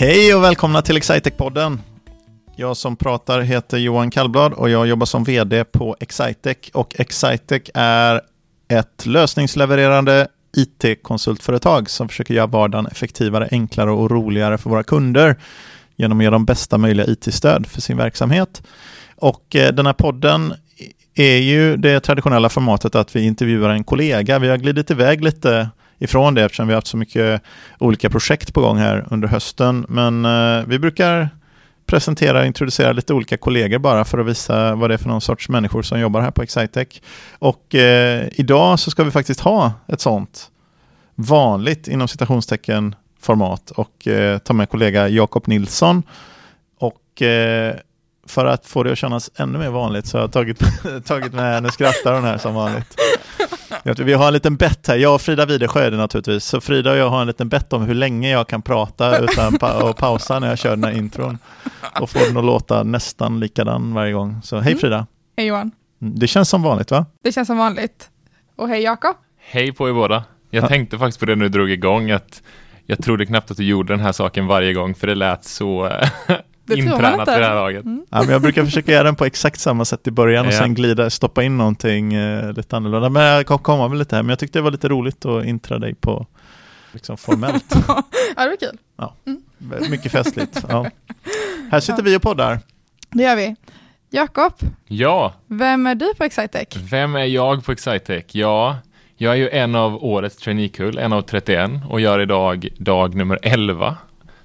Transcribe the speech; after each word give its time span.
Hej 0.00 0.34
och 0.34 0.44
välkomna 0.44 0.82
till 0.82 0.96
Excitec-podden. 0.96 1.78
Jag 2.56 2.76
som 2.76 2.96
pratar 2.96 3.40
heter 3.40 3.78
Johan 3.78 4.10
Kallblad 4.10 4.52
och 4.52 4.70
jag 4.70 4.86
jobbar 4.86 5.06
som 5.06 5.24
vd 5.24 5.64
på 5.64 5.96
Excitec. 6.00 6.56
Och 6.72 7.00
Excitec 7.00 7.62
är 7.74 8.20
ett 8.68 9.06
lösningslevererande 9.06 10.28
IT-konsultföretag 10.56 11.90
som 11.90 12.08
försöker 12.08 12.34
göra 12.34 12.46
vardagen 12.46 12.86
effektivare, 12.86 13.48
enklare 13.50 13.90
och 13.90 14.10
roligare 14.10 14.58
för 14.58 14.70
våra 14.70 14.82
kunder 14.82 15.36
genom 15.96 16.18
att 16.18 16.24
ge 16.24 16.30
dem 16.30 16.44
bästa 16.44 16.78
möjliga 16.78 17.06
IT-stöd 17.06 17.66
för 17.66 17.80
sin 17.80 17.96
verksamhet. 17.96 18.62
Och 19.16 19.56
eh, 19.56 19.72
den 19.72 19.86
här 19.86 19.92
podden 19.92 20.54
är 21.14 21.36
ju 21.36 21.76
det 21.76 22.00
traditionella 22.00 22.48
formatet 22.48 22.94
att 22.94 23.16
vi 23.16 23.22
intervjuar 23.26 23.70
en 23.70 23.84
kollega. 23.84 24.38
Vi 24.38 24.48
har 24.48 24.56
glidit 24.56 24.90
iväg 24.90 25.24
lite 25.24 25.68
ifrån 26.00 26.34
det 26.34 26.44
eftersom 26.44 26.66
vi 26.66 26.72
har 26.72 26.76
haft 26.76 26.86
så 26.86 26.96
mycket 26.96 27.42
olika 27.78 28.10
projekt 28.10 28.54
på 28.54 28.60
gång 28.60 28.78
här 28.78 29.06
under 29.10 29.28
hösten. 29.28 29.86
Men 29.88 30.24
eh, 30.24 30.64
vi 30.66 30.78
brukar 30.78 31.28
presentera 31.86 32.40
och 32.40 32.46
introducera 32.46 32.92
lite 32.92 33.14
olika 33.14 33.36
kollegor 33.36 33.78
bara 33.78 34.04
för 34.04 34.18
att 34.18 34.26
visa 34.26 34.74
vad 34.74 34.90
det 34.90 34.94
är 34.94 34.98
för 34.98 35.08
någon 35.08 35.20
sorts 35.20 35.48
människor 35.48 35.82
som 35.82 36.00
jobbar 36.00 36.20
här 36.20 36.30
på 36.30 36.42
Excitec. 36.42 36.88
Och 37.38 37.74
eh, 37.74 38.28
idag 38.32 38.78
så 38.78 38.90
ska 38.90 39.04
vi 39.04 39.10
faktiskt 39.10 39.40
ha 39.40 39.72
ett 39.88 40.00
sånt 40.00 40.50
vanligt 41.14 41.88
inom 41.88 42.08
citationstecken 42.08 42.94
format 43.20 43.70
och 43.70 44.08
eh, 44.08 44.38
ta 44.38 44.52
med 44.52 44.70
kollega 44.70 45.08
Jakob 45.08 45.48
Nilsson. 45.48 46.02
Och 46.78 47.22
eh, 47.22 47.74
för 48.26 48.46
att 48.46 48.66
få 48.66 48.82
det 48.82 48.92
att 48.92 48.98
kännas 48.98 49.30
ännu 49.36 49.58
mer 49.58 49.70
vanligt 49.70 50.06
så 50.06 50.16
har 50.16 50.22
jag 50.22 50.32
tagit, 50.32 50.62
tagit 51.04 51.32
med, 51.32 51.62
nu 51.62 51.68
skrattar 51.68 52.14
hon 52.14 52.24
här 52.24 52.38
som 52.38 52.54
vanligt. 52.54 52.96
Vi 53.84 54.12
har 54.12 54.26
en 54.26 54.32
liten 54.32 54.56
bett 54.56 54.86
här, 54.86 54.96
jag 54.96 55.14
och 55.14 55.20
Frida 55.20 55.46
Widersjö 55.46 55.80
är 55.80 55.90
det 55.90 55.96
naturligtvis, 55.96 56.44
så 56.44 56.60
Frida 56.60 56.90
och 56.90 56.96
jag 56.96 57.10
har 57.10 57.20
en 57.20 57.26
liten 57.26 57.48
bett 57.48 57.72
om 57.72 57.82
hur 57.82 57.94
länge 57.94 58.30
jag 58.30 58.48
kan 58.48 58.62
prata 58.62 59.18
utan 59.18 59.58
pa 59.58 59.82
och 59.82 59.96
pausa 59.96 60.38
när 60.38 60.48
jag 60.48 60.58
kör 60.58 60.70
den 60.70 60.84
här 60.84 60.98
intron 60.98 61.38
och 62.00 62.10
få 62.10 62.18
den 62.18 62.36
att 62.36 62.44
låta 62.44 62.82
nästan 62.82 63.40
likadan 63.40 63.94
varje 63.94 64.12
gång. 64.12 64.40
Så 64.42 64.56
hej 64.56 64.72
mm. 64.72 64.80
Frida! 64.80 65.06
Hej 65.36 65.46
Johan! 65.46 65.70
Mm, 66.02 66.18
det 66.18 66.26
känns 66.26 66.48
som 66.48 66.62
vanligt 66.62 66.90
va? 66.90 67.06
Det 67.22 67.32
känns 67.32 67.46
som 67.46 67.58
vanligt. 67.58 68.10
Och 68.56 68.68
hej 68.68 68.82
Jakob! 68.82 69.16
Hej 69.38 69.72
på 69.72 69.88
er 69.88 69.92
båda! 69.92 70.24
Jag 70.50 70.64
ja. 70.64 70.68
tänkte 70.68 70.98
faktiskt 70.98 71.20
på 71.20 71.26
det 71.26 71.36
när 71.36 71.44
du 71.44 71.48
drog 71.48 71.70
igång, 71.70 72.10
att 72.10 72.42
jag 72.86 73.02
trodde 73.02 73.26
knappt 73.26 73.50
att 73.50 73.56
du 73.56 73.64
gjorde 73.64 73.92
den 73.92 74.00
här 74.00 74.12
saken 74.12 74.46
varje 74.46 74.72
gång, 74.72 74.94
för 74.94 75.06
det 75.06 75.14
lät 75.14 75.44
så 75.44 75.92
det 76.70 76.82
intränat 76.82 77.28
vid 77.28 77.36
det 77.36 77.46
här 77.46 77.54
laget. 77.54 77.84
Mm. 77.84 78.06
Ja, 78.10 78.20
men 78.20 78.28
jag 78.28 78.42
brukar 78.42 78.64
försöka 78.64 78.92
göra 78.92 79.04
den 79.04 79.16
på 79.16 79.24
exakt 79.24 79.60
samma 79.60 79.84
sätt 79.84 80.06
i 80.06 80.10
början 80.10 80.46
och 80.46 80.52
ja. 80.52 80.58
sen 80.58 80.74
glida, 80.74 81.10
stoppa 81.10 81.42
in 81.42 81.58
någonting 81.58 82.14
eh, 82.14 82.52
lite 82.52 82.76
annorlunda. 82.76 83.08
Men 83.08 83.22
jag 83.22 83.46
kan 83.46 83.58
komma 83.58 83.88
med 83.88 83.98
lite 83.98 84.16
här, 84.16 84.22
men 84.22 84.28
jag 84.28 84.38
tyckte 84.38 84.58
det 84.58 84.62
var 84.62 84.70
lite 84.70 84.88
roligt 84.88 85.24
att 85.24 85.44
intra 85.44 85.78
dig 85.78 85.94
på 85.94 86.26
liksom 86.92 87.16
formellt. 87.16 87.64
ja, 87.88 88.04
det 88.36 88.48
var 88.48 88.56
kul. 88.56 88.78
Ja, 88.96 89.14
mm. 89.26 89.42
Mycket 89.90 90.12
festligt. 90.12 90.64
Ja. 90.68 90.86
Här 91.70 91.80
sitter 91.80 92.02
vi 92.02 92.16
och 92.16 92.22
poddar. 92.22 92.58
Det 93.10 93.22
gör 93.22 93.36
vi. 93.36 93.56
Jakob, 94.12 94.52
ja. 94.86 95.34
vem 95.46 95.86
är 95.86 95.94
du 95.94 96.14
på 96.14 96.24
Excitec? 96.24 96.68
Vem 96.76 97.16
är 97.16 97.24
jag 97.24 97.64
på 97.64 97.72
Excitec? 97.72 98.24
Ja, 98.32 98.76
jag 99.16 99.32
är 99.32 99.36
ju 99.36 99.48
en 99.48 99.74
av 99.74 100.04
årets 100.04 100.36
traineekull, 100.36 100.98
en 100.98 101.12
av 101.12 101.22
31 101.22 101.70
och 101.88 102.00
gör 102.00 102.20
idag 102.20 102.68
dag 102.78 103.14
nummer 103.14 103.38
11 103.42 103.96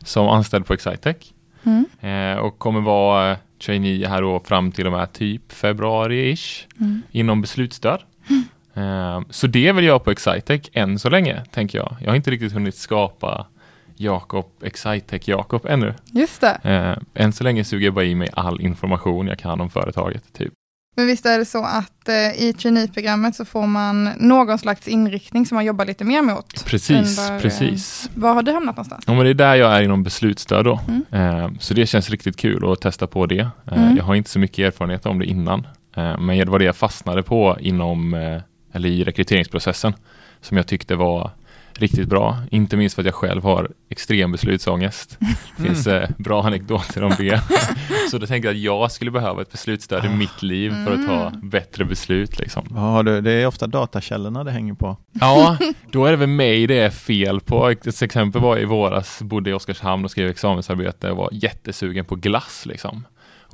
som 0.04 0.28
anställd 0.28 0.66
på 0.66 0.74
Excitec. 0.74 1.18
Mm. 1.66 1.86
Eh, 2.00 2.38
och 2.38 2.60
kommer 2.60 2.82
vara 2.82 3.38
trainee 3.66 4.08
här 4.08 4.22
då 4.22 4.40
fram 4.40 4.72
till 4.72 4.86
och 4.86 4.92
med 4.92 5.14
typ 5.14 5.52
februari-ish 5.52 6.66
mm. 6.80 7.02
inom 7.12 7.42
beslutsstöd. 7.42 8.00
Mm. 8.30 8.44
Eh, 8.74 9.22
så 9.30 9.48
det 9.48 9.72
vill 9.72 9.86
jag 9.86 10.04
på 10.04 10.12
Excitec 10.12 10.70
än 10.74 11.00
så 11.00 11.10
länge, 11.10 11.44
tänker 11.52 11.78
jag. 11.78 11.96
Jag 12.00 12.10
har 12.10 12.16
inte 12.16 12.32
riktigt 12.32 12.54
hunnit 12.54 12.76
skapa 12.76 13.48
Jakob, 13.96 14.46
Excitec 14.64 15.28
Jakob 15.28 15.66
ännu. 15.66 15.94
Just 16.12 16.42
det. 16.42 16.60
Eh, 16.64 17.24
än 17.24 17.34
så 17.34 17.44
länge 17.44 17.64
suger 17.64 17.86
jag 17.86 17.94
bara 17.94 18.06
i 18.06 18.16
mig 18.16 18.30
all 18.34 18.62
information 18.62 19.28
jag 19.28 19.40
kan 19.40 19.62
om 19.62 19.70
företaget. 19.70 20.34
Typ. 20.34 20.54
Men 20.96 21.08
visst 21.08 21.26
är 21.26 21.40
det 21.40 21.46
så 21.46 21.64
att 21.64 22.10
eh, 22.10 22.44
i 22.44 22.54
traineeprogrammet 22.54 23.36
så 23.36 23.46
får 23.46 23.68
man 23.68 24.10
någon 24.18 24.60
slags 24.60 24.88
inriktning 24.88 25.46
som 25.46 25.56
man 25.56 25.66
jobbar 25.66 25.86
lite 25.86 26.04
mer 26.04 26.22
mot? 26.22 26.66
Precis, 26.66 27.20
under, 27.20 27.40
precis. 27.40 28.06
Eh, 28.06 28.22
var 28.22 28.34
har 28.34 28.44
du 28.44 28.52
hamnat 28.52 28.76
någonstans? 28.76 29.04
Ja, 29.08 29.14
men 29.14 29.24
det 29.24 29.30
är 29.30 29.34
där 29.34 29.56
jag 29.56 29.76
är 29.78 29.82
inom 29.82 30.04
beslutsstöd 30.04 30.66
då. 30.66 30.80
Mm. 30.88 31.04
Eh, 31.12 31.50
så 31.60 31.74
det 31.74 31.86
känns 31.86 32.10
riktigt 32.10 32.38
kul 32.38 32.72
att 32.72 32.82
testa 32.82 33.08
på 33.08 33.26
det. 33.26 33.40
Eh, 33.40 33.84
mm. 33.84 33.98
Jag 33.98 34.04
har 34.04 34.16
inte 34.16 34.30
så 34.30 34.40
mycket 34.40 34.60
erfarenhet 34.68 35.06
om 35.06 35.20
det 35.20 35.26
innan. 35.26 35.68
Eh, 35.96 36.20
men 36.20 36.38
det 36.38 36.46
var 36.46 36.60
det 36.60 36.66
jag 36.66 36.76
fastnade 36.76 37.24
på 37.24 37.58
inom, 37.60 38.14
eh, 38.14 38.42
eller 38.74 38.90
i 38.90 39.04
rekryteringsprocessen 39.04 39.94
som 40.42 40.58
jag 40.58 40.68
tyckte 40.68 40.96
var 40.96 41.32
riktigt 41.78 42.10
bra. 42.10 42.38
Inte 42.52 42.78
minst 42.78 42.96
för 42.96 43.02
att 43.02 43.06
jag 43.06 43.16
själv 43.16 43.44
har 43.44 43.72
extrem 43.90 44.32
beslutsångest. 44.32 45.18
Det 45.58 45.64
finns 45.64 45.88
mm. 45.88 46.04
eh, 46.04 46.10
bra 46.18 46.44
anekdoter 46.44 47.04
om 47.04 47.14
det. 47.18 47.42
så 48.12 48.18
då 48.18 48.28
tänkte 48.28 48.48
jag 48.48 48.56
att 48.56 48.62
jag 48.62 48.92
skulle 48.92 49.12
behöva 49.12 49.42
ett 49.42 49.52
beslutsstöd 49.52 50.06
i 50.06 50.10
mitt 50.10 50.44
liv 50.44 50.74
för 50.86 50.94
att 50.94 51.08
ta 51.08 51.28
mm. 51.28 51.50
bättre 51.50 51.86
beslut. 51.86 52.40
Liksom. 52.40 52.68
Ja, 52.76 53.04
det 53.04 53.32
är 53.32 53.48
ofta 53.48 53.68
datakällorna 53.68 54.44
det 54.44 54.52
hänger 54.52 54.74
på. 54.74 54.98
Ja, 55.12 55.58
då 55.92 56.06
är 56.06 56.12
det 56.12 56.18
väl 56.18 56.30
mig 56.30 56.68
det 56.68 56.80
är 56.80 56.90
fel 56.90 57.40
på. 57.40 57.70
Ett 57.70 58.02
exempel 58.02 58.42
var 58.42 58.60
i 58.60 58.66
våras, 58.66 59.22
bodde 59.22 59.50
i 59.50 59.54
Oskarshamn 59.54 60.06
och 60.06 60.12
skrev 60.12 60.30
examensarbete 60.30 61.12
och 61.12 61.18
var 61.18 61.30
jättesugen 61.32 62.06
på 62.06 62.16
glass. 62.16 62.66
Liksom 62.66 63.04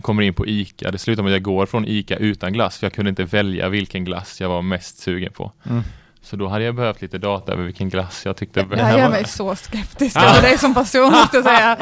och 0.01 0.03
kommer 0.03 0.23
in 0.23 0.33
på 0.33 0.47
ICA. 0.47 0.91
Det 0.91 0.97
slutar 0.97 1.23
med 1.23 1.29
att 1.29 1.35
jag 1.35 1.43
går 1.43 1.65
från 1.65 1.85
ICA 1.87 2.17
utan 2.17 2.53
glass, 2.53 2.77
för 2.77 2.85
jag 2.85 2.93
kunde 2.93 3.09
inte 3.09 3.23
välja 3.23 3.69
vilken 3.69 4.05
glass 4.05 4.41
jag 4.41 4.49
var 4.49 4.61
mest 4.61 4.97
sugen 4.97 5.33
på. 5.33 5.51
Mm. 5.69 5.83
Så 6.23 6.35
då 6.35 6.47
hade 6.47 6.63
jag 6.63 6.75
behövt 6.75 7.01
lite 7.01 7.17
data 7.17 7.51
över 7.51 7.63
vilken 7.63 7.89
glass 7.89 8.21
jag 8.25 8.37
tyckte 8.37 8.63
Det 8.63 8.83
här 8.83 8.97
gör 8.97 9.09
mig 9.09 9.25
så 9.27 9.55
skeptisk 9.55 10.17
över 10.17 10.41
dig 10.41 10.57
som 10.57 10.73
person, 10.73 11.11
måste 11.11 11.37
jag 11.37 11.45
säga. 11.45 11.77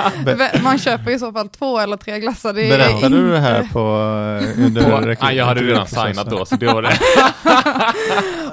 Man 0.63 0.77
köper 0.77 1.11
i 1.11 1.19
så 1.19 1.31
fall 1.31 1.49
två 1.49 1.79
eller 1.79 1.97
tre 1.97 2.19
glassar. 2.19 2.53
Det 2.53 2.69
Berättade 2.69 2.95
inte... 2.95 3.09
du 3.09 3.31
det 3.31 3.39
här 3.39 3.67
på 3.73 3.79
eh, 3.79 4.65
under 4.65 5.15
på, 5.15 5.25
ah, 5.25 5.31
Jag 5.31 5.45
hade 5.45 5.61
redan 5.61 5.87
signat 5.87 6.29
då, 6.29 6.45
så 6.45 6.55
det 6.55 6.65
var 6.65 6.81
det. 6.81 6.89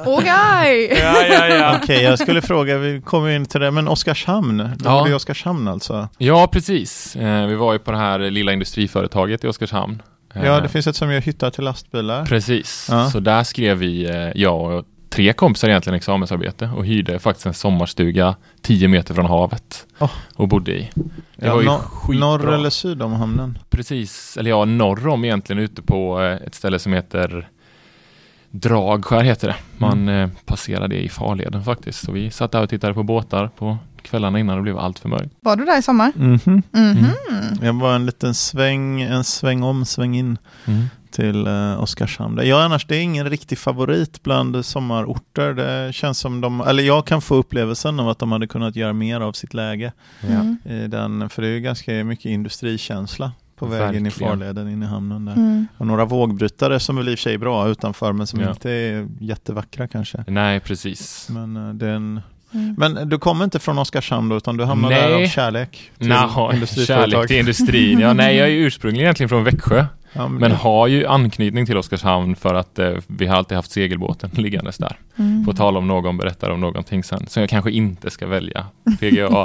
Okej! 0.06 0.86
Okay. 0.86 0.98
Ja, 0.98 1.22
ja, 1.22 1.46
ja. 1.46 1.76
Okej, 1.76 1.96
okay, 1.96 2.02
jag 2.02 2.18
skulle 2.18 2.42
fråga, 2.42 2.78
vi 2.78 3.00
kommer 3.00 3.30
in 3.30 3.46
till 3.46 3.60
det, 3.60 3.70
men 3.70 3.88
Oskarshamn, 3.88 4.58
du 4.58 4.84
ja. 4.84 5.08
i 5.08 5.12
Oskarshamn 5.12 5.68
alltså? 5.68 6.08
Ja, 6.18 6.48
precis. 6.52 7.16
Eh, 7.16 7.46
vi 7.46 7.54
var 7.54 7.72
ju 7.72 7.78
på 7.78 7.92
det 7.92 7.98
här 7.98 8.18
lilla 8.18 8.52
industriföretaget 8.52 9.44
i 9.44 9.48
Oskarshamn. 9.48 10.02
Ja, 10.34 10.40
det 10.40 10.64
eh. 10.64 10.66
finns 10.66 10.86
ett 10.86 10.96
som 10.96 11.12
gör 11.12 11.20
hyttar 11.20 11.50
till 11.50 11.64
lastbilar. 11.64 12.24
Precis, 12.24 12.88
ja. 12.90 13.10
så 13.10 13.20
där 13.20 13.44
skrev 13.44 13.78
vi, 13.78 14.32
jag 14.34 14.60
och 14.60 14.84
tre 15.08 15.32
kompisar 15.32 15.68
egentligen 15.68 15.96
examensarbete 15.96 16.70
och 16.76 16.86
hyrde 16.86 17.18
faktiskt 17.18 17.46
en 17.46 17.54
sommarstuga 17.54 18.36
10 18.62 18.88
meter 18.88 19.14
från 19.14 19.26
havet 19.26 19.86
oh. 19.98 20.10
och 20.34 20.48
bodde 20.48 20.72
i. 20.72 20.90
Det 21.36 21.46
ja, 21.46 21.54
var 21.54 21.62
ju 21.62 21.68
no 21.68 22.20
norr 22.20 22.52
eller 22.52 22.70
syd 22.70 23.02
om 23.02 23.12
hamnen? 23.12 23.58
Precis, 23.70 24.36
eller 24.36 24.50
ja, 24.50 24.64
norr 24.64 25.08
om 25.08 25.24
egentligen 25.24 25.62
ute 25.62 25.82
på 25.82 26.22
eh, 26.22 26.46
ett 26.46 26.54
ställe 26.54 26.78
som 26.78 26.92
heter 26.92 27.48
Dragskär 28.50 29.22
heter 29.22 29.48
det. 29.48 29.56
Man 29.78 30.02
mm. 30.02 30.22
eh, 30.22 30.30
passerar 30.44 30.88
det 30.88 31.04
i 31.04 31.08
farleden 31.08 31.64
faktiskt. 31.64 32.04
Så 32.04 32.12
vi 32.12 32.30
satt 32.30 32.52
där 32.52 32.62
och 32.62 32.70
tittade 32.70 32.94
på 32.94 33.02
båtar 33.02 33.50
på 33.58 33.78
kvällarna 34.02 34.38
innan 34.38 34.56
det 34.56 34.62
blev 34.62 34.78
allt 34.78 34.98
för 34.98 35.08
mörkt. 35.08 35.34
Var 35.40 35.56
du 35.56 35.64
där 35.64 35.78
i 35.78 35.82
sommar? 35.82 36.12
Mm 36.16 36.38
-hmm. 36.38 36.62
Mm 36.72 36.96
-hmm. 36.96 37.64
Jag 37.64 37.72
var 37.72 37.94
en 37.94 38.06
liten 38.06 38.34
sväng, 38.34 39.02
en 39.02 39.24
sväng 39.24 39.62
om, 39.62 39.84
sväng 39.84 40.16
in. 40.16 40.38
Till 41.16 41.46
eh, 41.46 41.82
Oskarshamn. 41.82 42.40
Ja, 42.44 42.62
annars 42.64 42.86
det 42.86 42.96
är 42.96 43.00
ingen 43.00 43.30
riktig 43.30 43.58
favorit 43.58 44.22
bland 44.22 44.64
sommarorter. 44.64 45.54
Det 45.54 45.92
känns 45.92 46.18
som 46.18 46.40
de, 46.40 46.60
eller 46.60 46.82
jag 46.82 47.06
kan 47.06 47.22
få 47.22 47.34
upplevelsen 47.34 48.00
av 48.00 48.08
att 48.08 48.18
de 48.18 48.32
hade 48.32 48.46
kunnat 48.46 48.76
göra 48.76 48.92
mer 48.92 49.20
av 49.20 49.32
sitt 49.32 49.54
läge. 49.54 49.92
Mm. 50.20 50.56
I 50.64 50.86
den, 50.86 51.28
för 51.28 51.42
det 51.42 51.48
är 51.48 51.58
ganska 51.58 51.92
mycket 51.92 52.26
industrikänsla 52.26 53.32
på 53.56 53.66
vägen 53.66 54.06
i 54.06 54.10
farleden 54.10 54.68
in 54.68 54.82
i 54.82 54.86
hamnen 54.86 55.24
där. 55.24 55.32
Mm. 55.32 55.66
Och 55.78 55.86
några 55.86 56.04
vågbrytare 56.04 56.80
som 56.80 56.96
väl 56.96 57.08
i 57.08 57.14
och 57.14 57.18
för 57.18 57.22
sig 57.22 57.34
är 57.34 57.38
bra 57.38 57.68
utanför 57.68 58.12
men 58.12 58.26
som 58.26 58.40
ja. 58.40 58.50
inte 58.50 58.70
är 58.70 59.08
jättevackra 59.20 59.88
kanske. 59.88 60.24
Nej, 60.26 60.60
precis. 60.60 61.28
Men 61.30 61.56
uh, 61.56 61.74
den 61.74 62.20
Mm. 62.54 62.74
Men 62.78 63.08
du 63.08 63.18
kommer 63.18 63.44
inte 63.44 63.58
från 63.58 63.78
Oskarshamn 63.78 64.28
då, 64.28 64.36
utan 64.36 64.56
du 64.56 64.64
hamnar 64.64 64.90
nej. 64.90 65.02
där 65.02 65.22
av 65.22 65.26
kärlek 65.26 65.90
till 65.98 66.08
no, 66.08 66.66
Kärlek 66.86 67.28
till 67.28 67.36
industrin, 67.36 67.98
ja 67.98 68.12
nej 68.12 68.36
jag 68.36 68.48
är 68.48 68.52
ursprungligen 68.52 69.04
egentligen 69.04 69.28
från 69.28 69.44
Växjö. 69.44 69.86
Ja, 70.16 70.28
men, 70.28 70.40
men 70.40 70.52
har 70.52 70.86
ju 70.86 71.06
anknytning 71.06 71.66
till 71.66 71.76
Oskarshamn 71.76 72.36
för 72.36 72.54
att 72.54 72.78
eh, 72.78 72.92
vi 73.06 73.26
har 73.26 73.36
alltid 73.36 73.56
haft 73.56 73.70
segelbåten 73.70 74.30
liggandes 74.34 74.78
där. 74.78 74.96
Mm. 75.16 75.44
På 75.44 75.52
tal 75.52 75.76
om 75.76 75.86
någon 75.86 76.16
berättar 76.16 76.50
om 76.50 76.60
någonting 76.60 77.04
sen, 77.04 77.26
som 77.26 77.40
jag 77.40 77.50
kanske 77.50 77.70
inte 77.70 78.10
ska 78.10 78.26
välja. 78.26 78.66
PGA, 79.00 79.44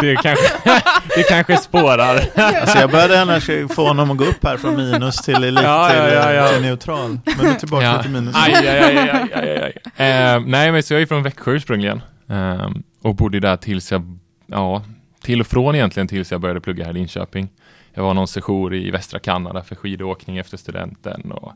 det, 0.00 0.16
kanske, 0.16 0.46
det 1.16 1.22
kanske 1.28 1.56
spårar. 1.56 2.20
Alltså 2.34 2.78
jag 2.78 2.90
började 2.90 3.22
annars 3.22 3.50
få 3.74 3.86
honom 3.86 4.10
att 4.10 4.16
gå 4.16 4.24
upp 4.24 4.44
här 4.44 4.56
från 4.56 4.76
minus 4.76 5.16
till, 5.16 5.44
elit, 5.44 5.64
ja, 5.64 5.88
till, 5.88 5.98
ja, 5.98 6.32
ja, 6.32 6.48
till 6.48 6.62
neutral. 6.62 7.18
Men 7.36 7.46
nu 7.46 7.54
tillbaka 7.54 7.84
ja. 7.84 8.02
till 8.02 8.10
minus. 8.10 8.36
Aj, 8.36 8.54
aj, 8.54 8.68
aj, 8.68 8.98
aj, 8.98 9.28
aj, 9.32 9.72
aj. 9.96 10.06
Eh, 10.06 10.42
nej, 10.46 10.72
men 10.72 10.82
så 10.82 10.94
jag 10.94 11.02
är 11.02 11.06
från 11.06 11.22
Växjö 11.22 11.52
ursprungligen. 11.52 12.02
Eh, 12.28 12.70
och 13.02 13.14
bodde 13.14 13.40
där 13.40 13.56
tills 13.56 13.92
jag, 13.92 14.18
ja, 14.46 14.82
till 15.22 15.40
och 15.40 15.46
från 15.46 15.74
egentligen 15.74 16.08
tills 16.08 16.32
jag 16.32 16.40
började 16.40 16.60
plugga 16.60 16.84
här 16.84 16.90
i 16.90 16.94
Linköping. 16.94 17.48
Jag 17.94 18.02
var 18.02 18.14
någon 18.14 18.28
session 18.28 18.74
i 18.74 18.90
västra 18.90 19.18
Kanada 19.18 19.62
för 19.62 19.74
skidåkning 19.74 20.38
efter 20.38 20.56
studenten 20.56 21.32
och 21.32 21.52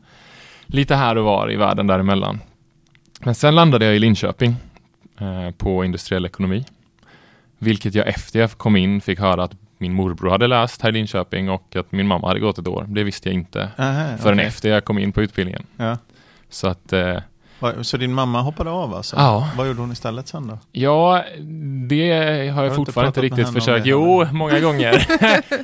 lite 0.65 0.95
här 0.95 1.15
och 1.15 1.25
var 1.25 1.51
i 1.51 1.55
världen 1.55 1.87
däremellan. 1.87 2.39
Men 3.19 3.35
sen 3.35 3.55
landade 3.55 3.85
jag 3.85 3.95
i 3.95 3.99
Linköping 3.99 4.55
eh, 5.19 5.51
på 5.51 5.85
industriell 5.85 6.25
ekonomi. 6.25 6.65
Vilket 7.57 7.95
jag 7.95 8.07
efter 8.07 8.39
jag 8.39 8.51
kom 8.51 8.75
in 8.75 9.01
fick 9.01 9.19
höra 9.19 9.43
att 9.43 9.55
min 9.77 9.93
morbror 9.93 10.29
hade 10.29 10.47
läst 10.47 10.81
här 10.81 10.89
i 10.89 10.91
Linköping 10.93 11.49
och 11.49 11.75
att 11.75 11.91
min 11.91 12.07
mamma 12.07 12.27
hade 12.27 12.39
gått 12.39 12.57
ett 12.57 12.67
år. 12.67 12.85
Det 12.87 13.03
visste 13.03 13.29
jag 13.29 13.33
inte 13.33 13.69
Aha, 13.77 14.17
förrän 14.17 14.37
okej. 14.37 14.47
efter 14.47 14.69
jag 14.69 14.85
kom 14.85 14.99
in 14.99 15.11
på 15.11 15.21
utbildningen. 15.21 15.63
Ja. 15.77 15.97
Så 16.49 16.67
att 16.67 16.93
eh, 16.93 17.17
Så 17.81 17.97
din 17.97 18.13
mamma 18.13 18.41
hoppade 18.41 18.69
av 18.69 18.93
alltså? 18.93 19.15
Ja. 19.15 19.49
Vad 19.57 19.67
gjorde 19.67 19.79
hon 19.79 19.91
istället 19.91 20.27
sen 20.27 20.47
då? 20.47 20.57
Ja, 20.71 21.23
det 21.89 22.11
har 22.49 22.63
jag, 22.63 22.69
har 22.69 22.75
fortfarande 22.75 23.07
inte 23.07 23.21
riktigt 23.21 23.53
försökt. 23.53 23.85
Jo, 23.85 24.25
många 24.31 24.59
gånger. 24.59 25.07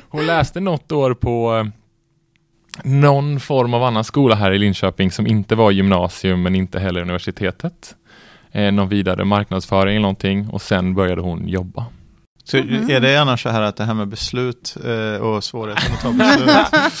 Hon 0.08 0.26
läste 0.26 0.60
något 0.60 0.92
år 0.92 1.14
på 1.14 1.56
eh, 1.56 1.66
någon 2.84 3.40
form 3.40 3.74
av 3.74 3.82
annan 3.82 4.04
skola 4.04 4.34
här 4.34 4.52
i 4.52 4.58
Linköping 4.58 5.10
som 5.10 5.26
inte 5.26 5.54
var 5.54 5.70
gymnasium 5.70 6.42
men 6.42 6.54
inte 6.54 6.78
heller 6.78 7.00
universitetet. 7.00 7.94
Eh, 8.52 8.72
någon 8.72 8.88
vidare 8.88 9.24
marknadsföring 9.24 9.94
eller 9.96 10.02
någonting 10.02 10.48
och 10.48 10.62
sen 10.62 10.94
började 10.94 11.20
hon 11.20 11.48
jobba. 11.48 11.86
Så 12.48 12.56
Mhm. 12.56 12.90
är 12.90 13.00
det 13.00 13.16
annars 13.16 13.42
så 13.42 13.48
här 13.48 13.62
att 13.62 13.76
det 13.76 13.84
här 13.84 13.94
med 13.94 14.08
beslut 14.08 14.76
eh, 14.84 15.20
och 15.22 15.44
svårigheten 15.44 15.92
att 15.94 16.00
ta 16.00 16.12
beslut, 16.12 16.50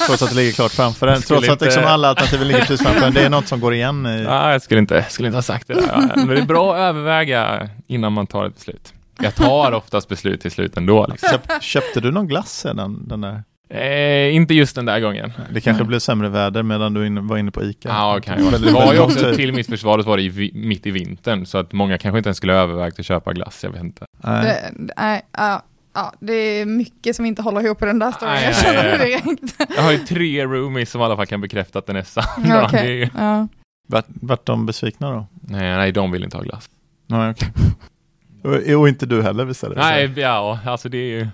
trots 0.06 0.22
att 0.22 0.28
det 0.30 0.36
ligger 0.36 0.52
klart 0.52 0.72
framför 0.72 1.06
en, 1.06 1.22
trots 1.22 1.48
att 1.48 1.60
liksom 1.60 1.80
inte- 1.82 1.88
alla 1.90 2.08
alternativen 2.08 2.48
ligger 2.48 2.60
precis 2.60 2.82
framför 2.82 3.06
en, 3.06 3.14
det 3.14 3.22
är 3.22 3.30
något 3.30 3.48
som 3.48 3.60
går 3.60 3.74
igen 3.74 4.06
i... 4.06 4.08
Nej, 4.24 4.52
jag 4.52 4.62
skulle 4.62 4.80
inte, 4.80 5.04
skulle 5.08 5.28
inte 5.28 5.36
ha 5.36 5.42
sagt 5.42 5.68
det 5.68 5.74
där. 5.74 5.82
Ja, 5.92 6.12
Men 6.16 6.26
det 6.28 6.38
är 6.40 6.42
bra 6.46 6.74
att 6.74 6.78
överväga 6.80 7.68
innan 7.86 8.12
man 8.12 8.26
tar 8.26 8.44
ett 8.46 8.54
beslut. 8.54 8.92
Jag 9.22 9.34
tar 9.34 9.72
oftast 9.72 10.08
beslut 10.08 10.40
till 10.40 10.50
slut 10.50 10.76
ändå. 10.76 11.06
Liksom. 11.10 11.28
Köp, 11.28 11.62
köpte 11.62 12.00
du 12.00 12.10
någon 12.12 12.28
glass 12.28 12.52
sedan? 12.60 13.04
Den 13.08 13.20
där? 13.20 13.42
Eh, 13.68 14.34
inte 14.34 14.54
just 14.54 14.76
den 14.76 14.84
där 14.84 15.00
gången. 15.00 15.32
Det 15.50 15.60
kanske 15.60 15.82
Nej. 15.82 15.88
blev 15.88 15.98
sämre 15.98 16.28
väder 16.28 16.62
medan 16.62 16.94
du 16.94 17.20
var 17.20 17.36
inne 17.38 17.50
på 17.50 17.64
ICA? 17.64 17.88
Ja, 17.88 18.20
kan 18.24 18.38
ju 18.38 18.44
vara. 18.44 18.58
Det 18.58 18.72
var 18.72 18.92
ju 18.92 18.98
också 19.00 19.34
till 19.34 19.52
mitt 19.52 19.66
försvar 19.66 19.98
var 20.02 20.16
det 20.16 20.22
i, 20.22 20.50
mitt 20.54 20.86
i 20.86 20.90
vintern 20.90 21.46
så 21.46 21.58
att 21.58 21.72
många 21.72 21.98
kanske 21.98 22.18
inte 22.18 22.28
ens 22.28 22.36
skulle 22.36 22.54
övervägt 22.54 23.00
att 23.00 23.06
köpa 23.06 23.32
glass, 23.32 23.64
jag 23.64 23.70
vet 23.70 23.80
inte. 23.82 24.04
Nej. 24.24 24.42
Det, 24.44 24.84
det, 24.86 24.92
är- 24.96 25.20
ja, 25.32 25.62
ja, 25.94 26.12
det 26.20 26.32
är 26.32 26.66
mycket 26.66 27.16
som 27.16 27.26
inte 27.26 27.42
håller 27.42 27.64
ihop 27.64 27.82
i 27.82 27.86
den 27.86 27.98
där 27.98 28.12
storyn. 28.12 28.34
Nej, 28.34 28.44
Jag 28.44 28.52
nej, 28.52 28.62
känner 28.64 28.98
det 28.98 28.98
nej. 28.98 29.22
direkt. 29.36 29.72
Jag 29.76 29.82
har 29.82 29.92
ju 29.92 29.98
tre 29.98 30.44
roomies 30.46 30.90
som 30.90 31.00
i 31.00 31.04
alla 31.04 31.16
fall 31.16 31.26
kan 31.26 31.40
bekräfta 31.40 31.78
att 31.78 31.86
den 31.86 31.96
är 31.96 32.02
sann. 32.02 32.44
Är 32.74 32.84
ju- 32.84 33.08
ja. 33.18 33.48
Vart, 33.88 34.06
vart 34.08 34.46
de 34.46 34.66
besvikna 34.66 35.10
då? 35.12 35.26
nej, 35.40 35.76
nej, 35.76 35.92
de 35.92 36.10
vill 36.12 36.24
inte 36.24 36.36
ha 36.36 36.44
glass. 36.44 36.70
Nej, 37.06 37.30
okej. 37.30 37.48
och, 38.74 38.80
och 38.80 38.88
inte 38.88 39.06
du 39.06 39.22
heller 39.22 39.44
visade 39.44 39.74
det. 39.74 39.80
Nej, 39.80 40.12
ja, 40.16 40.58
alltså 40.66 40.88
det 40.88 40.98
är 40.98 41.18
ju... 41.18 41.28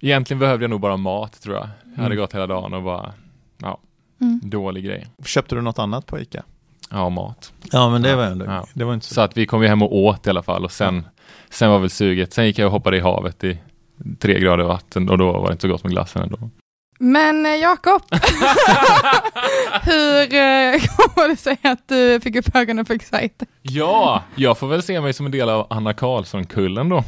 Egentligen 0.00 0.38
behövde 0.38 0.64
jag 0.64 0.70
nog 0.70 0.80
bara 0.80 0.96
mat 0.96 1.42
tror 1.42 1.54
jag. 1.56 1.68
Jag 1.84 2.02
hade 2.02 2.06
Mm. 2.14 2.18
gått 2.18 2.34
hela 2.34 2.46
dagen 2.46 2.74
och 2.74 2.82
bara, 2.82 3.12
ja, 3.58 3.78
Mm. 4.20 4.40
dålig 4.44 4.84
grej. 4.84 5.06
Köpte 5.24 5.54
du 5.54 5.60
något 5.62 5.78
annat 5.78 6.06
på 6.06 6.20
ICA? 6.20 6.42
Ja, 6.90 7.08
mat. 7.08 7.52
Ja, 7.72 7.90
men 7.90 8.02
det 8.02 8.16
var 8.16 8.24
ändå, 8.24 8.44
ja. 8.44 8.66
det 8.74 8.84
var 8.84 8.94
inte 8.94 9.06
så. 9.06 9.14
Så 9.14 9.20
att 9.20 9.36
vi 9.36 9.46
kom 9.46 9.62
ju 9.62 9.68
hem 9.68 9.82
och 9.82 9.96
åt 9.96 10.26
i 10.26 10.30
alla 10.30 10.42
fall 10.42 10.64
och 10.64 10.72
sen, 10.72 11.06
sen 11.50 11.70
var 11.70 11.78
väl 11.78 11.90
suget. 11.90 12.32
Sen 12.32 12.46
gick 12.46 12.58
jag 12.58 12.66
och 12.66 12.72
hoppade 12.72 12.96
i 12.96 13.00
havet 13.00 13.44
i 13.44 13.58
tre 14.18 14.40
grader 14.40 14.64
vatten 14.64 15.08
och 15.10 15.18
då 15.18 15.32
var 15.32 15.46
det 15.46 15.52
inte 15.52 15.62
så 15.62 15.68
gott 15.68 15.82
med 15.84 15.92
glassen 15.92 16.22
ändå. 16.22 16.38
Men 16.98 17.46
eh, 17.46 17.52
Jakob, 17.56 18.02
hur 19.82 20.20
eh, 20.34 20.80
kommer 20.96 21.28
det 21.28 21.36
sig 21.36 21.56
att 21.62 21.88
du 21.88 22.20
fick 22.20 22.36
upp 22.36 22.56
ögonen 22.56 22.84
för 22.86 22.94
Excite? 22.94 23.46
Ja, 23.62 24.22
jag 24.34 24.58
får 24.58 24.66
väl 24.68 24.82
se 24.82 25.00
mig 25.00 25.12
som 25.12 25.26
en 25.26 25.32
del 25.32 25.48
av 25.48 25.66
Anna 25.70 25.92
Karlsson-kullen 25.92 26.88
då. 26.88 27.04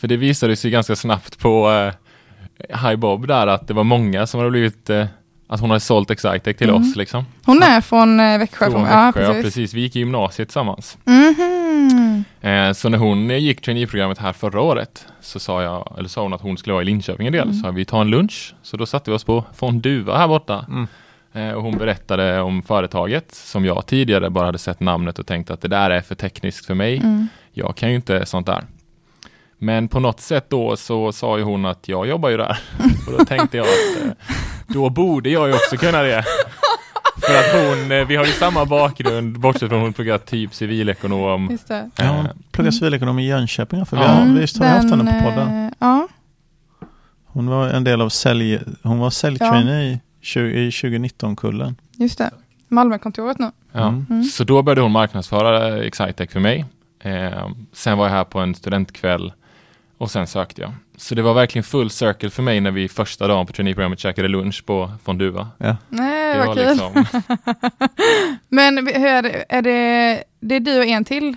För 0.00 0.08
det 0.08 0.16
visade 0.16 0.56
sig 0.56 0.70
ganska 0.70 0.96
snabbt 0.96 1.38
på 1.38 1.70
eh, 1.70 1.94
High 2.88 2.96
Bob 2.96 3.26
där 3.26 3.46
att 3.46 3.68
det 3.68 3.74
var 3.74 3.84
många 3.84 4.26
som 4.26 4.38
hade 4.40 4.50
blivit, 4.50 4.90
eh, 4.90 5.06
att 5.48 5.60
hon 5.60 5.70
hade 5.70 5.80
sålt 5.80 6.10
Excitec 6.10 6.56
till 6.56 6.68
Mm. 6.68 6.82
oss 6.82 6.96
liksom. 6.96 7.24
Hon 7.44 7.62
är 7.62 7.80
från 7.80 8.20
eh, 8.20 8.38
Växjö. 8.38 8.70
Från 8.70 8.82
ja, 8.84 9.06
Växjö, 9.06 9.22
ja, 9.22 9.28
precis. 9.28 9.44
precis. 9.44 9.74
Vi 9.74 9.80
gick 9.80 9.96
i 9.96 9.98
gymnasiet 9.98 10.48
tillsammans. 10.48 10.98
Mhm. 11.04 12.24
Eh, 12.40 12.72
så 12.72 12.88
när 12.88 12.98
hon 12.98 13.30
eh, 13.30 13.36
gick 13.38 13.60
traineeprogrammet 13.60 14.18
här 14.18 14.32
förra 14.32 14.60
året 14.60 15.06
så 15.20 15.38
sa 15.40 15.62
jag, 15.62 15.94
eller 15.98 16.08
sa 16.08 16.22
hon 16.22 16.32
att 16.32 16.40
hon 16.40 16.56
skulle 16.58 16.72
vara 16.72 16.82
i 16.82 16.86
Linköping 16.86 17.26
en 17.26 17.32
del. 17.32 17.42
Mm. 17.48 17.54
Så 17.54 17.70
vi 17.70 17.84
tar 17.84 18.00
en 18.00 18.10
lunch. 18.10 18.54
Så 18.62 18.76
då 18.76 18.86
satte 18.86 19.10
vi 19.10 19.16
oss 19.16 19.24
på 19.24 19.44
Fonduva 19.54 20.18
här 20.18 20.28
borta. 20.28 20.64
Mm. 20.68 20.86
Eh, 21.32 21.52
och 21.54 21.62
hon 21.62 21.78
berättade 21.78 22.40
om 22.40 22.62
företaget 22.62 23.34
som 23.34 23.64
jag 23.64 23.86
tidigare 23.86 24.30
bara 24.30 24.46
hade 24.46 24.58
sett 24.58 24.80
namnet 24.80 25.18
och 25.18 25.26
tänkt 25.26 25.50
att 25.50 25.60
det 25.60 25.68
där 25.68 25.90
är 25.90 26.00
för 26.00 26.14
tekniskt 26.14 26.66
för 26.66 26.74
mig. 26.74 26.96
Mm. 26.96 27.28
Jag 27.52 27.76
kan 27.76 27.88
ju 27.90 27.94
inte 27.96 28.26
sånt 28.26 28.46
där. 28.46 28.64
Men 29.58 29.88
på 29.88 30.00
något 30.00 30.20
sätt 30.20 30.50
då 30.50 30.76
så 30.76 31.12
sa 31.12 31.38
ju 31.38 31.44
hon 31.44 31.66
att 31.66 31.88
jag 31.88 32.06
jobbar 32.08 32.28
ju 32.28 32.36
där. 32.36 32.58
Och 33.06 33.18
då 33.18 33.24
tänkte 33.24 33.56
jag 33.56 33.66
att 33.66 34.04
eh, 34.06 34.10
då 34.66 34.90
borde 34.90 35.30
jag 35.30 35.48
ju 35.48 35.54
också 35.54 35.76
kunna 35.76 36.02
det. 36.02 36.24
För 37.26 37.34
att 37.34 37.64
hon, 37.66 37.92
eh, 37.92 38.06
vi 38.06 38.16
har 38.16 38.24
ju 38.24 38.32
samma 38.32 38.64
bakgrund, 38.64 39.38
bortsett 39.40 39.68
från 39.68 39.80
hon 39.80 39.92
pluggat 39.92 40.26
typ 40.26 40.54
civilekonom. 40.54 41.48
Just 41.50 41.68
det. 41.68 41.90
Ja, 41.96 42.04
Eh, 42.04 42.12
hon 42.14 42.26
pluggade 42.52 42.76
civilekonom 42.76 43.18
i 43.18 43.26
Jönköping, 43.28 43.86
för 43.86 43.96
vi 43.96 44.02
Ja. 44.02 44.08
har, 44.08 44.22
Mm, 44.22 44.34
visst 44.38 44.58
har 44.58 44.64
vi 44.66 44.70
haft 44.72 44.90
henne 44.90 45.04
på 45.04 45.10
den, 45.10 45.22
podden. 45.34 45.72
Ja, 45.78 46.08
Hon 47.26 47.46
var 47.46 47.68
en 47.68 47.84
del 47.84 48.00
av 48.00 48.08
sälj, 48.08 48.60
hon 48.82 48.98
var 48.98 49.10
säljtrainee 49.10 49.82
i 49.92 50.00
20 50.20 50.58
i 50.60 50.70
2019-kullen. 50.70 51.76
just 51.96 52.18
det. 52.18 52.30
Malmökontoret 52.68 53.38
nu. 53.38 53.50
Ja. 53.72 53.88
Mm. 53.88 54.06
Mm. 54.10 54.24
Så 54.24 54.44
då 54.44 54.62
började 54.62 54.80
hon 54.80 54.92
marknadsföra 54.92 55.78
Excitec 55.84 56.32
för 56.32 56.40
mig. 56.40 56.64
Eh, 57.02 57.48
sen 57.72 57.98
var 57.98 58.04
jag 58.06 58.12
här 58.12 58.24
på 58.24 58.38
en 58.40 58.54
studentkväll 58.54 59.32
och 59.98 60.10
sen 60.10 60.26
sökte 60.26 60.62
jag. 60.62 60.72
Så 60.96 61.14
det 61.14 61.22
var 61.22 61.34
verkligen 61.34 61.62
full 61.64 61.90
circle 61.90 62.30
för 62.30 62.42
mig 62.42 62.60
när 62.60 62.70
vi 62.70 62.88
första 62.88 63.26
dagen 63.26 63.46
på 63.46 63.52
traineeprogrammet 63.52 63.98
käkade 63.98 64.28
lunch 64.28 64.64
på 64.66 64.92
Fonduva. 65.04 65.48
Ja. 65.58 65.76
Nej, 65.88 66.32
Det 66.34 66.38
vad 66.38 66.46
var 66.46 66.54
kul. 66.54 66.68
liksom, 66.68 67.04
Men 68.48 68.86
hur 68.86 69.06
är 69.06 69.22
det, 69.22 69.44
är 69.48 69.62
det, 69.62 70.24
det 70.40 70.54
är 70.56 70.60
du 70.60 70.78
och 70.78 70.84
en 70.86 71.04
till? 71.04 71.36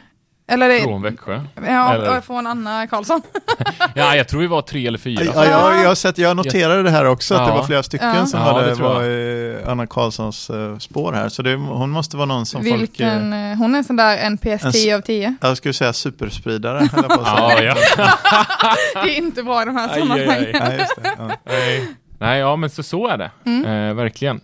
Eller 0.51 0.69
det, 0.69 0.81
från 0.81 1.01
Växjö. 1.01 1.41
ja, 1.67 1.93
eller- 1.93 2.21
från 2.21 2.47
Anna 2.47 2.87
Karlsson? 2.87 3.21
Ja, 3.95 4.15
jag 4.15 4.27
tror 4.27 4.41
vi 4.41 4.47
var 4.47 4.61
tre 4.61 4.87
eller 4.87 4.97
fyra. 4.97 5.23
Ja, 5.35 5.45
jag, 5.45 5.83
jag, 5.83 5.87
har 5.87 5.95
sett, 5.95 6.17
jag 6.17 6.37
noterade 6.37 6.83
det 6.83 6.89
här 6.89 7.05
också, 7.05 7.35
att 7.35 7.45
det 7.47 7.51
Ja. 7.51 7.57
var 7.57 7.63
flera 7.63 7.83
stycken 7.83 8.15
Ja. 8.15 8.25
som 8.25 8.39
Ja, 8.39 8.45
hade, 8.45 8.65
det 8.75 8.83
var 8.83 9.03
i 9.03 9.57
Anna 9.67 9.87
Karlssons 9.87 10.49
eh, 10.49 10.77
spår 10.77 11.13
här. 11.13 11.29
Så 11.29 11.41
det, 11.41 11.55
hon 11.55 11.89
måste 11.89 12.17
vara 12.17 12.25
någon 12.25 12.45
som 12.45 12.63
folk... 12.63 12.81
Vilken, 12.81 13.33
Eh, 13.33 13.51
eh, 13.51 13.57
hon 13.57 13.73
är 13.73 13.77
en 13.77 13.83
sån 13.83 13.95
där 13.95 14.17
NPS 14.29 14.45
En 14.63 14.69
s- 14.69 14.83
10 14.83 14.95
av 14.95 15.01
10. 15.01 15.35
jag 15.41 15.57
skulle 15.57 15.73
säga 15.73 15.93
superspridare. 15.93 16.89
Ja, 17.25 17.61
ja. 17.61 17.75
Det 18.93 18.99
är 18.99 19.17
inte 19.17 19.43
bra 19.43 19.61
i 19.61 19.65
de 19.65 19.75
här 19.75 19.87
Aj, 19.89 19.93
aj, 19.93 19.99
sammanhangen. 20.01 20.29
aj. 20.31 20.51
Nej, 20.59 20.77
just 20.79 20.95
det. 21.03 21.11
Ja. 21.17 21.29
Nej. 21.45 21.87
Nej, 22.19 22.39
ja 22.39 22.55
men 22.55 22.69
så, 22.69 22.83
så 22.83 23.07
är 23.07 23.17
det. 23.17 23.31
Mm. 23.45 23.89
Eh, 23.89 23.93
verkligen. 23.95 24.41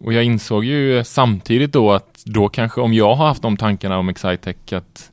Och 0.00 0.12
jag 0.12 0.24
insåg 0.24 0.64
ju 0.64 1.04
samtidigt 1.04 1.72
då 1.72 1.92
att 1.92 2.22
då 2.24 2.48
kanske 2.48 2.80
om 2.80 2.94
jag 2.94 3.14
har 3.14 3.26
haft 3.26 3.42
de 3.42 3.56
tankarna 3.56 3.98
om 3.98 4.08
Excitec 4.08 4.56
att 4.72 5.10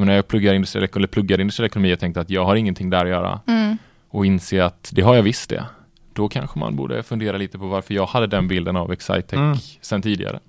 jag 0.00 0.06
menar 0.06 0.16
jag 0.16 0.28
pluggar 0.28 0.54
industriell, 0.54 0.88
eller 0.96 1.06
pluggar 1.06 1.40
industriell 1.40 1.66
ekonomi 1.66 1.94
och 1.94 1.98
tänkte 2.00 2.20
att 2.20 2.30
jag 2.30 2.44
har 2.44 2.56
ingenting 2.56 2.90
där 2.90 3.04
att 3.04 3.08
göra 3.10 3.40
Mm. 3.46 3.78
och 4.08 4.26
inse 4.26 4.64
att 4.64 4.90
det 4.94 5.02
har 5.02 5.14
jag 5.14 5.22
visst 5.22 5.50
det. 5.50 5.64
Då 6.12 6.28
kanske 6.28 6.58
man 6.58 6.76
borde 6.76 7.02
fundera 7.02 7.36
lite 7.36 7.58
på 7.58 7.66
varför 7.66 7.94
jag 7.94 8.06
hade 8.06 8.26
den 8.26 8.48
bilden 8.48 8.76
av 8.76 8.92
Excitec 8.92 9.32
Mm. 9.32 9.56
sen 9.80 10.02
tidigare. 10.02 10.40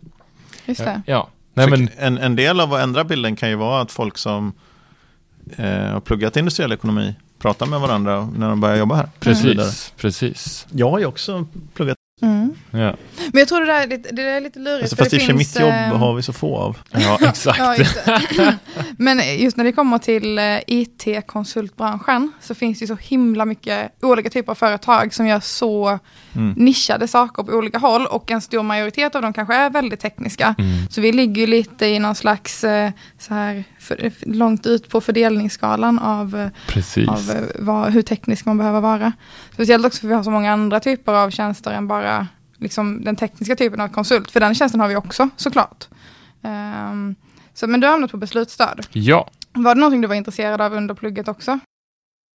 Just 0.65 0.83
det. 0.85 1.01
Ja, 1.05 1.27
nej 1.53 1.69
men 1.69 1.89
en, 1.97 2.17
en 2.17 2.35
del 2.35 2.59
av 2.59 2.73
att 2.73 2.81
ändra 2.83 3.03
bilden 3.03 3.35
kan 3.35 3.49
ju 3.49 3.55
vara 3.55 3.81
att 3.81 3.91
folk 3.91 4.17
som 4.17 4.53
eh, 5.57 5.65
har 5.67 5.99
pluggat 5.99 6.37
industriell 6.37 6.71
ekonomi 6.71 7.15
pratar 7.39 7.65
med 7.65 7.79
varandra 7.79 8.29
när 8.37 8.49
de 8.49 8.61
börjar 8.61 8.77
jobba 8.77 8.95
här. 8.95 9.09
Precis, 9.19 9.93
precis. 9.97 10.67
Jag 10.71 10.89
har 10.91 10.99
ju 10.99 11.05
också 11.05 11.45
pluggat, 11.73 11.97
Mm. 12.21 12.53
Ja, 12.71 12.95
Men 13.31 13.39
jag 13.39 13.47
tror 13.47 13.59
det 13.59 13.65
där 13.65 13.81
är 13.83 13.87
lite, 13.87 14.09
det 14.11 14.23
där 14.23 14.31
är 14.31 14.41
lite 14.41 14.59
lurigt. 14.59 14.81
alltså, 14.81 14.95
för 14.95 15.03
fast 15.03 15.13
i 15.13 15.17
och 15.17 15.19
det 15.19 15.25
för 15.25 15.33
mitt 15.33 15.59
jobb 15.59 15.69
eh, 15.69 15.97
har 15.97 16.13
vi 16.15 16.21
så 16.21 16.33
få 16.33 16.57
av. 16.57 16.77
ja 16.91 17.17
exakt. 17.21 17.59
Ja, 17.59 17.75
just. 17.75 17.97
Men 18.97 19.21
just 19.39 19.57
när 19.57 19.63
det 19.63 19.71
kommer 19.71 19.97
till 19.97 20.37
eh, 20.39 20.57
IT-konsultbranschen 20.67 22.31
så 22.41 22.55
finns 22.55 22.79
det 22.79 22.87
så 22.87 22.95
himla 22.95 23.45
mycket 23.45 23.91
olika 24.01 24.29
typer 24.29 24.51
av 24.51 24.55
företag 24.55 25.13
som 25.13 25.27
gör 25.27 25.39
så 25.39 25.99
Mm. 26.35 26.53
nischade 26.57 27.07
saker 27.07 27.43
på 27.43 27.51
olika 27.51 27.77
håll 27.77 28.05
och 28.05 28.31
en 28.31 28.41
stor 28.41 28.63
majoritet 28.63 29.15
av 29.15 29.21
dem 29.21 29.33
kanske 29.33 29.55
är 29.55 29.69
väldigt 29.69 29.99
tekniska. 29.99 30.55
Mm. 30.57 30.87
Så 30.89 31.01
vi 31.01 31.11
ligger 31.11 31.41
ju 31.41 31.47
lite 31.47 31.85
i 31.85 31.99
någon 31.99 32.15
slags 32.15 32.63
eh, 32.63 32.91
så 33.19 33.33
här 33.33 33.63
för, 33.79 34.11
långt 34.25 34.65
ut 34.65 34.89
på 34.89 35.01
fördelningsskalan 35.01 35.99
av, 35.99 36.49
Precis. 36.67 37.09
av 37.09 37.47
vad, 37.59 37.91
hur 37.93 38.01
teknisk 38.01 38.45
man 38.45 38.57
behöver 38.57 38.81
vara. 38.81 39.11
Speciellt 39.53 39.85
också 39.85 40.01
för 40.01 40.07
vi 40.07 40.13
har 40.13 40.23
så 40.23 40.31
många 40.31 40.53
andra 40.53 40.79
typer 40.79 41.11
av 41.13 41.29
tjänster 41.29 41.71
än 41.71 41.87
bara 41.87 42.27
liksom, 42.61 43.03
den 43.03 43.15
tekniska 43.15 43.55
typen 43.55 43.81
av 43.81 43.87
konsult. 43.87 44.31
För 44.31 44.39
den 44.39 44.55
tjänsten 44.55 44.81
har 44.81 44.87
vi 44.87 44.95
också 44.95 45.29
såklart. 45.35 45.87
Ehm, 46.43 47.15
så, 47.53 47.67
men 47.67 47.79
du 47.79 47.87
har 47.87 47.91
hamnat 47.91 48.11
på 48.11 48.17
beslutsstöd. 48.17 48.87
Ja. 48.91 49.29
Var 49.53 49.75
det 49.75 49.79
någonting 49.81 50.01
du 50.01 50.07
var 50.07 50.15
intresserad 50.15 50.61
av 50.61 50.73
under 50.73 50.93
plugget 50.95 51.27
också? 51.27 51.59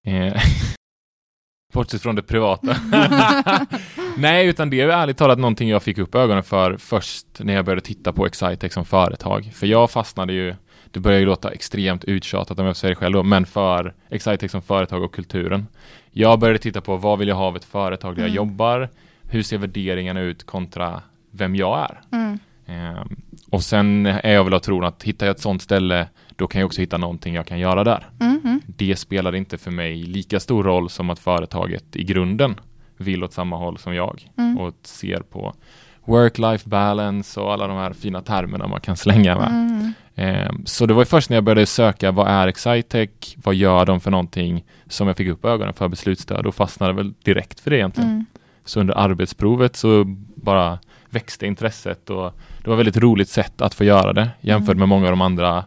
Eh, 0.08 0.34
Bortsett 1.74 2.02
från 2.02 2.16
det 2.16 2.24
privata. 2.24 2.76
Nej, 4.18 4.48
utan 4.48 4.70
det 4.70 4.82
är 4.82 4.88
ärligt 4.88 5.18
talat 5.18 5.40
någonting 5.40 5.70
jag 5.70 5.84
fick 5.84 5.98
upp 5.98 6.16
ögonen 6.16 6.44
för 6.44 6.78
först 6.78 7.28
när 7.40 7.54
jag 7.54 7.66
började 7.66 7.82
titta 7.82 8.14
på 8.14 8.26
Excitec 8.26 8.74
som 8.74 8.86
företag. 8.86 9.52
För 9.56 9.68
jag 9.68 9.92
fastnade 9.92 10.34
ju, 10.34 10.56
det 10.92 11.00
börjar 11.00 11.20
ju 11.20 11.26
låta 11.26 11.52
extremt 11.52 12.04
uttjatat 12.04 12.60
om 12.60 12.66
jag 12.66 12.76
säger 12.76 12.96
det 12.96 13.00
själv 13.00 13.14
då, 13.14 13.24
men 13.24 13.46
för 13.46 13.94
Excitec 14.10 14.52
som 14.52 14.62
företag 14.62 15.04
och 15.04 15.14
kulturen. 15.14 15.68
Jag 16.12 16.40
började 16.40 16.60
titta 16.60 16.82
på 16.82 16.98
vad 16.98 17.20
vill 17.20 17.28
jag 17.28 17.36
ha 17.36 17.46
av 17.46 17.56
ett 17.56 17.66
företag 17.66 18.16
där 18.16 18.22
jag 18.22 18.30
Mm. 18.30 18.36
jobbar? 18.36 18.90
Hur 19.30 19.44
ser 19.44 19.58
värderingarna 19.58 20.20
ut 20.22 20.44
kontra 20.44 21.02
vem 21.32 21.56
jag 21.56 21.80
är? 21.80 22.02
Mm. 22.18 22.40
Ehm, 22.66 23.16
Och 23.52 23.64
sen 23.64 24.06
är 24.06 24.34
jag 24.34 24.44
väl 24.44 24.54
av 24.54 24.60
tron 24.60 24.84
att 24.84 25.04
hittar 25.04 25.26
jag 25.26 25.36
ett 25.36 25.42
sånt 25.42 25.62
ställe, 25.62 26.08
då 26.36 26.48
kan 26.48 26.62
jag 26.62 26.66
också 26.66 26.82
hitta 26.82 26.98
någonting 26.98 27.36
jag 27.36 27.46
kan 27.48 27.60
göra 27.60 27.84
där. 27.84 28.10
Mhm. 28.20 28.62
Det 28.66 28.96
spelar 28.96 29.36
inte 29.36 29.58
för 29.58 29.72
mig 29.72 29.96
lika 30.04 30.40
stor 30.40 30.64
roll 30.64 30.90
som 30.90 31.10
att 31.10 31.20
företaget 31.20 31.96
i 31.96 32.04
grunden 32.04 32.56
vill 32.98 33.24
åt 33.24 33.34
samma 33.34 33.56
håll 33.58 33.78
som 33.78 33.96
jag 33.96 34.30
Mm. 34.38 34.58
och 34.58 34.74
ser 34.84 35.20
på 35.20 35.54
work-life 36.06 36.70
balance 36.70 37.40
och 37.40 37.54
alla 37.54 37.68
de 37.68 37.78
här 37.78 37.94
fina 37.94 38.22
termerna 38.22 38.68
man 38.68 38.82
kan 38.82 38.98
slänga 38.98 39.36
med. 39.38 39.94
Mm. 40.16 40.66
Så 40.66 40.86
det 40.86 40.94
var 40.94 41.06
först 41.06 41.30
när 41.30 41.38
jag 41.38 41.44
började 41.44 41.66
söka 41.66 42.12
vad 42.12 42.28
är 42.28 42.48
Excitec, 42.48 43.10
vad 43.44 43.56
gör 43.56 43.86
de 43.86 44.00
för 44.02 44.12
någonting 44.12 44.64
som 44.88 45.08
jag 45.08 45.18
fick 45.18 45.28
upp 45.28 45.46
ögonen 45.46 45.74
för 45.74 45.88
beslutsstöd 45.88 46.46
och 46.46 46.56
fastnade 46.56 46.94
väl 46.94 47.14
direkt 47.24 47.60
för 47.60 47.72
det 47.72 47.78
egentligen. 47.78 48.26
Mm. 48.66 48.70
Så 48.70 48.80
under 48.80 48.94
arbetsprovet 48.98 49.76
så 49.76 50.04
bara 50.36 50.80
växte 51.10 51.46
intresset 51.46 52.10
och 52.10 52.34
det 52.64 52.70
var 52.70 52.76
väldigt 52.78 52.98
roligt 52.98 53.30
sätt 53.30 53.62
att 53.62 53.74
få 53.74 53.84
göra 53.84 54.14
det 54.14 54.30
jämfört 54.42 54.70
Mm. 54.76 54.80
med 54.80 54.90
många 54.90 55.06
av 55.06 55.12
de 55.12 55.22
andra 55.22 55.66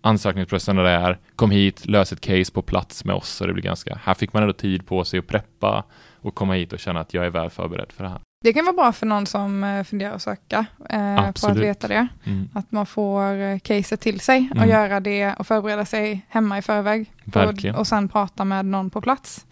ansökningsprocesserna 0.00 0.82
det 0.82 0.90
är 0.90 1.18
kom 1.36 1.50
hit, 1.50 1.86
lös 1.86 2.12
ett 2.12 2.20
case 2.20 2.52
på 2.52 2.62
plats 2.62 3.04
med 3.04 3.14
oss 3.14 3.40
och 3.40 3.46
det 3.46 3.52
blir 3.52 3.62
ganska, 3.62 3.98
här 4.04 4.14
fick 4.14 4.32
man 4.32 4.42
ändå 4.42 4.52
tid 4.52 4.86
på 4.86 5.04
sig 5.04 5.18
att 5.18 5.26
preppa 5.26 5.84
och 6.20 6.34
komma 6.34 6.54
hit 6.54 6.72
och 6.72 6.78
känna 6.78 7.00
att 7.00 7.14
jag 7.14 7.26
är 7.26 7.30
väl 7.30 7.50
förberedd 7.50 7.92
för 7.92 8.04
det 8.04 8.10
här. 8.10 8.20
Det 8.44 8.52
kan 8.52 8.64
vara 8.64 8.76
bra 8.76 8.92
för 8.92 9.06
någon 9.06 9.26
som 9.26 9.64
eh, 9.64 9.84
funderar 9.84 10.14
att 10.14 10.22
söka, 10.22 10.66
eh, 10.88 11.16
på 11.32 11.46
att 11.46 11.56
veta 11.56 11.88
det. 11.88 12.06
Mm, 12.24 12.48
Att 12.54 12.72
man 12.72 12.86
får 12.86 13.34
eh, 13.40 13.58
caset 13.58 14.00
till 14.00 14.20
sig 14.20 14.48
och 14.50 14.56
Mm. 14.56 14.68
göra 14.68 15.00
det 15.00 15.34
och 15.38 15.46
förbereda 15.46 15.84
sig 15.84 16.26
hemma 16.28 16.58
i 16.58 16.62
förväg. 16.62 17.12
verkligen, 17.24 17.74
Och, 17.74 17.80
och 17.80 17.86
sen 17.86 18.08
prata 18.08 18.44
med 18.44 18.66
någon 18.66 18.90
på 18.90 19.00
plats. 19.00 19.46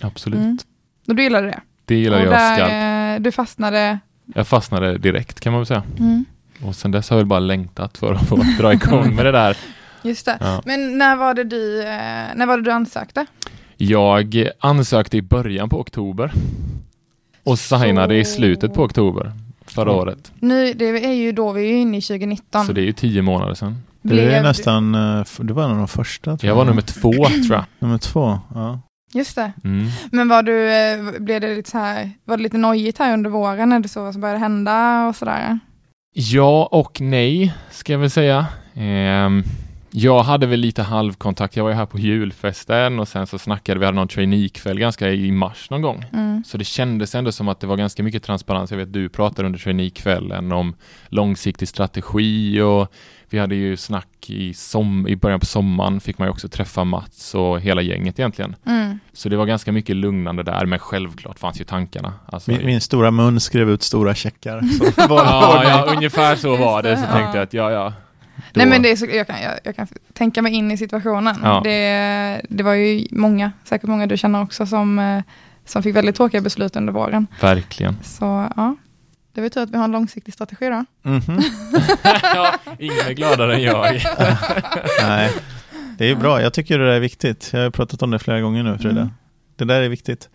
absolut. 0.00 0.38
Mm. 0.40 0.58
Och 1.08 1.14
du 1.16 1.22
gillade 1.22 1.46
det? 1.46 1.60
Det 1.88 1.94
gillar 1.94 2.16
och 2.18 2.24
jag 2.24 2.32
där, 2.32 2.54
skarpt. 2.56 3.18
eh, 3.18 3.22
Du 3.22 3.32
fastnade? 3.32 3.98
Jag 4.34 4.46
fastnade 4.48 4.98
direkt 4.98 5.40
kan 5.40 5.52
man 5.52 5.60
väl 5.60 5.66
säga. 5.66 5.82
Mm. 5.98 6.24
Och 6.62 6.74
sen 6.76 6.90
dess 6.90 7.10
har 7.10 7.16
jag 7.16 7.20
väl 7.20 7.26
bara 7.26 7.40
längtat 7.40 7.98
för 7.98 8.12
att 8.14 8.28
få 8.28 8.36
dra 8.58 8.72
igång 8.72 9.14
med 9.14 9.24
det 9.26 9.32
där. 9.32 9.56
Just 10.02 10.26
det. 10.26 10.36
Ja. 10.40 10.62
Men 10.64 10.98
när 10.98 11.16
var 11.16 11.34
det 11.34 11.44
du, 11.44 11.82
eh, 11.82 11.88
när 12.34 12.46
var 12.46 12.56
det 12.56 12.62
du 12.62 12.70
ansökte? 12.70 13.26
Jag 13.76 14.48
ansökte 14.60 15.16
i 15.16 15.22
början 15.22 15.68
på 15.68 15.80
oktober 15.80 16.32
och 17.44 17.58
signade 17.58 18.16
i 18.16 18.24
Så- 18.24 18.34
slutet 18.36 18.74
på 18.74 18.82
oktober 18.82 19.32
förra 19.66 19.90
Mm. 19.90 19.94
året. 20.02 20.32
Nu, 20.40 20.72
det 20.72 20.84
är 21.04 21.12
ju 21.12 21.32
då 21.32 21.52
vi 21.52 21.70
är 21.70 21.74
inne 21.76 21.96
i 21.96 22.02
2019. 22.02 22.66
Så 22.66 22.72
det 22.72 22.80
är 22.80 22.84
ju 22.84 22.92
tio 22.92 23.22
månader 23.22 23.54
sedan. 23.54 23.82
Du 24.02 24.20
är 24.20 24.26
Blev- 24.28 24.42
nästan, 24.42 24.94
eh, 24.94 25.24
du 25.38 25.52
var 25.52 25.64
en 25.64 25.70
av 25.70 25.76
de 25.76 25.88
första. 25.88 26.36
tror 26.36 26.48
Jag 26.48 26.56
var 26.56 26.64
nummer 26.64 26.82
två 26.82 27.12
tror 27.12 27.52
jag. 27.52 27.64
Nummer 27.78 27.98
två, 27.98 28.38
ja. 28.54 28.80
Just 29.12 29.36
det. 29.36 29.52
Mm. 29.64 29.86
Men 30.12 30.28
var 30.28 30.42
du, 30.42 30.70
eh, 30.70 31.20
blev 31.20 31.40
det 31.40 31.54
lite 31.54 31.70
så 31.70 31.78
här, 31.78 32.10
var 32.24 32.36
det 32.36 32.42
lite 32.42 32.58
nojigt 32.58 32.98
här 32.98 33.12
under 33.12 33.30
våren 33.30 33.68
när 33.68 33.80
du 33.80 33.88
såg 33.88 34.04
vad 34.04 34.12
som 34.12 34.20
började 34.20 34.40
hända 34.40 35.06
och 35.06 35.16
sådär? 35.16 35.58
Ja 36.12 36.68
och 36.72 37.00
nej, 37.00 37.54
ska 37.70 37.92
jag 37.92 38.00
väl 38.00 38.10
säga. 38.10 38.46
Ehm, 38.74 39.44
jag 39.90 40.22
hade 40.22 40.46
väl 40.46 40.60
lite 40.60 40.82
halvkontakt. 40.82 41.56
Jag 41.56 41.64
var 41.64 41.70
ju 41.70 41.76
här 41.76 41.86
på 41.86 41.98
julfesten 41.98 42.98
och 43.00 43.08
sen 43.08 43.26
så 43.26 43.38
snackade 43.38 43.80
vi, 43.80 43.86
hade 43.86 43.96
någon 43.96 44.08
traineekväll 44.08 44.78
ganska 44.78 45.10
i 45.10 45.32
mars 45.32 45.70
någon 45.70 45.82
gång. 45.82 46.04
Mm. 46.12 46.42
Så 46.46 46.58
det 46.58 46.64
kändes 46.64 47.14
ändå 47.14 47.32
som 47.32 47.48
att 47.48 47.60
det 47.60 47.66
var 47.66 47.76
ganska 47.76 48.02
mycket 48.02 48.22
transparens. 48.22 48.70
Jag 48.70 48.78
vet 48.78 48.92
du 48.92 49.08
pratade 49.08 49.46
under 49.46 49.58
traineekvällen 49.58 50.52
om 50.52 50.74
långsiktig 51.08 51.68
strategi 51.68 52.60
och 52.60 52.92
vi 53.30 53.38
hade 53.38 53.54
ju 53.54 53.76
snack 53.76 54.30
i, 54.30 54.54
som, 54.54 55.08
i 55.08 55.16
början 55.16 55.40
på 55.40 55.46
sommaren 55.46 56.00
fick 56.00 56.18
man 56.18 56.28
ju 56.28 56.30
också 56.32 56.48
träffa 56.48 56.84
Mats 56.84 57.34
och 57.34 57.60
hela 57.60 57.82
gänget 57.82 58.18
egentligen. 58.18 58.56
Mm. 58.66 58.98
Så 59.12 59.28
det 59.28 59.36
var 59.36 59.46
ganska 59.46 59.72
mycket 59.72 59.96
lugnande 59.96 60.42
där, 60.42 60.66
men 60.66 60.78
självklart 60.78 61.38
fanns 61.38 61.60
ju 61.60 61.64
tankarna. 61.64 62.12
Alltså, 62.26 62.50
Min, 62.50 62.66
min 62.66 62.80
stora 62.80 63.10
mun 63.10 63.40
skrev 63.40 63.70
ut 63.70 63.82
stora 63.82 64.14
checkar. 64.14 64.60
Så 64.78 64.84
var 65.08 65.24
det 65.24 65.30
ja, 65.30 65.64
ja, 65.86 65.92
ungefär 65.96 66.36
så 66.36 66.56
var 66.56 66.82
det. 66.82 66.96
Så 66.96 67.02
Ja. 67.04 67.12
tänkte 67.12 67.38
jag 67.38 67.42
att 67.44 67.52
ja, 67.54 67.70
ja. 67.70 67.92
Då- 68.52 68.58
Nej 68.58 68.66
men 68.66 68.82
det 68.82 68.90
är 68.90 68.96
så, 68.96 69.06
jag, 69.06 69.26
kan, 69.26 69.42
jag, 69.42 69.52
jag 69.64 69.76
kan 69.76 69.86
tänka 70.12 70.42
mig 70.42 70.52
in 70.54 70.70
i 70.70 70.76
situationen. 70.78 71.36
Ja. 71.42 71.60
Det, 71.64 72.40
det 72.48 72.62
var 72.62 72.74
ju 72.74 73.06
många, 73.10 73.52
säkert 73.64 73.88
många 73.88 74.06
du 74.06 74.16
känner 74.16 74.42
också 74.42 74.66
som, 74.66 74.98
eh, 74.98 75.22
som 75.64 75.82
fick 75.82 75.96
väldigt 75.96 76.16
tråkiga 76.16 76.40
beslut 76.40 76.76
under 76.76 76.92
våren. 76.92 77.26
Verkligen. 77.40 77.96
Så 78.02 78.48
ja, 78.56 78.76
det 79.32 79.40
är 79.40 79.42
väl 79.42 79.50
tur 79.50 79.62
att 79.62 79.70
vi 79.70 79.76
har 79.76 79.84
en 79.84 79.92
långsiktig 79.92 80.34
strategi 80.34 80.68
då. 80.68 80.84
Mhm. 81.10 81.22
ja, 82.22 82.54
ingen 82.78 83.06
är 83.08 83.12
gladare 83.12 83.54
än 83.54 83.62
jag. 83.62 83.94
Nej, 85.02 85.30
det 85.98 86.10
är 86.10 86.14
bra. 86.14 86.42
Jag 86.42 86.52
tycker 86.52 86.78
det 86.78 86.86
där 86.86 86.92
är 86.92 87.00
viktigt. 87.00 87.50
Jag 87.52 87.60
har 87.62 87.70
pratat 87.70 88.02
om 88.02 88.10
det 88.10 88.18
flera 88.18 88.40
gånger 88.40 88.62
nu, 88.62 88.78
Frida. 88.78 89.00
Mm. 89.00 89.12
Det 89.56 89.64
där 89.64 89.80
är 89.82 89.88
viktigt. 89.88 90.28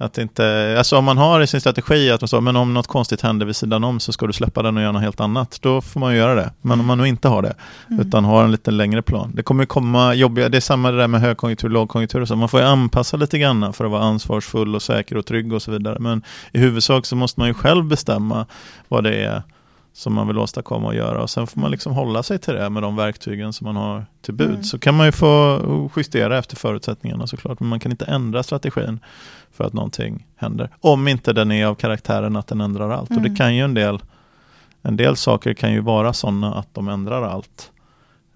Att 0.00 0.18
inte, 0.18 0.74
alltså 0.78 0.96
om 0.98 1.04
man 1.04 1.18
har 1.18 1.40
i 1.40 1.46
sin 1.46 1.60
strategi 1.60 2.10
att 2.10 2.20
man 2.20 2.28
så, 2.28 2.40
men 2.40 2.56
om 2.56 2.74
något 2.74 2.86
konstigt 2.86 3.20
händer 3.20 3.46
vid 3.46 3.56
sidan 3.56 3.84
om 3.84 4.00
så 4.00 4.12
ska 4.12 4.26
du 4.26 4.32
släppa 4.32 4.62
den 4.62 4.76
och 4.76 4.82
göra 4.82 4.92
något 4.92 5.02
helt 5.02 5.20
annat. 5.20 5.58
Då 5.62 5.80
får 5.80 6.00
man 6.00 6.16
göra 6.16 6.34
det. 6.34 6.50
Men 6.62 6.80
om 6.80 6.86
man 6.86 6.98
nu 6.98 7.08
inte 7.08 7.28
har 7.28 7.42
det, 7.42 7.54
Mm. 7.90 8.06
utan 8.06 8.24
har 8.24 8.44
en 8.44 8.50
lite 8.50 8.70
längre 8.70 9.02
plan. 9.02 9.32
Det 9.34 9.42
kommer 9.42 9.64
komma 9.64 10.14
jobbiga, 10.14 10.48
det 10.48 10.56
är 10.56 10.60
samma 10.60 10.90
det 10.90 10.96
där 10.96 11.08
med 11.08 11.20
högkonjunktur 11.20 11.68
lågkonjunktur 11.68 12.20
och 12.20 12.28
så. 12.28 12.36
Man 12.36 12.48
får 12.48 12.60
ju 12.60 12.66
anpassa 12.66 13.16
lite 13.16 13.38
grann 13.38 13.72
för 13.72 13.84
att 13.84 13.90
vara 13.90 14.02
ansvarsfull 14.02 14.74
och 14.74 14.82
säker 14.82 15.16
och 15.16 15.26
trygg 15.26 15.52
och 15.52 15.62
så 15.62 15.70
vidare. 15.70 15.96
Men 16.00 16.22
i 16.52 16.58
huvudsak 16.58 17.06
så 17.06 17.16
måste 17.16 17.40
man 17.40 17.48
ju 17.48 17.54
själv 17.54 17.84
bestämma 17.84 18.46
vad 18.88 19.04
det 19.04 19.14
är 19.24 19.42
som 19.98 20.14
man 20.14 20.26
vill 20.26 20.38
åstadkomma 20.38 20.86
och 20.86 20.94
göra 20.94 21.22
och 21.22 21.30
sen 21.30 21.46
får 21.46 21.60
man 21.60 21.70
liksom 21.70 21.92
hålla 21.92 22.22
sig 22.22 22.38
till 22.38 22.54
det 22.54 22.70
med 22.70 22.82
de 22.82 22.96
verktygen 22.96 23.52
som 23.52 23.64
man 23.64 23.76
har 23.76 24.06
till 24.22 24.34
bud. 24.34 24.50
Mm. 24.50 24.62
Så 24.62 24.78
kan 24.78 24.94
man 24.94 25.06
ju 25.06 25.12
få 25.12 25.90
justera 25.96 26.38
efter 26.38 26.56
förutsättningarna 26.56 27.26
såklart, 27.26 27.60
men 27.60 27.68
man 27.68 27.80
kan 27.80 27.92
inte 27.92 28.04
ändra 28.04 28.42
strategin 28.42 29.00
för 29.52 29.64
att 29.64 29.72
någonting 29.72 30.26
händer. 30.36 30.70
Om 30.80 31.08
inte 31.08 31.32
den 31.32 31.52
är 31.52 31.66
av 31.66 31.74
karaktären 31.74 32.36
att 32.36 32.46
den 32.46 32.60
ändrar 32.60 32.90
allt. 32.90 33.10
Och 33.10 33.16
Mm. 33.16 33.30
det 33.30 33.38
kan 33.38 33.56
ju 33.56 33.64
en 33.64 33.74
del, 33.74 33.98
en 34.82 34.96
del 34.96 35.16
saker 35.16 35.54
kan 35.54 35.72
ju 35.72 35.80
vara 35.80 36.12
sådana 36.12 36.54
att 36.54 36.74
de 36.74 36.88
ändrar 36.88 37.22
allt. 37.22 37.70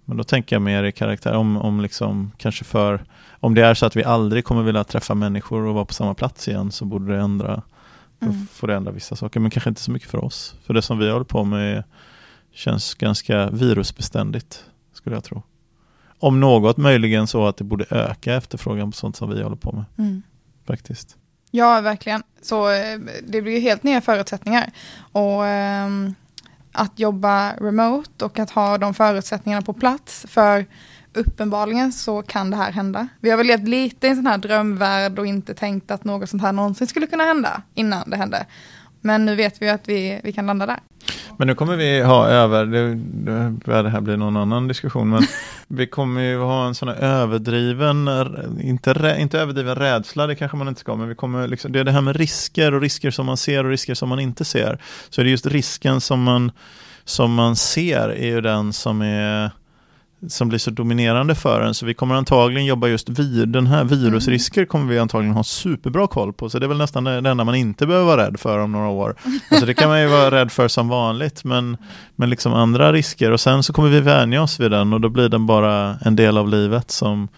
Men 0.04 0.16
då 0.16 0.24
tänker 0.24 0.56
jag 0.56 0.62
mer 0.62 0.84
i 0.84 0.92
karaktär, 0.92 1.32
om, 1.32 1.56
om 1.56 1.80
liksom 1.80 2.32
kanske 2.36 2.64
för, 2.64 3.04
om 3.40 3.54
det 3.54 3.62
är 3.62 3.74
så 3.74 3.86
att 3.86 3.96
vi 3.96 4.04
aldrig 4.04 4.44
kommer 4.44 4.62
vilja 4.62 4.84
träffa 4.84 5.14
människor 5.14 5.66
och 5.66 5.74
vara 5.74 5.84
på 5.84 5.94
samma 5.94 6.14
plats 6.14 6.48
igen 6.48 6.72
så 6.72 6.84
borde 6.84 7.12
det 7.16 7.20
ändra 7.20 7.62
Mm. 8.22 8.46
får 8.52 8.66
det 8.68 8.74
ändra 8.74 8.92
vissa 8.92 9.16
saker, 9.16 9.40
men 9.40 9.50
kanske 9.50 9.68
inte 9.70 9.80
så 9.80 9.90
mycket 9.90 10.10
för 10.10 10.24
oss. 10.24 10.54
För 10.66 10.74
det 10.74 10.82
som 10.82 10.98
vi 10.98 11.10
håller 11.10 11.24
på 11.24 11.44
med 11.44 11.84
känns 12.52 12.94
ganska 12.94 13.50
virusbeständigt, 13.50 14.64
skulle 14.92 15.16
jag 15.16 15.24
tro. 15.24 15.42
Om 16.18 16.40
något 16.40 16.76
möjligen 16.76 17.26
så 17.26 17.46
att 17.46 17.56
det 17.56 17.64
borde 17.64 17.84
öka 17.90 18.34
efterfrågan 18.34 18.90
på 18.90 18.96
sånt 18.96 19.16
som 19.16 19.30
vi 19.30 19.42
håller 19.42 19.56
på 19.56 19.72
med, 19.72 19.84
Mm. 19.98 20.22
faktiskt. 20.66 21.16
Ja, 21.50 21.80
verkligen. 21.80 22.22
Så 22.42 22.70
eh, 22.70 22.98
det 23.28 23.42
blir 23.42 23.52
ju 23.52 23.60
helt 23.60 23.82
nya 23.82 24.00
förutsättningar. 24.00 24.70
Och 25.12 25.46
ehm, 25.46 26.14
att 26.72 26.98
jobba 26.98 27.52
remote 27.56 28.24
och 28.24 28.38
att 28.38 28.50
ha 28.50 28.78
de 28.78 28.94
förutsättningarna 28.94 29.62
på 29.62 29.72
plats. 29.72 30.26
För 30.28 30.66
uppenbarligen 31.14 31.92
så 31.92 32.22
kan 32.22 32.50
det 32.50 32.56
här 32.56 32.72
hända. 32.72 33.08
Vi 33.20 33.30
har 33.30 33.36
väl 33.36 33.46
levt 33.46 33.68
lite 33.68 34.06
i 34.06 34.10
en 34.10 34.16
sån 34.16 34.26
här 34.26 34.38
drömvärld 34.38 35.18
och 35.18 35.26
inte 35.26 35.54
tänkt 35.54 35.90
att 35.90 36.04
något 36.04 36.28
sånt 36.28 36.42
här 36.42 36.52
någonsin 36.52 36.86
skulle 36.86 37.06
kunna 37.06 37.24
hända 37.24 37.62
innan 37.74 38.10
det 38.10 38.16
hände. 38.16 38.46
Men 39.00 39.24
nu 39.24 39.34
vet 39.34 39.62
vi 39.62 39.68
att 39.68 39.88
vi, 39.88 40.20
vi 40.24 40.32
kan 40.32 40.46
landa 40.46 40.66
där. 40.66 40.78
Men 41.36 41.46
nu 41.48 41.54
kommer 41.54 41.76
vi 41.76 42.02
ha 42.02 42.26
över, 42.26 42.66
det, 42.66 42.94
det 43.82 43.90
här 43.90 44.00
bli 44.00 44.16
någon 44.16 44.36
annan 44.36 44.68
diskussion, 44.68 45.10
men 45.10 45.22
vi 45.68 45.86
kommer 45.86 46.20
ju 46.20 46.38
ha 46.38 46.66
en 46.66 46.74
sån 46.74 46.88
här 46.88 46.96
överdriven, 46.96 48.08
inte, 48.62 48.92
rä- 48.92 49.18
inte 49.18 49.38
överdriven 49.40 49.74
rädsla, 49.74 50.26
det 50.26 50.34
kanske 50.34 50.56
man 50.56 50.68
inte 50.68 50.80
ska, 50.80 50.96
men 50.96 51.08
vi 51.08 51.14
kommer 51.14 51.48
liksom, 51.48 51.72
det 51.72 51.80
är 51.80 51.84
det 51.84 51.92
här 51.92 52.00
med 52.00 52.16
risker 52.16 52.74
och 52.74 52.80
risker 52.80 53.10
som 53.10 53.26
man 53.26 53.36
ser 53.36 53.64
och 53.64 53.70
risker 53.70 53.94
som 53.94 54.08
man 54.08 54.20
inte 54.20 54.44
ser. 54.44 54.78
Så 55.10 55.20
är 55.20 55.24
det 55.24 55.30
just 55.30 55.46
risken 55.46 56.00
som 56.00 56.22
man, 56.22 56.52
som 57.04 57.34
man 57.34 57.56
ser 57.56 58.08
är 58.08 58.26
ju 58.26 58.40
den 58.40 58.72
som 58.72 59.02
är 59.02 59.50
som 60.28 60.48
blir 60.48 60.58
så 60.58 60.70
dominerande 60.70 61.34
för 61.34 61.60
en. 61.60 61.74
Så 61.74 61.86
vi 61.86 61.94
kommer 61.94 62.14
antagligen 62.14 62.66
jobba 62.66 62.88
just 62.88 63.08
vid 63.08 63.48
den 63.48 63.66
här 63.66 63.84
virusrisker 63.84 64.64
kommer 64.64 64.92
vi 64.92 64.98
antagligen 64.98 65.34
ha 65.34 65.44
superbra 65.44 66.06
koll 66.06 66.32
på. 66.32 66.50
Så 66.50 66.58
det 66.58 66.66
är 66.66 66.68
väl 66.68 66.78
nästan 66.78 67.04
det 67.04 67.30
enda 67.30 67.44
man 67.44 67.54
inte 67.54 67.86
behöver 67.86 68.06
vara 68.06 68.26
rädd 68.26 68.40
för 68.40 68.58
om 68.58 68.72
några 68.72 68.88
år. 68.88 69.14
Alltså 69.50 69.66
det 69.66 69.74
kan 69.74 69.88
man 69.88 70.00
ju 70.00 70.06
vara 70.06 70.30
rädd 70.30 70.52
för 70.52 70.68
som 70.68 70.88
vanligt, 70.88 71.44
men, 71.44 71.76
men 72.16 72.30
liksom 72.30 72.52
andra 72.52 72.92
risker. 72.92 73.30
Och 73.30 73.40
sen 73.40 73.62
så 73.62 73.72
kommer 73.72 73.88
vi 73.88 74.00
vänja 74.00 74.42
oss 74.42 74.60
vid 74.60 74.70
den 74.70 74.92
och 74.92 75.00
då 75.00 75.08
blir 75.08 75.28
den 75.28 75.46
bara 75.46 75.96
en 76.00 76.16
del 76.16 76.38
av 76.38 76.48
livet 76.48 76.90
som, 76.90 77.28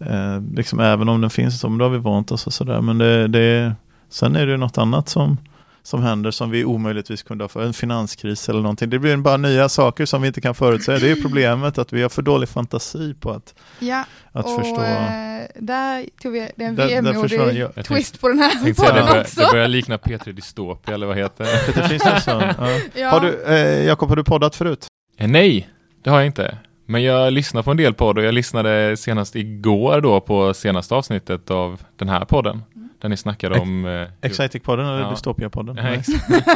eh, 0.00 0.40
liksom 0.54 0.80
även 0.80 1.08
om 1.08 1.20
den 1.20 1.30
finns, 1.30 1.60
så, 1.60 1.68
men 1.68 1.78
då 1.78 1.84
har 1.84 1.90
vi 1.90 1.98
vant 1.98 2.32
oss 2.32 2.46
och 2.46 2.52
sådär. 2.52 2.80
Men 2.80 2.98
det, 2.98 3.28
det, 3.28 3.74
sen 4.10 4.36
är 4.36 4.46
det 4.46 4.52
ju 4.52 4.58
något 4.58 4.78
annat 4.78 5.08
som, 5.08 5.38
som 5.86 6.02
händer 6.02 6.30
som 6.30 6.50
vi 6.50 6.64
omöjligtvis 6.64 7.22
kunde 7.22 7.44
ha 7.44 7.48
för 7.48 7.62
en 7.62 7.72
finanskris 7.74 8.48
eller 8.48 8.60
någonting. 8.60 8.90
Det 8.90 8.98
blir 8.98 9.16
bara 9.16 9.36
nya 9.36 9.68
saker 9.68 10.06
som 10.06 10.22
vi 10.22 10.28
inte 10.28 10.40
kan 10.40 10.54
förutsäga. 10.54 10.98
Det 10.98 11.10
är 11.10 11.16
problemet 11.22 11.78
att 11.78 11.92
vi 11.92 12.02
har 12.02 12.08
för 12.08 12.22
dålig 12.22 12.48
fantasi 12.48 13.14
på 13.14 13.30
att, 13.30 13.54
Ja, 13.78 14.04
att 14.32 14.44
och 14.46 14.54
förstå. 14.60 14.82
eh, 14.82 15.42
där 15.60 16.06
tog 16.22 16.32
vi, 16.32 16.48
en 16.56 16.74
vemodig 16.76 17.66
twist 17.86 18.20
på 18.20 18.28
den 18.28 18.38
här 18.38 18.50
Tänkte 18.64 18.82
podden 18.82 19.20
också. 19.20 19.40
det 19.40 19.48
börjar 19.52 19.68
likna 19.68 19.96
P3 19.96 20.32
Dystopia 20.32 20.94
eller 20.94 21.06
vad 21.06 21.16
heter 21.16 21.44
det? 21.44 21.82
Det 21.82 21.88
finns 21.88 22.06
en 22.06 22.20
sån. 22.20 22.42
Ja. 22.58 22.80
Ja. 22.94 23.08
Har 23.10 23.20
du, 23.20 23.42
eh, 23.44 23.84
Jakob, 23.86 24.08
har 24.08 24.16
du 24.16 24.24
poddat 24.24 24.56
förut? 24.56 24.86
Eh, 25.18 25.28
Nej, 25.28 25.68
det 26.04 26.10
har 26.10 26.16
jag 26.18 26.26
inte. 26.26 26.58
Men 26.86 27.02
jag 27.02 27.32
lyssnar 27.32 27.62
på 27.62 27.70
en 27.70 27.76
del 27.76 27.94
podd 27.94 28.18
och 28.18 28.24
jag 28.24 28.34
lyssnade 28.34 28.96
senast 28.96 29.36
igår 29.36 30.00
då 30.00 30.20
på 30.20 30.54
senaste 30.54 30.94
avsnittet 30.94 31.50
av 31.50 31.80
den 31.96 32.08
här 32.08 32.24
podden. 32.24 32.62
Där 33.04 33.08
ni 33.08 33.16
snackade 33.16 33.58
om... 33.58 33.86
Eh, 33.86 34.06
Exciting-podden 34.28 34.80
eller 34.88 35.00
Ja. 35.00 35.10
Dystopia-podden? 35.10 35.74
Nej, 35.74 36.02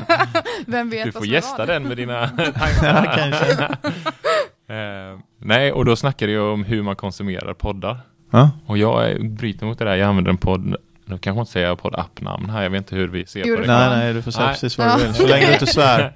Vem 0.67 0.91
vet 0.91 1.05
du 1.05 1.13
får 1.13 1.27
gästa 1.27 1.67
den 1.67 1.83
med 1.83 1.97
dina 1.97 2.21
Ja, 2.83 3.05
kanske. 3.17 3.69
Eh, 4.71 5.19
nej, 5.39 5.73
och 5.73 5.85
då 5.85 5.97
snackade 5.97 6.33
jag 6.33 6.53
om 6.53 6.65
hur 6.65 6.83
man 6.83 6.97
konsumerar 6.97 7.55
poddar. 7.55 8.01
Ja. 8.31 8.51
Och 8.67 8.79
jag 8.79 9.31
bryter 9.31 9.67
mot 9.67 9.79
det 9.79 9.85
där, 9.85 9.97
jag 9.97 10.09
använder 10.09 10.31
en 10.31 10.37
podd, 10.39 10.77
nu 11.05 11.19
kanske 11.19 11.31
man 11.31 11.39
inte 11.39 11.53
säga 11.53 11.77
poddappnamn 11.77 12.51
här, 12.51 12.63
jag 12.63 12.71
vet 12.71 12.79
inte 12.79 12.97
hur 12.97 13.09
vi 13.09 13.27
ser 13.27 13.43
Jo, 13.47 13.57
på 13.57 13.63
det 13.63 13.67
Nej, 13.69 13.89
nej, 13.99 14.15
du 14.15 14.23
får 14.23 14.31
säga 14.31 14.47
Nej. 14.47 14.55
precis 14.55 14.79
vad 14.79 14.87
Ja. 14.87 14.97
du 14.99 15.05
vill. 15.05 15.15
Så 15.15 15.27
länge 15.27 15.47
du 15.47 15.53
inte 15.53 15.67
svär. 15.67 16.13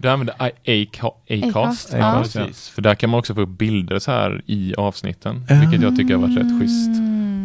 Du 0.00 0.08
använder 0.10 0.34
Acast. 0.40 1.92
Ja, 1.92 1.98
ja. 1.98 2.20
precis. 2.22 2.68
För 2.68 2.82
där 2.82 2.94
kan 2.94 3.10
man 3.10 3.18
också 3.18 3.34
få 3.34 3.40
upp 3.40 3.48
bilder 3.58 3.98
så 3.98 4.10
här 4.10 4.42
i 4.46 4.74
avsnitten, 4.74 5.44
vilket 5.60 5.82
jag 5.82 5.96
tycker 5.96 6.14
har 6.14 6.22
varit 6.22 6.38
rätt 6.38 6.60
schysst. 6.60 6.90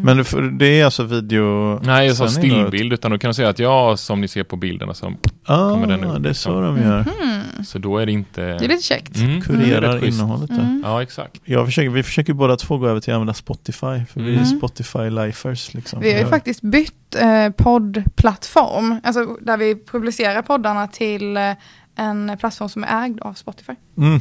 Mm. 0.04 0.26
Men 0.34 0.58
det 0.58 0.66
är 0.80 0.86
alltså 0.86 1.04
video... 1.04 1.80
Nej, 1.84 2.08
jag 2.08 2.16
sa 2.18 2.28
stillbild, 2.28 2.94
utan 2.94 3.12
då 3.12 3.18
kan 3.18 3.28
du 3.30 3.34
säga 3.34 3.50
att 3.50 3.60
ja, 3.60 3.98
som 3.98 4.22
ni 4.22 4.28
ser 4.28 4.44
på 4.44 4.56
bilderna, 4.56 4.94
så, 4.94 5.14
Ah, 5.46 5.70
kommer 5.70 5.88
den 5.88 6.04
upp, 6.04 6.14
det 6.24 6.30
är 6.30 6.32
liksom. 6.32 6.54
så 6.54 6.62
de 6.62 6.78
gör. 6.82 7.00
Mhm. 7.00 7.66
så 7.66 7.78
då 7.80 7.98
är 7.98 8.06
det 8.06 8.12
inte... 8.12 8.42
Det 8.42 8.66
är 8.66 8.70
lite 8.70 8.84
käckt. 8.84 9.18
Mm, 9.18 9.42
Kurerar 9.42 10.00
schysst. 10.00 10.18
innehållet 10.20 10.50
där. 10.50 10.60
Mm. 10.60 10.82
Ja, 10.86 11.02
exakt. 11.04 11.42
Jag 11.46 11.66
försöker, 11.66 11.90
vi 11.90 12.04
försöker 12.04 12.34
båda 12.34 12.56
två 12.56 12.78
gå 12.78 12.88
över 12.88 13.00
till 13.00 13.14
att 13.14 13.16
använda 13.16 13.34
Spotify. 13.34 14.06
För 14.14 14.22
vi 14.22 14.30
är 14.36 14.38
Mm. 14.38 14.44
Spotify-lifers. 14.62 15.76
Liksom. 15.76 16.00
Vi 16.00 16.14
har 16.14 16.20
ju 16.20 16.26
faktiskt 16.26 16.62
bytt 16.62 17.16
eh, 17.16 17.50
poddplattform, 17.50 19.00
alltså 19.04 19.26
där 19.42 19.58
vi 19.58 19.76
publicerar 19.92 20.42
poddarna 20.42 20.88
till 20.88 21.38
eh, 21.38 21.52
en 21.96 22.38
plattform 22.40 22.70
som 22.70 22.84
är 22.84 23.06
ägd 23.06 23.20
av 23.22 23.34
Spotify. 23.34 23.74
Mm. 23.98 24.20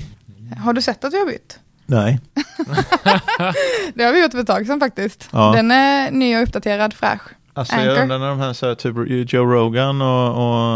Har 0.65 0.73
du 0.73 0.83
sett 0.83 1.05
att 1.05 1.13
vi 1.13 1.19
har 1.19 1.27
bytt? 1.27 1.59
Nej. 1.87 2.21
Det 3.95 4.05
har 4.05 4.13
vi 4.13 4.23
gjort 4.23 4.33
för 4.33 4.39
ett 4.41 4.47
tag 4.47 4.67
sedan 4.67 4.81
faktiskt. 4.81 5.29
Ja. 5.33 5.53
Den 5.57 5.71
är 5.71 6.11
ny 6.11 6.37
och 6.37 6.43
uppdaterad, 6.43 6.95
fräsch. 6.95 7.21
Alltså 7.55 7.75
jag 7.77 7.89
Anchor. 7.89 8.03
undrar 8.03 8.19
när 8.19 8.29
de 8.29 8.39
här, 8.39 8.53
så 8.53 8.67
här 8.67 8.75
typ 8.75 8.95
Joe 9.33 9.45
Rogan 9.53 10.03
och, 10.03 10.29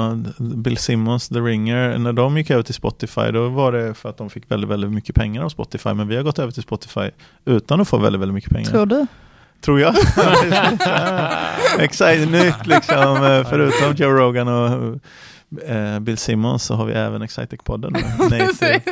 och 0.09 0.17
Bill 0.39 0.77
Simmons, 0.77 1.29
The 1.29 1.39
Ringer, 1.41 1.99
när 1.99 2.13
de 2.13 2.37
gick 2.37 2.51
över 2.51 2.63
till 2.63 2.75
Spotify 2.75 3.31
då 3.33 3.49
var 3.49 3.73
det 3.73 3.95
för 3.95 4.09
att 4.09 4.19
de 4.19 4.31
fick 4.31 4.51
väldigt, 4.51 4.71
väldigt 4.71 4.91
mycket 4.91 5.15
pengar 5.15 5.43
av 5.43 5.49
Spotify. 5.49 5.93
Men 5.95 6.09
vi 6.09 6.17
har 6.17 6.23
gått 6.23 6.39
över 6.39 6.53
till 6.53 6.63
Spotify 6.63 7.11
utan 7.45 7.81
att 7.81 7.89
få 7.89 7.99
väldigt, 7.99 8.21
väldigt 8.21 8.35
mycket 8.35 8.51
pengar. 8.51 8.71
Tror 8.71 8.87
du? 8.87 9.07
Tror 9.61 9.81
jag. 9.81 9.95
Exakt, 11.79 12.31
nytt 12.31 12.67
liksom. 12.67 13.17
eh, 13.25 13.49
Förutom 13.51 13.95
Joe 13.97 14.11
Rogan 14.11 14.49
och 14.49 14.99
eh, 15.59 15.99
Bill 16.01 16.19
Simmons 16.19 16.63
så 16.65 16.75
har 16.75 16.85
vi 16.85 16.93
även 16.93 17.23
Excitec-podden. 17.23 17.97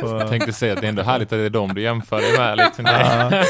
Jag 0.19 0.27
tänkte 0.29 0.53
säga 0.53 0.73
att 0.73 0.81
det 0.81 0.87
är 0.87 0.89
ändå 0.89 1.03
härligt 1.03 1.27
att 1.33 1.39
det 1.39 1.45
är 1.45 1.49
de 1.49 1.73
du 1.73 1.81
jämför 1.81 2.21
dig 2.21 2.37
med. 2.37 2.57
Liksom. 2.57 2.85
Ja, 2.85 3.43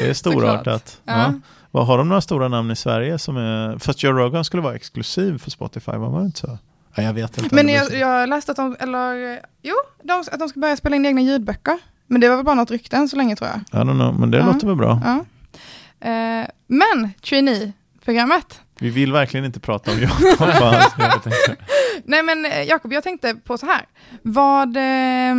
det 0.00 0.08
är 0.10 0.14
storartat. 0.14 1.00
Ja. 1.04 1.12
Ja. 1.12 1.32
Vad 1.70 1.86
Har 1.86 1.98
de 1.98 2.08
några 2.08 2.20
stora 2.20 2.48
namn 2.48 2.70
i 2.70 2.76
Sverige 2.76 3.18
som 3.18 3.36
är, 3.36 3.78
fast 3.78 4.02
Joe 4.02 4.12
Rogan 4.12 4.44
skulle 4.44 4.62
vara 4.62 4.74
exklusiv 4.74 5.38
för 5.38 5.50
Spotify, 5.50 5.92
var 5.92 6.10
man 6.10 6.24
inte 6.24 6.38
så? 6.40 6.58
Ja, 6.94 7.02
jag 7.02 7.12
vet 7.12 7.38
inte. 7.38 7.54
Men 7.54 7.68
jag, 7.68 7.92
jag 7.94 8.28
läste 8.28 8.50
att 8.50 8.56
de, 8.56 8.76
eller 8.80 9.40
jo, 9.62 9.74
de, 10.02 10.20
att 10.32 10.38
de 10.38 10.48
ska 10.48 10.60
börja 10.60 10.76
spela 10.76 10.96
in 10.96 11.06
egna 11.06 11.20
ljudböcker. 11.20 11.78
Men 12.06 12.20
det 12.20 12.28
var 12.28 12.36
väl 12.36 12.44
bara 12.44 12.54
något 12.54 12.70
rykte 12.70 12.96
än 12.96 13.08
så 13.08 13.16
länge 13.16 13.36
tror 13.36 13.50
jag. 13.50 13.80
I 13.80 13.84
don't 13.84 13.94
know, 13.94 14.20
men 14.20 14.30
det 14.30 14.38
Ja. 14.38 14.46
låter 14.46 14.66
väl 14.66 14.76
bra. 14.76 15.00
Ja. 15.04 15.24
Eh, 16.08 16.46
men, 16.66 17.10
trainee-programmet. 17.28 18.60
Vi 18.78 18.90
vill 18.90 19.12
verkligen 19.12 19.46
inte 19.46 19.60
prata 19.60 19.90
om 19.90 19.98
Jakob. 20.00 20.48
Nej 22.04 22.22
men 22.22 22.44
eh, 22.46 22.62
Jakob, 22.62 22.92
jag 22.92 23.02
tänkte 23.02 23.34
på 23.44 23.58
så 23.58 23.66
här. 23.66 23.82
Vad, 24.22 24.68
eh, 24.76 25.34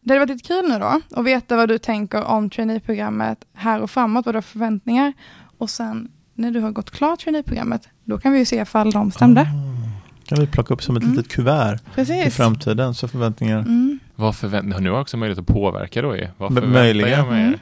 det 0.00 0.12
hade 0.14 0.18
varit 0.18 0.28
lite 0.28 0.48
kul 0.48 0.68
nu 0.68 0.78
då, 0.78 1.00
att 1.20 1.24
veta 1.26 1.56
vad 1.56 1.68
du 1.68 1.78
tänker 1.78 2.24
om 2.24 2.50
trainee-programmet 2.50 3.38
här 3.54 3.80
och 3.80 3.90
framåt, 3.90 4.26
vad 4.26 4.34
du 4.34 4.36
har 4.36 4.42
för 4.42 4.50
förväntningar. 4.50 5.12
Och 5.58 5.70
sen 5.70 6.08
när 6.34 6.50
du 6.50 6.60
har 6.60 6.70
gått 6.70 6.90
klart 6.90 7.20
trainee-programmet, 7.20 7.88
då 8.04 8.18
kan 8.18 8.32
vi 8.32 8.38
ju 8.38 8.44
se 8.44 8.56
ifall 8.60 8.90
de 8.90 9.10
stämde. 9.10 9.40
Ah, 9.40 10.26
kan 10.28 10.40
vi 10.40 10.46
plocka 10.46 10.74
upp 10.74 10.82
som 10.82 10.96
ett 10.96 11.02
Mm. 11.02 11.16
litet 11.16 11.32
kuvert 11.32 11.74
i 11.76 11.94
Precis. 11.94 12.36
framtiden, 12.36 12.94
så 12.94 13.08
förväntningar. 13.08 13.58
Mm. 13.58 13.98
Vad 14.14 14.36
förväntar 14.36 14.80
Nu 14.80 14.88
har 14.90 14.96
jag 14.96 15.02
också 15.02 15.16
möjlighet 15.16 15.38
att 15.38 15.54
påverka 15.54 16.02
då 16.02 16.16
ju. 16.16 16.28
Vad 16.38 16.54
förväntar 16.54 16.72
möjligen. 16.80 17.10
jag 17.10 17.28
mig? 17.28 17.58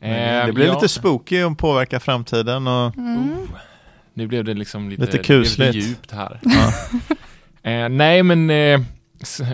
Mm. 0.00 0.40
Eh, 0.40 0.46
det 0.46 0.52
blir 0.52 0.66
ja. 0.66 0.74
lite 0.74 0.88
spooky 0.88 1.42
om 1.42 1.56
påverka 1.56 2.00
framtiden 2.00 2.66
och 2.66 2.96
Mm. 2.96 3.28
Nu 4.14 4.26
blev 4.26 4.44
det 4.44 4.54
liksom 4.54 4.88
lite, 4.88 5.00
Lite 5.02 5.16
det 5.16 5.26
blev 5.28 5.42
kusligt. 5.42 5.74
lite 5.74 5.88
djupt 5.88 6.12
här. 6.12 6.40
ja. 6.42 6.72
Eh, 7.66 7.88
nej, 7.88 8.22
men 8.22 8.50
eh, 8.50 8.80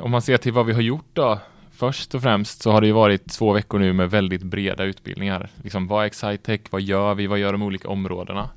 om 0.02 0.10
man 0.10 0.22
ser 0.22 0.36
till 0.36 0.52
vad 0.52 0.66
vi 0.66 0.72
har 0.72 0.80
gjort 0.80 1.08
då. 1.12 1.38
Först 1.70 2.14
och 2.14 2.22
främst 2.22 2.62
så 2.62 2.72
har 2.72 2.80
det 2.80 2.86
ju 2.86 2.92
varit 2.92 3.28
två 3.28 3.52
veckor 3.52 3.78
nu 3.78 3.92
med 3.92 4.10
väldigt 4.10 4.42
breda 4.42 4.84
utbildningar. 4.84 5.50
Liksom, 5.62 5.86
vad 5.86 6.02
är 6.02 6.06
Excitec? 6.06 6.60
Vad 6.70 6.82
gör 6.82 7.14
vi? 7.14 7.26
Vad 7.26 7.38
gör 7.38 7.52
de 7.52 7.62
olika 7.62 7.88
områdena? 7.88 8.48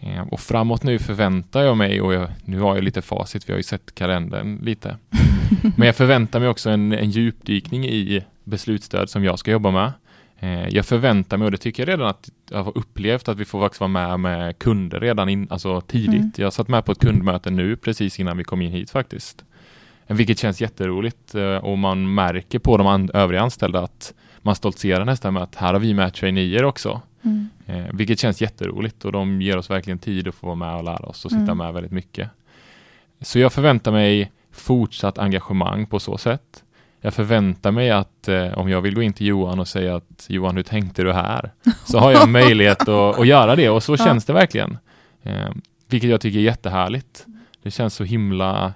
Eh, 0.00 0.28
och 0.28 0.40
framåt 0.40 0.82
nu 0.82 0.98
förväntar 0.98 1.62
jag 1.62 1.76
mig, 1.76 2.00
och 2.00 2.14
jag, 2.14 2.28
nu 2.44 2.60
har 2.60 2.74
jag 2.74 2.84
lite 2.84 3.02
facit, 3.02 3.48
vi 3.48 3.52
har 3.52 3.58
ju 3.58 3.62
sett 3.62 3.94
kalendern 3.94 4.58
lite. 4.62 4.96
Men 5.76 5.86
jag 5.86 5.96
förväntar 5.96 6.40
mig 6.40 6.48
också 6.48 6.70
en, 6.70 6.92
en 6.92 7.10
djupdykning 7.10 7.84
i 7.84 8.24
beslutsstöd 8.44 9.10
som 9.10 9.24
jag 9.24 9.38
ska 9.38 9.50
jobba 9.50 9.70
med. 9.70 9.92
Eh, 10.40 10.68
jag 10.68 10.86
förväntar 10.86 11.36
mig, 11.36 11.44
och 11.44 11.50
det 11.52 11.58
tycker 11.58 11.82
jag 11.82 11.88
redan 11.88 12.06
att 12.08 12.28
jag 12.50 12.62
har 12.64 12.78
upplevt, 12.78 13.28
att 13.28 13.38
vi 13.38 13.44
får 13.44 13.60
faktiskt 13.60 13.80
vara 13.80 13.88
med 13.88 14.20
med 14.20 14.58
kunder 14.58 15.00
redan 15.00 15.28
in, 15.28 15.46
alltså 15.50 15.80
tidigt. 15.80 16.14
Mm. 16.14 16.32
Jag 16.36 16.52
satt 16.52 16.68
med 16.68 16.84
på 16.84 16.92
ett 16.92 16.98
kundmöte 16.98 17.50
nu 17.50 17.76
precis 17.76 18.20
innan 18.20 18.36
vi 18.36 18.44
kom 18.44 18.62
in 18.62 18.72
hit 18.72 18.90
faktiskt. 18.90 19.44
Vilket 20.06 20.38
känns 20.38 20.60
jätteroligt 20.60 21.34
eh, 21.34 21.56
och 21.56 21.78
man 21.78 22.14
märker 22.14 22.58
på 22.58 22.76
de 22.76 22.86
an- 22.86 23.10
övriga 23.14 23.42
anställda 23.42 23.80
att 23.80 24.14
man 24.42 24.54
stoltserar 24.54 25.04
nästan 25.04 25.34
med 25.34 25.42
att 25.42 25.54
här 25.54 25.72
har 25.72 25.80
vi 25.80 25.94
med 25.94 26.14
traineer 26.14 26.64
också. 26.64 27.00
Mm. 27.22 27.48
Eh, 27.66 27.84
vilket 27.92 28.18
känns 28.18 28.40
jätteroligt 28.42 29.04
och 29.04 29.12
de 29.12 29.42
ger 29.42 29.56
oss 29.56 29.70
verkligen 29.70 29.98
tid 29.98 30.28
att 30.28 30.34
få 30.34 30.46
vara 30.46 30.56
med 30.56 30.74
och 30.76 30.84
lära 30.84 31.06
oss 31.06 31.24
och 31.24 31.30
sitta 31.30 31.42
Mm. 31.42 31.56
med 31.58 31.72
väldigt 31.74 31.92
mycket. 31.92 32.30
Så 33.20 33.38
jag 33.38 33.52
förväntar 33.52 33.92
mig 33.92 34.32
fortsatt 34.52 35.18
engagemang 35.18 35.86
på 35.86 35.98
så 36.00 36.18
sätt. 36.18 36.64
Jag 37.00 37.14
förväntar 37.14 37.70
mig 37.70 37.90
att 37.90 38.28
eh, 38.28 38.58
om 38.58 38.68
jag 38.70 38.80
vill 38.80 38.94
gå 38.94 39.02
in 39.02 39.12
till 39.12 39.26
Johan 39.26 39.60
och 39.60 39.68
säga 39.68 39.96
att 39.96 40.26
Johan, 40.28 40.56
hur 40.56 40.62
tänkte 40.62 41.02
du 41.02 41.12
här? 41.12 41.50
Så 41.84 41.98
har 41.98 42.12
jag 42.12 42.28
möjlighet 42.28 42.82
att, 42.88 43.18
att 43.18 43.26
göra 43.26 43.56
det 43.56 43.68
och 43.70 43.82
så 43.82 43.92
Ja. 43.98 44.04
känns 44.04 44.24
det 44.24 44.32
verkligen. 44.32 44.78
Eh, 45.22 45.48
vilket 45.88 46.10
jag 46.10 46.20
tycker 46.20 46.38
är 46.38 46.42
jättehärligt. 46.42 47.24
Det 47.62 47.70
känns 47.70 47.94
så 47.94 48.04
himla 48.04 48.72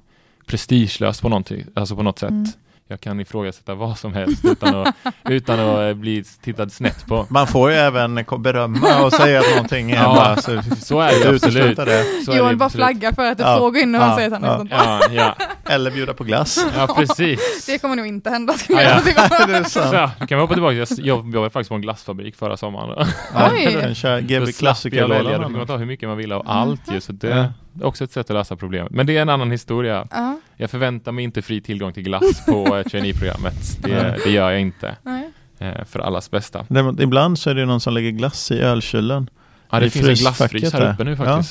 prestigelöst 0.47 1.23
på, 1.23 1.29
någonting, 1.29 1.65
alltså 1.75 1.97
på 1.97 2.03
något 2.03 2.19
sätt. 2.19 2.31
Mm. 2.31 2.47
Jag 2.89 3.01
kan 3.01 3.21
ifrågasätta 3.21 3.75
vad 3.75 3.99
som 3.99 4.15
helst 4.15 4.45
utan 4.45 4.75
att, 4.75 4.95
utan 5.25 5.61
att 5.61 5.79
eh, 5.79 5.95
bli 5.95 6.25
tittad 6.43 6.73
snett 6.73 7.07
på. 7.07 7.27
Man 7.29 7.47
får 7.47 7.71
ju 7.71 7.77
även 7.77 8.25
berömma 8.39 9.05
och 9.05 9.13
säga 9.13 9.41
att 9.41 9.51
någonting 9.55 9.91
är 9.91 9.97
Ja. 10.03 10.37
Så, 10.37 10.63
Så 10.81 11.01
är 11.01 11.25
det 11.25 11.29
absolut. 11.35 11.77
det. 11.77 12.05
Så 12.25 12.33
är 12.33 12.37
Johan 12.39 12.51
det 12.51 12.57
bara 12.57 12.71
flaggar 12.71 13.13
för 13.13 13.31
att 13.33 13.39
du 13.39 13.45
Ja. 13.45 13.59
gå 13.71 13.77
in 13.79 13.95
och 13.95 14.01
Ja. 14.03 14.17
säga 14.17 14.27
att 14.27 14.33
han 14.33 14.45
är 14.45 14.49
Ja. 14.49 14.59
sånt. 14.59 14.71
Ja, 14.73 15.01
ja, 15.11 15.37
Eller 15.69 15.91
bjuda 15.91 16.15
på 16.15 16.25
glass. 16.25 16.67
ja 16.77 16.95
precis. 16.97 17.67
Det 17.67 17.79
kommer 17.79 17.97
nog 17.97 18.07
inte 18.07 18.31
hända 18.31 18.55
Ja, 18.69 18.83
jag 18.83 19.01
ja. 19.17 19.47
det 19.47 19.57
är 19.57 19.65
sant. 19.65 19.91
ja, 19.93 20.11
då 20.21 20.27
kan 20.27 20.39
vi 20.39 20.43
hoppa 20.43 20.55
tillbaka. 20.55 20.75
Jag 20.75 21.27
jobbade 21.35 21.51
faktiskt 21.51 21.69
på 21.69 21.75
en 21.75 21.81
glassfabrik 21.83 22.37
förra 22.37 22.57
sommaren. 22.57 23.07
Oj. 23.53 23.77
Den 23.81 23.95
kör 23.95 24.21
Då 24.21 24.27
GB 24.27 24.29
slapp 24.47 24.49
jag 24.49 24.55
Klassiker-lådan. 24.55 25.41
Då 25.43 25.49
fick 25.49 25.57
man 25.57 25.67
ta 25.67 25.77
hur 25.77 25.87
mycket 25.87 26.09
man 26.09 26.19
ville 26.19 26.35
av 26.35 26.41
Mm. 26.41 26.57
allt 26.57 26.93
ju. 26.93 27.01
Så 27.01 27.13
det 27.13 27.33
är 27.33 27.53
också 27.83 28.05
ett 28.05 28.13
sätt 28.13 28.31
att 28.31 28.35
lösa 28.37 28.57
problemet. 28.57 28.91
Men 28.93 29.07
det 29.07 29.17
är 29.17 29.23
en 29.23 29.29
annan 29.29 29.51
historia. 29.51 30.07
Ja, 30.11 30.41
Jag 30.57 30.71
förväntar 30.71 31.13
mig 31.13 31.25
inte 31.25 31.43
fri 31.43 31.61
tillgång 31.61 31.93
till 31.93 32.03
glass 32.03 32.47
på 32.47 32.77
eh, 32.77 32.83
traineeprogrammet. 32.83 33.79
Det, 33.83 34.17
det 34.25 34.31
gör 34.31 34.51
jag 34.51 34.61
inte. 34.61 34.97
nej. 35.03 35.31
Eh, 35.59 35.85
För 35.85 35.99
allas 36.01 36.31
bästa. 36.31 36.67
Ibland 37.01 37.39
så 37.39 37.51
är 37.51 37.55
det 37.55 37.61
ju 37.61 37.67
någon 37.67 37.81
som 37.81 37.95
lägger 37.95 38.11
glass 38.11 38.51
i 38.51 38.59
ölkylen. 38.61 39.31
Ja, 39.71 39.81
det 39.81 39.87
I 39.87 39.91
finns 39.91 40.09
en 40.09 40.15
glassfrys 40.15 40.73
här 40.73 40.93
uppe 40.93 41.05
nu 41.05 41.17
Ja. 41.25 41.43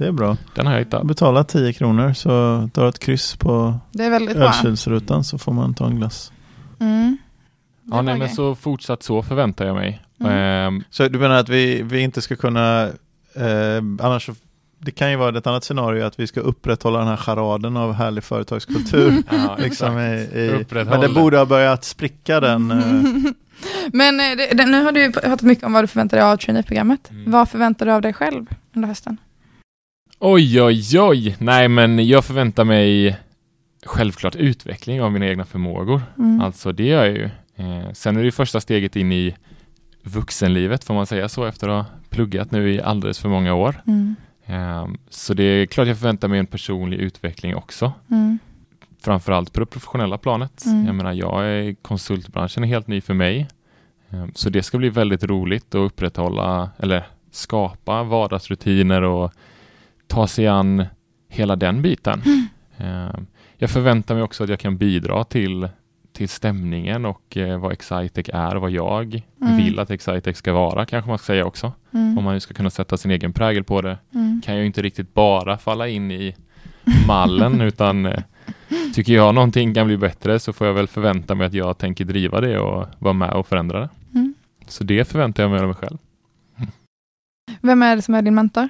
Det 0.00 0.06
är 0.06 0.12
bra. 0.12 0.36
Den 0.54 0.66
har 0.66 0.72
jag 0.72 0.80
hittat. 0.80 1.02
Betala 1.06 1.44
10 1.44 1.72
kronor 1.72 2.12
så 2.12 2.68
tar 2.72 2.86
ett 2.88 2.98
kryss 2.98 3.36
på 3.36 3.78
Det 3.92 4.04
är 4.04 4.10
väldigt 4.10 4.36
bra. 4.36 4.46
ölkylsrutan 4.46 5.24
så 5.24 5.38
får 5.38 5.52
man 5.52 5.74
ta 5.74 5.86
en 5.86 5.96
glass. 5.96 6.32
Mm. 6.80 7.18
Ja, 7.90 8.02
nej, 8.02 8.14
bra 8.14 8.26
men 8.26 8.34
så 8.34 8.54
fortsatt 8.54 9.02
så 9.02 9.22
förväntar 9.22 9.66
jag 9.66 9.74
mig. 9.76 10.02
Mm. 10.20 10.32
Ehm, 10.32 10.84
Så 10.90 11.08
du 11.08 11.18
menar 11.18 11.36
att 11.36 11.48
vi, 11.48 11.82
vi 11.82 12.00
inte 12.00 12.22
ska 12.22 12.36
kunna, 12.36 12.82
eh, 13.34 13.78
annars 14.00 14.26
så, 14.26 14.34
det 14.78 14.90
kan 14.90 15.10
ju 15.10 15.16
vara 15.16 15.38
ett 15.38 15.46
annat 15.46 15.64
scenario 15.64 16.04
att 16.04 16.20
vi 16.20 16.26
ska 16.26 16.40
upprätthålla 16.40 16.98
den 16.98 17.08
här 17.08 17.16
charaden 17.16 17.76
av 17.76 17.92
härlig 17.92 18.24
företagskultur. 18.24 19.22
ja, 19.30 19.56
liksom 19.58 19.98
i, 19.98 20.12
i, 20.12 20.64
men 20.70 21.00
det 21.00 21.08
borde 21.08 21.38
ha 21.38 21.44
börjat 21.44 21.84
spricka 21.84 22.40
den. 22.40 22.70
Eh, 22.70 23.32
Men 23.92 24.20
eh, 24.20 24.36
det, 24.36 24.54
det, 24.54 24.66
nu 24.66 24.84
har 24.84 24.92
du 24.92 25.12
pratat 25.12 25.42
mycket 25.42 25.64
om 25.64 25.72
vad 25.72 25.82
du 25.84 25.88
förväntar 25.88 26.16
dig 26.16 26.26
av 26.26 26.36
traineeprogrammet. 26.36 27.10
Mm. 27.10 27.30
Vad 27.30 27.48
förväntar 27.48 27.86
du 27.86 27.92
av 27.92 28.02
dig 28.02 28.12
själv 28.12 28.46
under 28.74 28.88
hösten? 28.88 29.16
Oj, 30.22 30.62
oj, 30.62 31.00
oj. 31.00 31.36
Nej, 31.38 31.68
men 31.68 32.08
jag 32.08 32.24
förväntar 32.24 32.64
mig 32.64 33.16
självklart 33.86 34.36
utveckling 34.36 35.02
av 35.02 35.12
mina 35.12 35.26
egna 35.26 35.44
förmågor. 35.44 36.02
Mm. 36.18 36.40
Alltså 36.40 36.72
det 36.72 36.86
gör 36.86 37.04
jag 37.04 37.16
ju. 37.16 37.24
Eh, 37.56 37.92
sen 37.92 38.16
är 38.16 38.24
det 38.24 38.32
första 38.32 38.60
steget 38.60 38.96
in 38.96 39.12
i 39.12 39.36
vuxenlivet, 40.02 40.84
får 40.84 40.94
man 40.94 41.06
säga 41.06 41.28
så, 41.28 41.44
efter 41.44 41.68
att 41.68 41.86
ha 41.86 41.92
pluggat 42.08 42.50
nu 42.50 42.72
i 42.72 42.82
alldeles 42.82 43.18
för 43.18 43.28
många 43.28 43.54
år. 43.54 43.82
Mm. 43.86 44.16
Eh, 44.46 44.88
så 45.10 45.34
det 45.34 45.42
är 45.42 45.66
klart 45.66 45.88
jag 45.88 45.98
förväntar 45.98 46.28
mig 46.28 46.38
en 46.38 46.46
personlig 46.46 46.98
utveckling 47.00 47.56
också. 47.56 47.92
Mm. 48.10 48.38
Framförallt 49.02 49.52
på 49.52 49.60
det 49.60 49.66
professionella 49.66 50.18
planet. 50.18 50.66
Mm. 50.66 50.86
Jag 50.86 50.94
menar, 50.94 51.12
jag 51.12 51.44
är 51.44 51.74
konsultbranschen 51.74 52.64
är 52.64 52.68
helt 52.68 52.86
ny 52.86 53.00
för 53.00 53.14
mig. 53.14 53.48
Eh, 54.10 54.26
så 54.34 54.50
det 54.50 54.62
ska 54.62 54.78
bli 54.78 54.88
väldigt 54.88 55.24
roligt 55.24 55.74
att 55.74 55.78
upprätthålla, 55.92 56.70
eller 56.78 57.06
skapa 57.30 58.02
vardagsrutiner 58.02 59.02
och 59.02 59.32
ta 60.10 60.26
sig 60.26 60.46
an 60.46 60.84
hela 61.28 61.56
den 61.56 61.82
biten. 61.82 62.22
Mm. 62.26 62.46
Eh, 62.76 63.14
jag 63.56 63.70
förväntar 63.70 64.14
mig 64.14 64.22
också 64.24 64.44
att 64.44 64.50
jag 64.50 64.58
kan 64.60 64.76
bidra 64.76 65.24
till, 65.24 65.68
till 66.12 66.28
stämningen 66.28 67.04
och 67.04 67.36
eh, 67.36 67.58
vad 67.58 67.72
Excitec 67.72 68.28
är 68.32 68.54
och 68.54 68.60
vad 68.62 68.70
jag 68.70 69.22
Mm. 69.42 69.56
vill 69.56 69.78
att 69.78 69.90
Excitec 69.90 70.36
ska 70.36 70.52
vara, 70.52 70.86
kanske 70.86 71.08
man 71.08 71.18
ska 71.18 71.26
säga 71.26 71.44
också. 71.44 71.72
Mm. 71.94 72.18
Om 72.18 72.24
man 72.24 72.34
nu 72.34 72.40
ska 72.40 72.54
kunna 72.54 72.70
sätta 72.70 72.96
sin 72.96 73.10
egen 73.10 73.32
prägel 73.32 73.64
på 73.64 73.80
det 73.80 73.98
Mm. 74.14 74.42
kan 74.44 74.56
jag 74.56 74.66
inte 74.66 74.82
riktigt 74.82 75.14
bara 75.14 75.58
falla 75.58 75.88
in 75.88 76.10
i 76.10 76.36
mallen 77.06 77.60
utan 77.60 78.06
eh, 78.06 78.22
tycker 78.94 79.12
jag 79.12 79.34
någonting 79.34 79.74
kan 79.74 79.86
bli 79.86 79.96
bättre 79.96 80.38
så 80.38 80.52
får 80.52 80.66
jag 80.66 80.74
väl 80.74 80.86
förvänta 80.88 81.34
mig 81.34 81.46
att 81.46 81.54
jag 81.54 81.78
tänker 81.78 82.04
driva 82.04 82.40
det 82.40 82.58
och 82.58 82.86
vara 82.98 83.14
med 83.14 83.30
och 83.32 83.46
förändra 83.46 83.80
det. 83.80 83.88
Mm. 84.14 84.34
Så 84.66 84.84
det 84.84 85.04
förväntar 85.04 85.42
jag 85.42 85.50
mig 85.50 85.60
av 85.60 85.66
mig 85.66 85.74
själv. 85.76 85.98
Vem 87.60 87.82
är 87.82 87.96
det 87.96 88.02
som 88.02 88.14
är 88.14 88.22
din 88.22 88.34
mentor? 88.34 88.68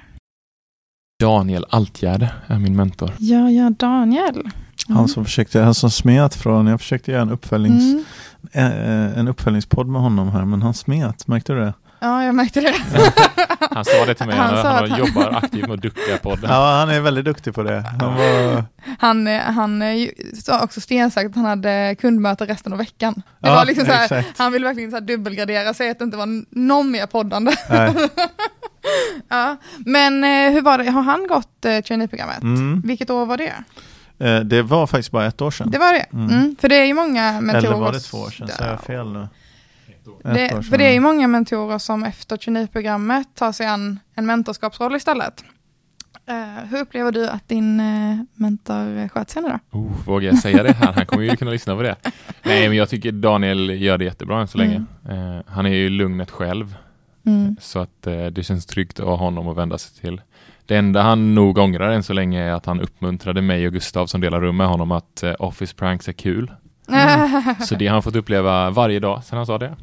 Daniel 1.21 1.65
Altgärde 1.69 2.29
är 2.47 2.59
min 2.59 2.75
mentor. 2.75 3.11
Ja, 3.19 3.49
ja, 3.49 3.69
Daniel. 3.69 4.35
Mm. 4.35 4.97
Han 4.97 5.07
som 5.07 5.25
försökte, 5.25 5.59
han 5.61 5.73
som 5.73 5.91
smet 5.91 6.35
från, 6.35 6.67
jag 6.67 6.79
försökte 6.81 7.11
göra 7.11 7.21
en, 7.21 7.29
uppföljnings, 7.31 7.83
Mm. 8.53 8.71
eh, 9.11 9.19
en 9.19 9.27
uppföljningspodd 9.27 9.87
med 9.87 10.01
honom 10.01 10.29
här, 10.31 10.45
men 10.45 10.61
han 10.61 10.73
smet, 10.73 11.27
märkte 11.27 11.53
du 11.53 11.59
det? 11.59 11.73
Ja, 12.03 12.23
jag 12.23 12.35
märkte 12.35 12.61
det. 12.61 12.73
Han 13.71 13.85
sa 13.85 14.05
det 14.05 14.13
till 14.13 14.25
mig, 14.25 14.35
Han 14.35 14.53
han, 14.53 14.63
sa 14.63 14.69
han, 14.69 14.83
att 14.83 14.89
han- 14.89 14.99
jobbar 14.99 15.39
aktivt 15.43 15.67
med 15.67 15.79
Ducka-podden. 15.79 16.45
Ja, 16.49 16.79
han 16.79 16.89
är 16.89 16.99
väldigt 17.01 17.25
duktig 17.25 17.53
på 17.55 17.63
det. 17.63 17.83
Han 17.99 18.13
var, 18.15 18.63
Han, 18.99 19.27
eh, 19.27 19.39
han 19.41 19.81
eh, 19.81 19.93
ju- 19.95 20.11
sa 20.43 20.63
också 20.63 20.81
stensagt 20.81 21.29
att 21.29 21.35
han 21.35 21.45
hade 21.45 21.95
kundmöte 22.01 22.45
resten 22.45 22.71
av 22.73 22.77
veckan. 22.79 23.13
Det 23.39 23.47
Ja, 23.47 23.55
var 23.55 23.65
liksom 23.65 23.85
så 23.85 23.91
här, 23.91 24.25
han 24.37 24.51
ville 24.51 24.65
verkligen 24.67 24.91
så 24.91 24.97
här 24.97 25.01
dubbelgradera 25.01 25.73
sig 25.73 25.89
att 25.89 25.99
det 25.99 26.05
inte 26.05 26.17
var 26.17 26.43
någon 26.59 26.91
mer 26.91 27.05
poddande. 27.05 27.51
ja. 29.29 29.57
Men 29.85 30.23
eh, 30.23 30.53
hur 30.53 30.61
var 30.61 30.77
det, 30.77 30.91
har 30.91 31.01
han 31.01 31.27
gått 31.27 31.65
eh, 31.65 31.79
traineeprogrammet? 31.79 32.41
Mm. 32.41 32.81
Vilket 32.81 33.09
år 33.09 33.25
var 33.25 33.37
det? 33.37 33.53
Eh, 34.19 34.39
Det 34.39 34.61
var 34.61 34.87
faktiskt 34.87 35.11
bara 35.11 35.25
ett 35.25 35.41
år 35.41 35.51
sedan. 35.51 35.71
Det 35.71 35.77
var 35.77 35.93
det? 35.93 36.05
Mm. 36.13 36.29
Mm. 36.29 36.55
För 36.59 36.69
det 36.69 36.75
är 36.75 36.85
ju 36.85 36.93
många 36.93 37.41
mentorer. 37.41 37.67
Eller 37.67 37.79
var 37.79 37.91
det 37.93 37.99
två 37.99 38.17
år 38.17 38.29
sedan? 38.29 38.47
Så 38.47 38.63
jag 38.63 38.81
fel 38.83 39.13
nu? 39.13 39.27
Det, 40.23 40.63
för 40.69 40.77
det 40.77 40.85
är 40.85 40.93
ju 40.93 40.99
många 40.99 41.27
mentorer 41.27 41.77
som 41.77 42.03
efter 42.03 42.37
traineeprogrammet 42.37 43.27
tar 43.35 43.51
sig 43.51 43.65
an 43.65 43.99
en 44.15 44.25
mentorskapsroll 44.25 44.95
istället. 44.95 45.43
Eh, 46.29 46.69
hur 46.69 46.81
upplever 46.81 47.11
du 47.11 47.27
att 47.27 47.47
din 47.47 47.79
uh, 47.79 48.19
mentor 48.35 49.07
sköter 49.07 49.31
sig 49.31 49.41
nu 49.41 49.49
då? 49.71 49.79
Oh, 49.79 49.91
vågar 50.05 50.29
jag 50.29 50.37
säga 50.39 50.63
det 50.63 50.73
här? 50.73 50.93
Han 50.93 51.05
kommer 51.05 51.23
ju 51.23 51.35
kunna 51.35 51.51
lyssna 51.51 51.75
på 51.75 51.81
det. 51.81 51.95
Nej, 52.43 52.67
men 52.67 52.77
jag 52.77 52.89
tycker 52.89 53.11
Daniel 53.11 53.69
gör 53.69 53.97
det 53.97 54.05
jättebra 54.05 54.41
än 54.41 54.47
så 54.47 54.57
länge. 54.57 54.83
Eh, 55.09 55.39
han 55.47 55.65
är 55.65 55.69
ju 55.69 55.89
lugnet 55.89 56.31
själv, 56.31 56.75
Mm. 57.25 57.55
så 57.59 57.79
att 57.79 58.07
eh, 58.07 58.25
det 58.25 58.43
känns 58.43 58.65
tryggt 58.65 58.99
att 58.99 59.05
ha 59.05 59.15
honom 59.15 59.47
att 59.47 59.57
vända 59.57 59.77
sig 59.77 60.01
till. 60.01 60.21
Det 60.65 60.75
enda 60.75 61.01
han 61.01 61.35
nog 61.35 61.57
ångrar 61.57 61.91
än 61.91 62.03
så 62.03 62.13
länge 62.13 62.43
är 62.43 62.51
att 62.51 62.65
han 62.65 62.81
uppmuntrade 62.81 63.41
mig 63.41 63.67
och 63.67 63.73
Gustav 63.73 64.07
som 64.07 64.21
delar 64.21 64.41
rum 64.41 64.57
med 64.57 64.67
honom 64.67 64.91
att 64.91 65.23
eh, 65.23 65.33
Office 65.39 65.75
Pranks 65.75 66.07
är 66.07 66.13
kul. 66.13 66.51
Så 67.59 67.75
det 67.75 67.87
har 67.87 67.93
han 67.93 68.03
fått 68.03 68.15
uppleva 68.15 68.69
varje 68.69 68.99
dag 68.99 69.23
sedan 69.23 69.37
han 69.37 69.45
sa 69.45 69.57
det. 69.57 69.75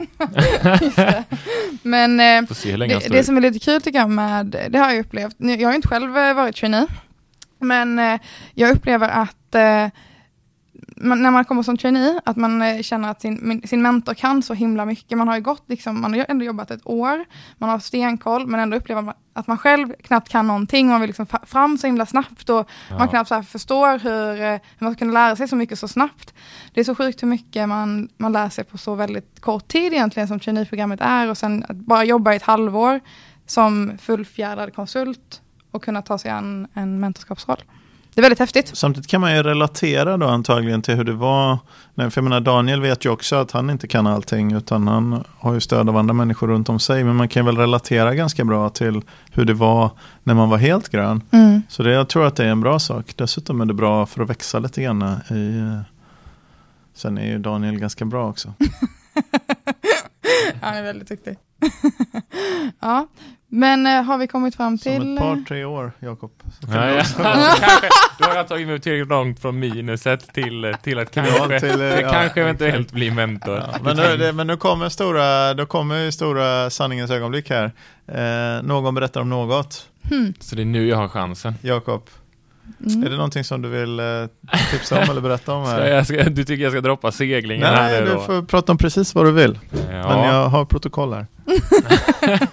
Det. 0.97 1.25
Men 1.83 2.21
eh, 2.21 2.43
det, 2.79 3.09
det 3.09 3.25
som 3.25 3.37
är 3.37 3.41
lite 3.41 3.59
kul 3.59 3.83
tycker 3.83 3.99
jag 3.99 4.11
med, 4.11 4.47
det 4.71 4.79
har 4.79 4.91
jag 4.91 5.01
upplevt, 5.01 5.35
jag 5.39 5.65
har 5.65 5.73
ju 5.73 5.77
inte 5.77 5.89
själv 5.89 6.17
eh, 6.17 6.35
varit 6.35 6.57
trainee, 6.57 6.87
men 7.59 7.99
eh, 7.99 8.21
jag 8.55 8.71
upplever 8.71 9.09
att 9.09 9.55
eh, 9.55 9.87
man, 11.01 11.23
när 11.23 11.31
man 11.31 11.45
kommer 11.45 11.63
som 11.63 11.77
trainee, 11.77 12.21
att 12.25 12.37
man 12.37 12.63
eh, 12.63 12.83
känner 12.83 13.11
att 13.11 13.21
sin, 13.21 13.63
sin 13.65 13.83
mentor 13.83 14.15
kan 14.15 14.43
så 14.43 14.55
himla 14.55 14.85
mycket. 14.85 15.19
Man 15.19 15.29
har 15.29 15.37
ju 15.37 15.43
gått, 15.43 15.65
liksom, 15.67 16.01
man 16.01 16.15
har 16.15 16.27
ändå 16.29 16.45
jobbat 16.45 16.71
ett 16.71 16.81
år, 16.87 17.25
man 17.59 17.71
har 17.71 17.79
stenkoll, 17.79 18.47
men 18.47 18.61
ändå 18.61 18.77
upplever 18.77 19.03
man 19.03 19.15
att 19.33 19.47
man 19.47 19.59
själv 19.59 19.93
knappt 20.03 20.29
kan 20.29 20.47
någonting, 20.47 20.89
man 20.89 21.01
vill 21.01 21.09
liksom 21.09 21.27
fram 21.47 21.79
så 21.79 21.87
himla 21.87 22.07
snabbt 22.07 22.51
och 22.51 22.71
man 22.91 22.99
Ja. 23.01 23.07
knappt 23.07 23.29
så 23.29 23.43
förstår 23.43 23.99
hur, 23.99 24.41
eh, 24.43 24.51
hur 24.79 24.85
man 24.85 24.93
ska 24.93 24.99
kunna 24.99 25.13
lära 25.13 25.37
sig 25.37 25.49
så 25.49 25.57
mycket 25.57 25.79
så 25.79 25.89
snabbt. 25.89 26.35
Det 26.75 26.81
är 26.81 26.85
så 26.85 26.95
sjukt 26.95 27.23
hur 27.23 27.29
mycket 27.29 27.69
man, 27.69 28.09
man 28.17 28.33
lär 28.33 28.49
sig 28.49 28.65
på 28.65 28.79
så 28.79 28.95
väldigt 28.95 29.41
kort 29.41 29.69
tid 29.69 29.93
egentligen 29.93 30.29
som 30.29 30.41
traineeprogrammet 30.41 31.01
är 31.01 31.31
och 31.31 31.39
sen 31.39 31.65
att 31.69 31.77
bara 31.77 32.05
jobba 32.05 32.33
i 32.33 32.37
ett 32.37 32.43
halvår 32.43 33.01
som 33.47 33.93
fullfjädrad 33.99 34.75
konsult 34.75 35.43
och 35.71 35.85
kunna 35.85 36.03
ta 36.03 36.19
sig 36.19 36.31
an 36.31 36.69
en 36.75 37.01
mentorskapsroll. 37.01 37.63
Det 38.19 38.21
är 38.21 38.23
väldigt 38.23 38.39
häftigt. 38.39 38.71
Samtidigt 38.77 39.11
kan 39.11 39.21
man 39.21 39.37
ju 39.37 39.43
relatera 39.43 40.17
då 40.17 40.27
antagligen 40.27 40.83
till 40.83 40.95
hur 40.95 41.05
det 41.05 41.13
var. 41.13 41.59
För 41.97 42.13
jag 42.15 42.25
menar, 42.25 42.41
Daniel 42.41 42.81
vet 42.81 43.05
ju 43.05 43.11
också 43.11 43.37
att 43.37 43.51
han 43.51 43.71
inte 43.71 43.89
kan 43.89 44.07
allting 44.07 44.53
utan 44.53 44.89
han 44.89 45.25
har 45.39 45.55
ju 45.55 45.61
stöd 45.61 45.89
av 45.89 45.97
andra 45.97 46.15
människor 46.15 46.49
runt 46.49 46.69
om 46.69 46.81
sig. 46.81 47.05
Men 47.05 47.17
man 47.17 47.29
kan 47.29 47.47
väl 47.47 47.57
relatera 47.57 48.15
ganska 48.15 48.45
bra 48.45 48.71
till 48.71 49.03
hur 49.33 49.45
det 49.45 49.55
var 49.55 49.91
när 50.23 50.35
man 50.35 50.49
var 50.49 50.57
helt 50.59 50.89
grön. 50.89 51.23
Mm. 51.31 51.63
Så 51.69 51.83
det, 51.83 51.91
jag 51.91 52.09
tror 52.09 52.27
att 52.27 52.37
det 52.37 52.45
är 52.45 52.49
en 52.49 52.61
bra 52.61 52.79
sak. 52.79 53.13
Dessutom 53.17 53.61
är 53.61 53.67
det 53.67 53.75
bra 53.75 54.07
för 54.07 54.23
att 54.23 54.31
växa 54.31 54.59
lite 54.59 54.83
grann. 54.83 55.03
I, 55.31 55.59
eh, 55.59 55.81
sen 56.95 57.19
är 57.19 57.27
ju 57.27 57.39
Daniel 57.39 57.79
ganska 57.79 58.05
bra 58.05 58.29
också. 58.29 58.53
Han 60.63 60.75
är 60.75 60.83
väldigt 60.83 61.09
duktig. 61.09 61.37
ja, 62.81 63.09
men 63.51 63.87
eh, 63.87 64.03
har 64.03 64.19
vi 64.19 64.27
kommit 64.27 64.57
fram 64.57 64.79
Som 64.79 64.93
till... 64.93 65.15
ett 65.15 65.21
par, 65.21 65.45
tre 65.49 65.65
år, 65.65 65.93
Jakob. 65.99 66.31
Så 66.61 66.67
kan 66.67 66.77
Ja, 66.77 66.87
du 66.87 66.93
ja. 66.93 66.99
Alltså, 66.99 67.23
kanske, 67.23 67.89
då 68.19 68.25
har 68.25 68.35
jag 68.35 68.49
tagit 68.49 68.67
mig 68.69 68.81
tillräckligt 68.81 69.09
långt 69.09 69.41
från 69.41 69.59
minuset 69.59 70.35
till, 70.35 70.75
till 70.83 70.99
att 70.99 71.11
kanske, 71.11 71.61
till, 71.61 71.71
eh, 71.71 71.77
det 71.79 72.01
ja, 72.01 72.11
kanske 72.11 72.41
eventuellt 72.41 72.93
blir 72.93 73.11
mentor. 73.11 73.57
Ja, 73.57 73.79
men, 73.83 73.97
nu, 73.97 74.17
det, 74.17 74.33
men 74.33 74.47
nu 74.47 74.57
kommer 74.57 74.89
stora, 74.89 75.55
då 75.55 75.67
kommer 75.67 75.99
ju 76.05 76.13
stora 76.13 76.71
sanningens 76.71 77.11
ögonblick 77.11 77.51
här. 77.51 77.73
Eh, 78.09 78.63
någon 78.63 78.95
berättar 78.95 79.21
om 79.21 79.31
något. 79.31 79.89
Hmm. 80.11 80.35
Så 80.41 80.57
det 80.57 80.63
är 80.63 80.67
nu 80.67 80.89
jag 80.89 80.97
har 80.97 81.09
chansen. 81.09 81.55
Jakob, 81.63 82.03
Mm. 82.87 83.03
är 83.05 83.11
det 83.11 83.17
någonting 83.17 83.45
som 83.45 83.63
du 83.63 83.69
vill 83.69 84.01
eh, 84.01 84.05
tipsa 84.71 85.03
om 85.03 85.11
eller 85.11 85.21
berätta 85.21 85.53
om 85.53 85.67
Ska 85.67 85.75
här? 85.75 85.87
jag, 85.87 86.07
ska, 86.07 86.23
du 86.23 86.45
tycker 86.45 86.63
jag 86.65 86.73
ska 86.73 86.81
droppa 86.81 87.13
seglingen 87.13 87.67
här 87.67 87.83
Nej, 87.83 88.01
nu 88.01 88.07
du 88.07 88.13
då? 88.15 88.21
får 88.21 88.43
prata 88.43 88.73
om 88.73 88.79
precis 88.79 89.15
vad 89.15 89.25
du 89.27 89.33
vill. 89.33 89.59
Ja. 89.91 90.09
Men 90.09 90.35
jag 90.35 90.49
har 90.49 90.65
protokoll 90.65 91.13
här. 91.13 91.27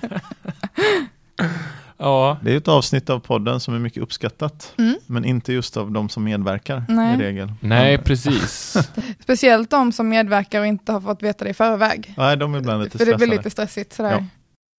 ja. 1.97 2.37
Det 2.41 2.53
är 2.53 2.57
ett 2.57 2.67
avsnitt 2.67 3.09
av 3.09 3.19
podden 3.19 3.59
som 3.59 3.75
är 3.75 3.79
mycket 3.79 4.03
uppskattat. 4.03 4.73
Mm. 4.77 4.95
Men 5.07 5.25
inte 5.25 5.53
just 5.53 5.77
av 5.77 5.91
de 5.91 6.09
som 6.09 6.23
medverkar 6.23 6.83
Nej. 6.89 7.15
i 7.15 7.17
regel. 7.21 7.53
Nej, 7.59 7.97
precis. 7.97 8.77
Speciellt 9.23 9.69
de 9.69 9.91
som 9.91 10.09
medverkar 10.09 10.59
och 10.59 10.67
inte 10.67 10.91
har 10.91 11.01
fått 11.01 11.23
veta 11.23 11.43
det 11.43 11.49
i 11.49 11.53
förväg. 11.53 12.13
Nej, 12.17 12.37
de 12.37 12.53
är 12.55 12.59
ibland 12.59 12.83
lite 12.83 12.97
För 12.97 13.05
det 13.05 13.09
blir 13.09 13.17
stressade. 13.17 13.37
lite 13.37 13.49
stressigt 13.49 13.93
sådär. 13.93 14.11
Ja. 14.11 14.25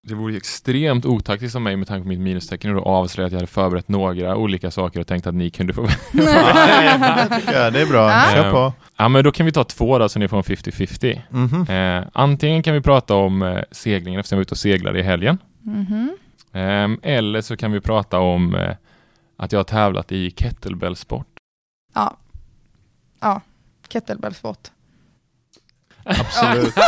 Det 0.09 0.15
vore 0.15 0.33
ju 0.33 0.37
extremt 0.37 1.07
otaktiskt 1.07 1.57
av 1.57 1.63
mig 1.63 1.77
med 1.77 1.89
tanke 1.89 2.03
på 2.03 2.09
mitt 2.09 2.21
minustecken 2.21 2.77
och 2.77 2.87
avslöja 2.87 3.27
att 3.27 3.33
jag 3.33 3.39
hade 3.39 3.47
förberett 3.47 3.89
några 3.89 4.37
olika 4.37 4.71
saker 4.71 5.01
och 5.01 5.07
tänkt 5.07 5.27
att 5.27 5.35
ni 5.35 5.51
kunde 5.51 5.73
få 5.73 5.83
Nej, 6.13 6.99
det 7.73 7.81
är 7.81 7.87
bra. 7.87 8.11
Ja. 8.11 8.25
Kör 8.33 8.53
på. 8.53 8.73
Ja 8.97 9.09
men 9.09 9.25
då 9.25 9.33
kan 9.33 9.47
vi 9.47 9.53
ta 9.53 9.65
två 9.65 9.99
då 9.99 10.09
så 10.09 10.19
ni 10.19 10.29
får 10.29 10.37
en 10.37 10.43
50-50. 10.43 11.21
Mhm. 11.31 11.63
Eh, 11.71 12.09
antingen 12.13 12.63
kan 12.63 12.75
vi 12.75 12.81
prata 12.81 13.15
om 13.15 13.43
eh, 13.43 13.63
seglingen 13.71 14.21
eftersom 14.21 14.37
jag 14.37 14.39
var 14.39 14.43
ute 14.43 14.55
och 14.55 14.59
seglade 14.59 14.99
i 14.99 15.03
helgen. 15.03 15.39
Mhm. 15.63 16.17
Ehm, 16.53 17.01
eller 17.03 17.41
så 17.41 17.57
kan 17.57 17.73
vi 17.73 17.81
prata 17.81 18.19
om 18.19 18.55
eh, 18.55 18.77
att 19.37 19.53
jag 19.53 19.59
har 19.59 19.65
tävlat 19.65 20.13
i 20.13 20.31
kettlebellsport. 20.31 21.27
Ja. 21.95 22.17
Ja, 23.21 23.41
kettlebellsport. 23.89 24.71
Absolut. 26.07 26.75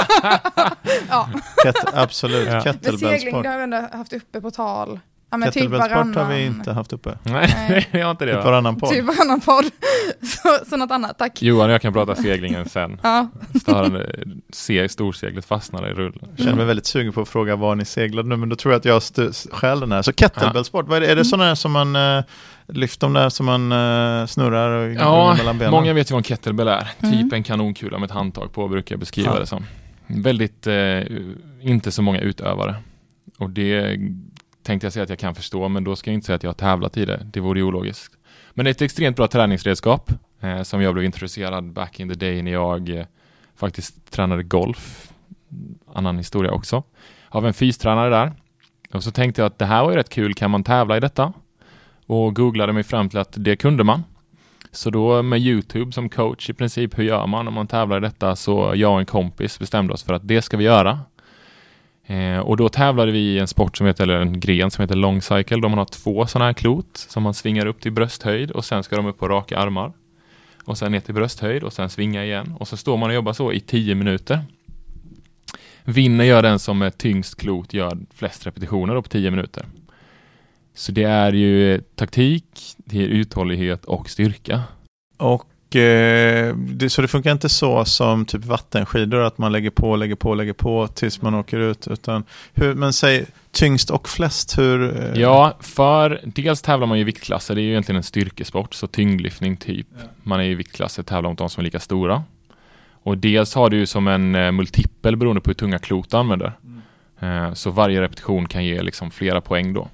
Ja, 1.08 1.28
Ket, 1.62 1.76
absolut. 1.94 2.48
Ja. 2.48 2.60
Kettlebellsport. 2.60 3.42
det 3.42 3.48
har 3.48 3.56
vi 3.56 3.62
ändå 3.62 3.88
haft 3.92 4.12
uppe 4.12 4.40
på 4.40 4.50
tal. 4.50 5.00
Ja, 5.30 5.36
men 5.36 5.52
typ 5.52 5.70
varannan, 5.70 6.16
har 6.16 6.34
vi 6.34 6.44
inte 6.46 6.72
haft 6.72 6.92
uppe. 6.92 7.18
Nej, 7.22 7.54
Nej. 7.68 7.88
jag 8.00 8.04
har 8.04 8.10
inte 8.10 8.24
det 8.24 8.32
Typ 8.32 8.44
va? 8.44 8.50
varannan 8.50 8.76
podd. 8.76 8.90
Typ 8.90 9.04
varannan 9.04 9.40
podd. 9.40 9.64
Så, 10.22 10.64
så 10.70 10.76
något 10.76 10.90
annat, 10.90 11.18
tack. 11.18 11.42
Johan 11.42 11.66
och 11.66 11.72
jag 11.74 11.82
kan 11.82 11.92
prata 11.92 12.14
seglingen 12.14 12.68
sen. 12.68 13.00
Ja. 13.02 13.28
Störande, 13.60 14.12
se, 14.52 14.88
storseglet 14.88 15.44
fastnade 15.44 15.88
i 15.90 15.92
rullen. 15.92 16.18
Jag 16.36 16.38
känner 16.38 16.56
mig 16.56 16.64
väldigt 16.66 16.86
sugen 16.86 17.12
på 17.12 17.20
att 17.20 17.28
fråga 17.28 17.56
var 17.56 17.74
ni 17.74 17.84
seglade 17.84 18.28
nu, 18.28 18.36
men 18.36 18.48
då 18.48 18.56
tror 18.56 18.72
jag 18.72 18.78
att 18.78 18.84
jag 18.84 18.96
st- 18.96 19.48
stjäl 19.52 19.80
den 19.80 19.92
här. 19.92 20.02
Så 20.02 20.12
kettlebellsport, 20.12 20.88
vad 20.88 20.96
är 20.96 21.00
det, 21.00 21.06
är 21.06 21.16
det 21.16 21.24
sådana 21.24 21.44
här 21.48 21.54
som 21.54 21.72
man 21.72 21.96
uh, 21.96 22.22
lyfter 22.68 23.06
de 23.06 23.12
där 23.14 23.28
som 23.28 23.46
man 23.46 23.72
eh, 23.72 24.26
snurrar 24.26 24.70
och 24.70 24.92
Ja, 24.94 25.34
mellan 25.38 25.58
benen? 25.58 25.70
många 25.70 25.92
vet 25.92 26.10
ju 26.10 26.12
vad 26.12 26.20
en 26.20 26.24
kettlebell 26.24 26.68
är. 26.68 26.88
Mm. 27.00 27.12
Typ 27.22 27.32
en 27.32 27.42
kanonkula 27.42 27.98
med 27.98 28.06
ett 28.06 28.14
handtag 28.14 28.52
på 28.52 28.68
brukar 28.68 28.92
jag 28.94 29.00
beskriva 29.00 29.32
Ja. 29.34 29.40
det 29.40 29.46
som. 29.46 29.64
Väldigt, 30.06 30.66
eh, 30.66 31.00
inte 31.60 31.90
så 31.90 32.02
många 32.02 32.20
utövare. 32.20 32.74
Och 33.38 33.50
det 33.50 33.98
tänkte 34.68 34.86
jag 34.86 34.92
säga 34.92 35.02
att 35.02 35.08
jag 35.08 35.18
kan 35.18 35.34
förstå, 35.34 35.68
men 35.68 35.84
då 35.84 35.96
ska 35.96 36.10
jag 36.10 36.14
inte 36.14 36.26
säga 36.26 36.36
att 36.36 36.42
jag 36.42 36.50
har 36.50 36.54
tävlat 36.54 36.96
i 36.96 37.04
det. 37.04 37.26
Det 37.32 37.40
vore 37.40 37.58
ju 37.58 37.64
ologiskt. 37.64 38.18
Men 38.50 38.64
det 38.64 38.68
är 38.68 38.70
ett 38.70 38.82
extremt 38.82 39.16
bra 39.16 39.28
träningsredskap 39.28 40.12
eh, 40.40 40.62
som 40.62 40.82
jag 40.82 40.94
blev 40.94 41.04
introducerad 41.04 41.72
back 41.72 42.00
in 42.00 42.08
the 42.08 42.14
day 42.14 42.42
när 42.42 42.52
jag 42.52 42.88
eh, 42.88 43.06
faktiskt 43.56 44.10
tränade 44.10 44.42
golf. 44.42 45.12
Annan 45.94 46.18
historia 46.18 46.50
också. 46.52 46.82
Av 47.28 47.46
en 47.46 47.54
fystränare 47.54 48.10
där. 48.10 48.32
Och 48.92 49.04
så 49.04 49.10
tänkte 49.10 49.40
jag 49.40 49.46
att 49.46 49.58
det 49.58 49.64
här 49.64 49.84
var 49.84 49.90
ju 49.90 49.96
rätt 49.96 50.08
kul, 50.08 50.34
kan 50.34 50.50
man 50.50 50.64
tävla 50.64 50.96
i 50.96 51.00
detta? 51.00 51.32
Och 52.06 52.36
googlade 52.36 52.72
mig 52.72 52.82
fram 52.82 53.08
till 53.08 53.18
att 53.18 53.34
det 53.36 53.56
kunde 53.56 53.84
man. 53.84 54.04
Så 54.72 54.90
då 54.90 55.22
med 55.22 55.40
Youtube 55.40 55.92
som 55.92 56.08
coach 56.08 56.50
i 56.50 56.52
princip, 56.52 56.98
hur 56.98 57.04
gör 57.04 57.26
man 57.26 57.48
om 57.48 57.54
man 57.54 57.66
tävlar 57.66 57.96
i 57.96 58.00
detta? 58.00 58.36
Så 58.36 58.72
jag 58.74 58.92
och 58.92 59.00
en 59.00 59.06
kompis 59.06 59.58
bestämde 59.58 59.92
oss 59.94 60.02
för 60.02 60.14
att 60.14 60.28
det 60.28 60.42
ska 60.42 60.56
vi 60.56 60.64
göra. 60.64 61.00
Eh, 62.08 62.38
och 62.38 62.56
då 62.56 62.68
tävlade 62.68 63.12
vi 63.12 63.18
i 63.18 63.38
en 63.38 63.48
sport 63.48 63.76
som 63.76 63.86
heter, 63.86 64.04
eller 64.04 64.20
en 64.20 64.40
gren 64.40 64.70
som 64.70 64.82
heter 64.82 64.96
long 64.96 65.22
cycle, 65.22 65.56
där 65.56 65.68
man 65.68 65.78
har 65.78 65.84
två 65.84 66.26
sådana 66.26 66.46
här 66.46 66.52
klot 66.52 66.96
som 66.96 67.22
man 67.22 67.34
svingar 67.34 67.66
upp 67.66 67.80
till 67.80 67.92
brösthöjd 67.92 68.50
och 68.50 68.64
sen 68.64 68.82
ska 68.82 68.96
de 68.96 69.06
upp 69.06 69.18
på 69.18 69.28
raka 69.28 69.58
armar. 69.58 69.92
Och 70.64 70.78
sen 70.78 70.92
ner 70.92 71.00
till 71.00 71.14
brösthöjd 71.14 71.62
och 71.62 71.72
sen 71.72 71.90
svinga 71.90 72.24
igen. 72.24 72.54
Och 72.58 72.68
så 72.68 72.76
står 72.76 72.96
man 72.96 73.08
och 73.08 73.14
jobbar 73.14 73.32
så 73.32 73.52
i 73.52 73.60
tio 73.60 73.94
minuter. 73.94 74.40
Vinner 75.84 76.24
gör 76.24 76.42
den 76.42 76.58
som 76.58 76.82
är 76.82 76.90
tyngst 76.90 77.40
klot 77.40 77.72
gör 77.72 77.98
flest 78.14 78.46
repetitioner 78.46 78.94
då 78.94 79.02
på 79.02 79.08
tio 79.08 79.30
minuter. 79.30 79.66
Så 80.74 80.92
det 80.92 81.02
är 81.02 81.32
ju 81.32 81.80
taktik, 81.94 82.44
det 82.76 83.02
är 83.02 83.06
uthållighet 83.06 83.84
och 83.84 84.10
styrka. 84.10 84.62
Och 85.16 85.44
det, 85.68 86.90
så 86.90 87.02
det 87.02 87.08
funkar 87.08 87.32
inte 87.32 87.48
så 87.48 87.84
som 87.84 88.24
typ 88.24 88.44
vattenskidor 88.44 89.20
att 89.22 89.38
man 89.38 89.52
lägger 89.52 89.70
på, 89.70 89.96
lägger 89.96 90.14
på, 90.14 90.34
lägger 90.34 90.52
på 90.52 90.86
tills 90.86 91.22
man 91.22 91.34
åker 91.34 91.58
ut. 91.58 91.88
Utan 91.88 92.24
hur, 92.54 92.74
men 92.74 92.92
säg 92.92 93.26
tyngst 93.50 93.90
och 93.90 94.08
flest, 94.08 94.58
hur? 94.58 94.96
eh, 95.14 95.20
Ja, 95.20 95.56
för 95.60 96.20
dels 96.24 96.62
tävlar 96.62 96.86
man 96.86 96.98
ju 96.98 97.00
i 97.00 97.04
viktklasser, 97.04 97.54
det 97.54 97.60
är 97.60 97.62
ju 97.62 97.70
egentligen 97.70 97.96
en 97.96 98.02
styrkesport, 98.02 98.74
så 98.74 98.86
tyngdlyftning 98.86 99.56
typ. 99.56 99.86
Man 100.22 100.40
är 100.40 100.44
i 100.44 100.54
viktklasser, 100.54 101.02
tävlar 101.02 101.30
mot 101.30 101.38
de 101.38 101.48
som 101.50 101.60
är 101.60 101.64
lika 101.64 101.80
stora. 101.80 102.22
Och 103.02 103.18
dels 103.18 103.54
har 103.54 103.70
du 103.70 103.76
ju 103.76 103.86
som 103.86 104.08
en 104.08 104.34
eh, 104.34 104.52
multipel 104.52 105.16
beroende 105.16 105.40
på 105.40 105.50
hur 105.50 105.54
tunga 105.54 105.78
klot 105.78 106.10
du 106.10 106.16
använder. 106.16 106.52
Eh, 107.20 107.52
så 107.54 107.70
varje 107.70 108.00
repetition 108.00 108.48
kan 108.48 108.64
ge 108.64 108.82
liksom 108.82 109.10
flera 109.10 109.40
poäng 109.40 109.72
då. 109.72 109.88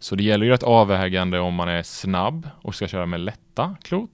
Så 0.00 0.14
det 0.14 0.22
gäller 0.24 0.46
ju 0.46 0.54
ett 0.54 0.62
avvägande 0.62 1.38
om 1.38 1.54
man 1.54 1.68
är 1.68 1.82
snabb 1.82 2.48
och 2.62 2.74
ska 2.74 2.88
köra 2.88 3.06
med 3.06 3.20
lätta 3.20 3.76
klot 3.82 4.10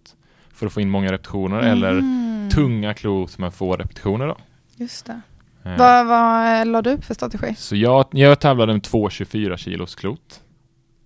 för 0.60 0.66
att 0.66 0.72
få 0.72 0.80
in 0.80 0.90
många 0.90 1.12
repetitioner 1.12 1.58
eller 1.58 1.92
Mhm. 1.92 2.48
tunga 2.52 2.94
klot 2.94 3.38
med 3.38 3.54
få 3.54 3.76
repetitioner 3.76 4.26
då. 4.26 4.36
Just 4.76 5.06
det. 5.06 5.20
Eh, 5.64 5.76
Vad, 5.78 6.06
vad 6.06 6.66
la 6.68 6.82
du 6.82 6.90
upp 6.90 7.04
för 7.04 7.14
strategi? 7.14 7.54
Så 7.58 7.76
jag, 7.76 8.04
jag 8.10 8.40
tävlade 8.40 8.72
med 8.72 8.82
två 8.82 9.10
24 9.10 9.56
kilos 9.56 9.94
klot. 9.94 10.40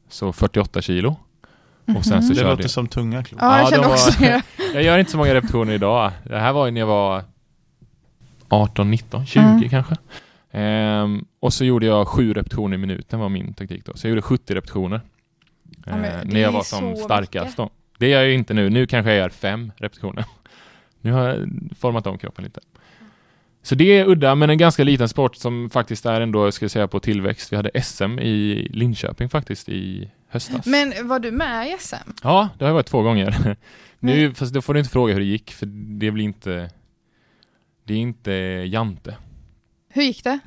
Så 0.08 0.32
48 0.32 0.82
kilo. 0.82 1.16
Och 1.96 2.04
sen 2.04 2.22
så 2.22 2.28
Det 2.28 2.34
körde 2.38 2.50
låter 2.50 2.62
jag. 2.64 2.70
som 2.70 2.86
tunga 2.88 3.24
klot. 3.24 3.40
Ja, 3.42 3.56
jag 3.58 3.66
Ja, 3.66 3.70
kände 3.70 3.86
de 3.86 3.92
också 3.92 4.20
var- 4.20 4.26
det. 4.28 4.42
Jag 4.74 4.82
gör 4.82 4.98
inte 4.98 5.10
så 5.10 5.16
många 5.18 5.34
repetitioner 5.34 5.72
idag. 5.72 6.12
Det 6.24 6.38
här 6.40 6.52
var 6.52 6.66
ju 6.66 6.72
när 6.72 6.80
jag 6.80 6.86
var 6.86 7.22
18, 8.48 8.90
19, 8.90 9.26
20 9.26 9.40
Mm. 9.40 9.68
kanske. 9.68 9.96
Ehm, 10.50 11.24
och 11.40 11.52
så 11.52 11.64
gjorde 11.64 11.86
jag 11.86 12.08
sju 12.08 12.34
repetitioner 12.34 12.74
i 12.74 12.78
minuten 12.80 13.20
var 13.20 13.28
min 13.28 13.54
taktik 13.54 13.84
då. 13.84 13.92
Så 13.94 14.06
jag 14.06 14.10
gjorde 14.10 14.22
70 14.22 14.54
repetitioner. 14.54 15.00
Ja, 15.86 15.92
eh, 15.92 16.00
det 16.02 16.24
när 16.24 16.40
jag 16.40 16.48
är 16.48 16.52
var 16.52 16.62
så 16.62 16.76
som 16.76 16.84
mycket. 16.84 17.04
starkast 17.04 17.56
då. 17.56 17.70
Det 17.98 18.08
gör 18.08 18.20
jag 18.20 18.28
ju 18.28 18.34
inte 18.34 18.54
nu. 18.54 18.70
Nu 18.70 18.86
kanske 18.86 19.10
jag 19.10 19.18
gör 19.18 19.28
fem 19.28 19.72
repetitioner. 19.76 20.24
Nu 21.00 21.12
har 21.12 21.28
jag 21.28 21.48
format 21.78 22.06
om 22.06 22.18
kroppen 22.18 22.44
lite. 22.44 22.60
Så 23.62 23.74
det 23.74 23.98
är 23.98 24.08
udda, 24.08 24.34
men 24.34 24.50
en 24.50 24.58
ganska 24.58 24.84
liten 24.84 25.08
sport 25.08 25.36
som 25.36 25.70
faktiskt 25.70 26.06
är 26.06 26.20
ändå, 26.20 26.52
ska 26.52 26.64
jag 26.64 26.70
säga, 26.70 26.88
på 26.88 27.00
tillväxt. 27.00 27.52
Vi 27.52 27.56
hade 27.56 27.82
SM 27.82 28.18
i 28.18 28.68
Linköping 28.70 29.28
faktiskt 29.28 29.68
i 29.68 30.10
höstas. 30.28 30.66
Men 30.66 31.08
var 31.08 31.18
du 31.18 31.30
med 31.30 31.68
i 31.68 31.76
SM? 31.78 32.10
Ja, 32.22 32.48
det 32.58 32.64
har 32.64 32.68
jag 32.68 32.74
varit 32.74 32.86
två 32.86 33.02
gånger. 33.02 33.56
nu, 33.98 34.34
fast 34.34 34.54
då 34.54 34.62
får 34.62 34.74
du 34.74 34.80
inte 34.80 34.92
fråga 34.92 35.12
hur 35.12 35.20
det 35.20 35.26
gick, 35.26 35.52
för 35.52 35.66
det 36.00 36.10
blir 36.10 36.24
inte... 36.24 36.70
Det 37.84 37.94
är 37.94 37.98
inte 37.98 38.32
Jante. 38.66 39.16
Hur 39.94 40.02
gick 40.02 40.24
det? 40.24 40.38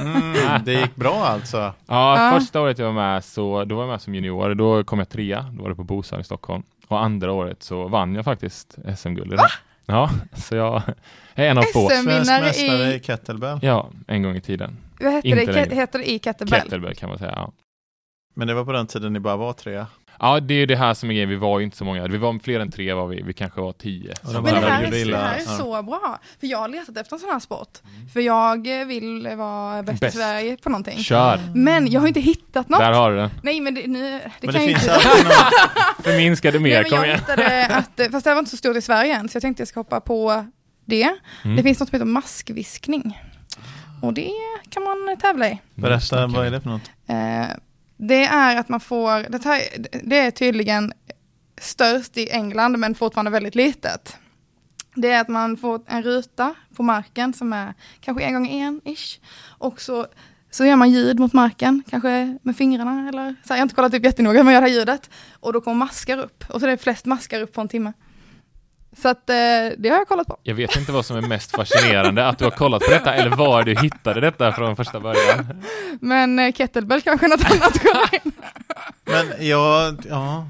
Mm, 0.00 0.64
det 0.64 0.72
gick 0.72 0.96
bra 0.96 1.24
alltså. 1.24 1.56
Ja, 1.56 1.74
Ja. 1.86 2.38
första 2.38 2.60
året 2.60 2.78
jag 2.78 2.86
var 2.86 2.92
med 2.92 3.24
så, 3.24 3.64
då 3.64 3.74
var 3.74 3.82
jag 3.82 3.90
med 3.90 4.00
som 4.00 4.14
junior, 4.14 4.54
då 4.54 4.84
kom 4.84 4.98
jag 4.98 5.08
trea, 5.08 5.42
då 5.56 5.62
var 5.62 5.68
det 5.70 5.76
på 5.76 5.84
Bosön 5.84 6.20
i 6.20 6.24
Stockholm. 6.24 6.62
Och 6.88 7.02
andra 7.04 7.32
året 7.32 7.62
så 7.62 7.88
vann 7.88 8.14
jag 8.14 8.24
faktiskt 8.24 8.78
SM-guld 8.98 9.30
det. 9.30 9.38
Ja, 9.86 10.10
så 10.34 10.56
jag 10.56 10.82
är 11.34 11.48
en 11.50 11.58
av 11.58 11.62
få. 11.62 11.88
SM? 11.88 12.02
Svensk 12.02 12.08
Vinnare 12.28 12.40
mästare 12.42 12.92
i- 12.92 12.94
i 12.94 13.00
kettlebell. 13.00 13.58
Ja, 13.62 13.90
en 14.06 14.22
gång 14.22 14.36
i 14.36 14.40
tiden. 14.40 14.76
Vad 15.00 15.12
hette 15.12 15.28
det? 15.28 15.74
heter 15.74 15.98
det 15.98 16.10
i 16.10 16.18
kettlebell? 16.18 16.60
Kettlebell 16.60 16.94
kan 16.94 17.08
man 17.08 17.18
säga. 17.18 17.32
Ja. 17.36 17.52
Men 18.34 18.48
det 18.48 18.54
var 18.54 18.64
på 18.64 18.72
den 18.72 18.86
tiden 18.86 19.12
ni 19.12 19.20
bara 19.20 19.36
var 19.36 19.52
tre. 19.52 19.84
Ja, 20.20 20.40
det 20.40 20.54
är 20.54 20.66
det 20.66 20.76
här 20.76 20.94
som 20.94 21.10
är 21.10 21.14
grejen, 21.14 21.28
vi 21.28 21.36
var 21.36 21.58
ju 21.58 21.64
inte 21.64 21.76
så 21.76 21.84
många. 21.84 22.08
Vi 22.08 22.18
var 22.18 22.38
fler 22.38 22.60
än 22.60 22.70
tre 22.70 22.92
var 22.92 23.06
vi, 23.06 23.22
vi 23.22 23.32
kanske 23.32 23.60
var 23.60 23.72
tio. 23.72 24.14
Ja, 24.22 24.32
de 24.32 24.42
Men 24.42 24.54
det 24.54 24.60
här, 24.60 24.82
är, 24.84 25.06
det 25.10 25.16
här 25.16 25.36
är 25.36 25.40
så 25.40 25.82
bra. 25.82 26.18
För 26.40 26.46
jag 26.46 26.58
har 26.58 26.68
letat 26.68 26.96
efter 26.96 27.16
en 27.16 27.20
sån 27.20 27.30
här 27.30 27.40
sport. 27.40 27.78
För 28.12 28.20
jag 28.20 28.66
vill 28.86 29.28
vara 29.36 29.82
bäst, 29.82 30.00
Bäst. 30.00 30.14
i 30.14 30.18
Sverige 30.18 30.56
på 30.56 30.68
någonting. 30.68 30.98
Kör! 30.98 31.40
Men 31.54 31.90
jag 31.90 32.00
har 32.00 32.08
inte 32.08 32.20
hittat 32.20 32.68
något. 32.68 32.80
Där 32.80 32.92
har 32.92 33.10
du 33.10 33.16
den. 33.16 33.30
Nej 33.42 33.60
men 33.60 33.74
det, 33.74 33.86
nu, 33.86 34.10
det 34.10 34.30
Men 34.40 34.52
kan 34.52 34.60
det 34.62 34.66
ju 34.66 34.68
finns 34.68 34.82
inte... 34.82 34.94
alltid 34.94 35.24
någon... 35.24 35.32
Förminskade 36.04 36.58
Nej, 36.58 36.70
mer, 36.72 36.82
men 36.82 36.90
kom 36.90 36.98
jag 36.98 37.06
igen. 37.06 37.18
hittade 37.18 37.66
att, 37.66 38.00
fast 38.12 38.24
det 38.24 38.32
var 38.34 38.38
inte 38.38 38.50
så 38.50 38.56
stort 38.56 38.76
i 38.76 38.80
Sverige 38.82 39.14
än, 39.16 39.28
så 39.28 39.36
jag 39.36 39.42
tänkte 39.42 39.60
jag 39.60 39.68
ska 39.68 39.80
hoppa 39.80 40.00
på 40.00 40.44
det. 40.84 41.08
Mm. 41.44 41.56
Det 41.56 41.62
finns 41.62 41.80
något 41.80 41.88
som 41.88 41.96
heter 41.96 42.06
maskviskning. 42.06 43.18
Och 44.02 44.14
det 44.14 44.30
kan 44.70 44.82
man 44.82 45.16
tävla 45.20 45.48
i. 45.48 45.60
Berätta, 45.74 46.26
vad 46.26 46.46
är 46.46 46.50
det 46.50 46.60
för 46.60 46.68
något? 46.70 46.90
Eh, 47.08 47.56
det 48.02 48.24
är 48.24 48.56
att 48.56 48.68
man 48.68 48.80
får, 48.80 49.30
det, 49.30 49.44
här, 49.44 49.62
det 50.02 50.18
är 50.18 50.30
tydligen 50.30 50.92
störst 51.60 52.16
i 52.16 52.30
England 52.30 52.78
men 52.78 52.94
fortfarande 52.94 53.30
väldigt 53.30 53.54
litet. 53.54 54.16
Det 54.94 55.10
är 55.10 55.20
att 55.20 55.28
man 55.28 55.56
får 55.56 55.80
en 55.86 56.02
ruta 56.02 56.54
på 56.76 56.82
marken 56.82 57.32
som 57.32 57.52
är 57.52 57.74
kanske 58.00 58.24
en 58.24 58.34
gång 58.34 58.48
en 58.48 58.80
ish. 58.84 59.20
Och 59.58 59.80
så, 59.80 60.06
så 60.50 60.64
gör 60.64 60.76
man 60.76 60.90
ljud 60.90 61.18
mot 61.18 61.32
marken, 61.32 61.82
kanske 61.90 62.38
med 62.42 62.56
fingrarna 62.56 63.08
eller 63.08 63.34
så 63.44 63.48
här, 63.48 63.56
jag 63.56 63.56
har 63.56 63.62
inte 63.62 63.74
kollat 63.74 63.94
upp 63.94 64.04
jättenoga 64.04 64.38
hur 64.38 64.44
man 64.44 64.54
gör 64.54 64.60
det 64.60 64.66
här 64.66 64.74
ljudet. 64.74 65.10
Och 65.32 65.52
då 65.52 65.60
kommer 65.60 65.76
maskar 65.76 66.18
upp 66.18 66.44
och 66.48 66.60
så 66.60 66.66
är 66.66 66.70
det 66.70 66.76
flest 66.76 67.04
maskar 67.04 67.40
upp 67.40 67.52
på 67.52 67.60
en 67.60 67.68
timme. 67.68 67.92
Så 68.96 69.08
att 69.08 69.30
eh, 69.30 69.34
det 69.78 69.88
har 69.88 69.96
jag 69.96 70.08
kollat 70.08 70.26
på. 70.26 70.36
Jag 70.42 70.54
vet 70.54 70.76
inte 70.76 70.92
vad 70.92 71.06
som 71.06 71.16
är 71.16 71.20
mest 71.22 71.50
fascinerande, 71.50 72.26
att 72.26 72.38
du 72.38 72.44
har 72.44 72.50
kollat 72.50 72.82
på 72.82 72.90
detta 72.90 73.14
eller 73.14 73.30
var 73.30 73.62
du 73.62 73.74
hittade 73.80 74.20
detta 74.20 74.52
från 74.52 74.76
första 74.76 75.00
början. 75.00 75.62
Men 76.00 76.38
eh, 76.38 76.52
kettlebell 76.52 77.00
kanske 77.00 77.28
något 77.28 77.44
annat. 77.44 77.80
Men 79.04 79.46
ja, 79.48 79.92
ja. 80.08 80.48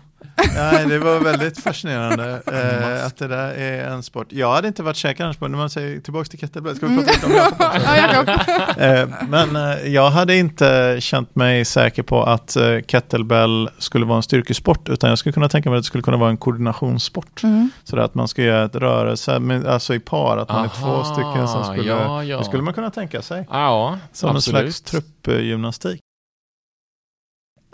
Nej, 0.54 0.86
det 0.86 0.98
var 0.98 1.20
väldigt 1.20 1.58
fascinerande 1.62 2.42
eh, 2.46 3.06
att 3.06 3.16
det 3.16 3.28
där 3.28 3.50
är 3.52 3.88
en 3.90 4.02
sport. 4.02 4.26
Jag 4.30 4.52
hade 4.52 4.68
inte 4.68 4.82
varit 4.82 4.96
säker 4.96 5.24
annars 5.24 5.36
på, 5.36 5.48
när 5.48 5.58
man 5.58 5.70
säger 5.70 6.00
tillbaka 6.00 6.24
till 6.28 6.38
kettlebell, 6.38 6.76
ska 6.76 6.86
vi 6.86 6.96
prata 6.96 7.10
lite 7.12 7.26
om 7.26 7.32
Jakob 7.32 7.60
också? 7.66 7.80
ja, 7.84 7.96
Jakob. 7.96 8.28
Eh, 8.80 9.08
Men 9.28 9.56
eh, 9.56 9.86
jag 9.86 10.10
hade 10.10 10.36
inte 10.36 10.96
känt 11.00 11.34
mig 11.34 11.64
säker 11.64 12.02
på 12.02 12.22
att 12.22 12.56
eh, 12.56 12.78
kettlebell 12.86 13.70
skulle 13.78 14.06
vara 14.06 14.16
en 14.16 14.22
styrkesport, 14.22 14.88
utan 14.88 15.10
jag 15.10 15.18
skulle 15.18 15.32
kunna 15.32 15.48
tänka 15.48 15.70
mig 15.70 15.76
att 15.76 15.82
det 15.82 15.86
skulle 15.86 16.02
kunna 16.02 16.16
vara 16.16 16.30
en 16.30 16.36
koordinationssport. 16.36 17.42
Mm. 17.42 17.70
Så 17.84 18.00
att 18.00 18.14
man 18.14 18.28
ska 18.28 18.42
göra 18.42 18.64
ett 18.64 18.74
rörelse, 18.74 19.38
med- 19.38 19.66
alltså 19.66 19.94
i 19.94 20.00
par, 20.00 20.36
att 20.36 20.48
man 20.48 20.64
är 20.64 20.68
två 20.68 20.86
Aha, 20.86 21.04
stycken 21.14 21.48
som 21.48 21.64
skulle, 21.64 21.88
ja, 21.88 22.24
ja. 22.24 22.38
det 22.38 22.44
skulle 22.44 22.62
man 22.62 22.74
kunna 22.74 22.90
tänka 22.90 23.22
sig. 23.22 23.46
Ja, 23.50 23.98
Som 24.12 24.36
absolut. 24.36 24.66
en 24.66 24.72
slags 24.72 24.80
truppgymnastik. 24.90 26.00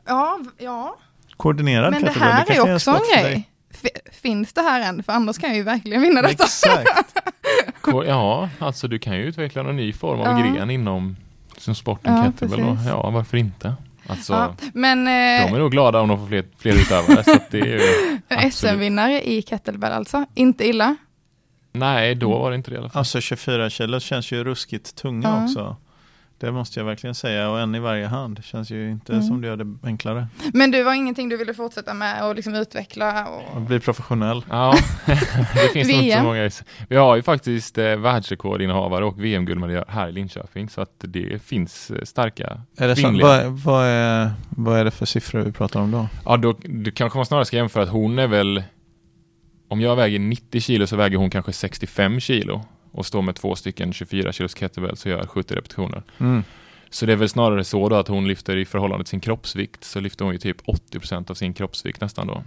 Ja, 0.07 0.38
ja. 0.59 0.96
Koordinerad 1.37 1.90
Men 1.92 2.01
det 2.03 2.07
kettlebell, 2.09 2.33
här 2.33 2.44
kanske 2.44 2.68
är 2.70 2.75
också 2.75 2.90
en 2.90 3.22
grej. 3.22 3.49
Finns 4.12 4.53
det 4.53 4.61
här 4.61 4.81
än? 4.88 5.03
För 5.03 5.12
annars 5.12 5.38
kan 5.38 5.49
jag 5.51 5.57
ju 5.57 5.62
verkligen 5.62 6.03
vinna 6.03 6.22
detta. 6.22 6.44
Exakt. 6.44 6.88
Ja, 8.07 8.49
alltså 8.59 8.88
du 8.88 8.99
kan 8.99 9.16
ju 9.16 9.22
utveckla 9.22 9.62
någon 9.62 9.77
ny 9.77 9.92
form 9.92 10.20
av 10.20 10.27
Ja. 10.40 10.46
gren 10.55 10.70
inom 10.70 11.16
som 11.59 11.75
sporten 11.75 12.16
Ja, 12.16 12.25
kettlebell. 12.25 12.79
Ja, 12.88 13.11
varför 13.11 13.37
inte? 13.37 13.75
Alltså, 14.07 14.33
Ja, 14.33 14.55
men 14.75 15.05
de 15.05 15.11
eh, 15.11 15.53
är 15.55 15.59
nog 15.59 15.70
glada 15.70 16.01
om 16.01 16.09
de 16.09 16.18
får 16.18 16.27
fler, 16.27 16.44
fler 16.59 16.72
utövare. 16.72 17.25
så 17.25 17.33
att 17.33 17.51
det 17.51 17.61
är 17.61 17.64
ju, 17.66 17.81
absolut. 18.29 18.55
SM-vinnare 18.55 19.22
i 19.29 19.42
kettlebell 19.42 19.92
alltså. 19.92 20.25
Inte 20.35 20.68
illa. 20.68 20.96
Nej, 21.72 22.14
då 22.14 22.38
var 22.38 22.51
det 22.51 22.57
inte 22.57 22.70
det 22.70 22.75
i 22.75 22.79
alla 22.79 22.88
fall. 22.88 22.99
Alltså 22.99 23.20
24 23.20 23.70
kilo 23.70 24.01
känns 24.01 24.33
ju 24.33 24.44
ruskigt 24.44 24.94
tunga 24.96 25.29
Ja. 25.29 25.44
också. 25.44 25.77
Det 26.38 26.53
måste 26.53 26.81
jag 26.81 26.85
verkligen 26.85 27.14
säga 27.14 27.51
och 27.51 27.61
en 27.61 27.75
i 27.75 27.79
varje 27.79 28.07
hand. 28.07 28.37
Det 28.37 28.42
känns 28.42 28.70
ju 28.70 28.90
inte 28.90 29.12
Mm. 29.12 29.25
som 29.25 29.40
det 29.40 29.49
gör 29.49 29.57
det 29.57 29.77
enklare. 29.83 30.27
Men 30.55 30.70
du 30.70 30.83
var 30.83 30.94
ingenting 30.94 31.29
du 31.29 31.37
ville 31.37 31.55
fortsätta 31.55 31.94
med 31.94 32.27
och 32.29 32.35
liksom 32.35 32.55
utveckla? 32.55 33.27
Och... 33.29 33.57
Att 33.57 33.62
bli 33.62 33.81
professionell. 33.81 34.44
Ja, 34.51 34.75
det 35.55 35.68
finns 35.72 35.88
nog 35.88 36.03
inte 36.03 36.16
så 36.16 36.22
många. 36.22 36.51
Vi 36.88 36.96
har 36.96 37.16
ju 37.16 37.22
faktiskt 37.22 37.79
eh, 37.79 37.96
världsrekordinnehavare 37.96 39.05
och 39.05 39.25
VM-guldmedaljörer 39.25 39.85
här 39.88 40.09
i 40.09 40.12
Linköping 40.12 40.68
så 40.68 40.81
att 40.81 40.94
det 40.99 41.42
finns 41.42 41.90
eh, 41.90 42.03
starka 42.05 42.61
Är 42.79 42.88
det 42.88 42.94
kvinnliga. 42.94 43.27
vad, 43.27 43.46
vad, 43.53 43.85
är, 43.87 44.31
vad 44.51 44.79
är 44.79 44.85
det 44.85 44.90
för 44.90 45.07
siffror 45.07 45.40
vi 45.40 45.53
pratar 45.53 45.81
om 45.81 45.90
då? 45.90 46.09
Ja, 46.25 46.37
då, 46.37 46.55
då 46.64 46.90
kanske 46.90 47.18
man 47.18 47.27
snarare 47.27 47.44
ska 47.44 47.57
jämföra 47.57 47.83
att 47.83 47.88
hon 47.90 48.18
är 48.18 48.27
väl 48.27 48.62
om 49.68 49.81
jag 49.81 49.96
väger 49.96 50.18
90 50.18 50.61
kilo 50.61 50.87
så 50.87 50.96
väger 50.96 51.16
hon 51.18 51.31
kanske 51.31 51.53
65 51.53 52.20
kilo 52.20 52.64
och 52.96 53.06
står 53.06 53.22
med 53.22 53.35
två 53.35 53.56
stycken 53.56 53.92
24 53.92 54.32
kilos 54.32 54.54
kettlebell 54.54 54.96
så 54.96 55.09
gör 55.09 55.18
jag 55.18 55.30
70 55.30 55.54
repetitioner. 55.54 56.02
Mm. 56.18 56.44
Så 56.90 57.06
det 57.06 57.12
är 57.12 57.16
väl 57.16 57.28
snarare 57.28 57.64
så 57.64 57.88
då 57.88 57.96
att 57.96 58.09
hon 58.09 58.28
lyfter 58.28 58.56
i 58.56 58.64
förhållande 58.64 59.04
till 59.04 59.11
sin 59.11 59.20
kroppsvikt 59.20 59.85
så 59.85 60.00
lyfter 60.00 60.24
hon 60.24 60.35
ju 60.35 60.38
typ 60.38 60.62
80% 60.66 61.30
av 61.30 61.35
sin 61.35 61.54
kroppsvikt 61.54 62.00
nästan 62.00 62.26
då. 62.26 62.42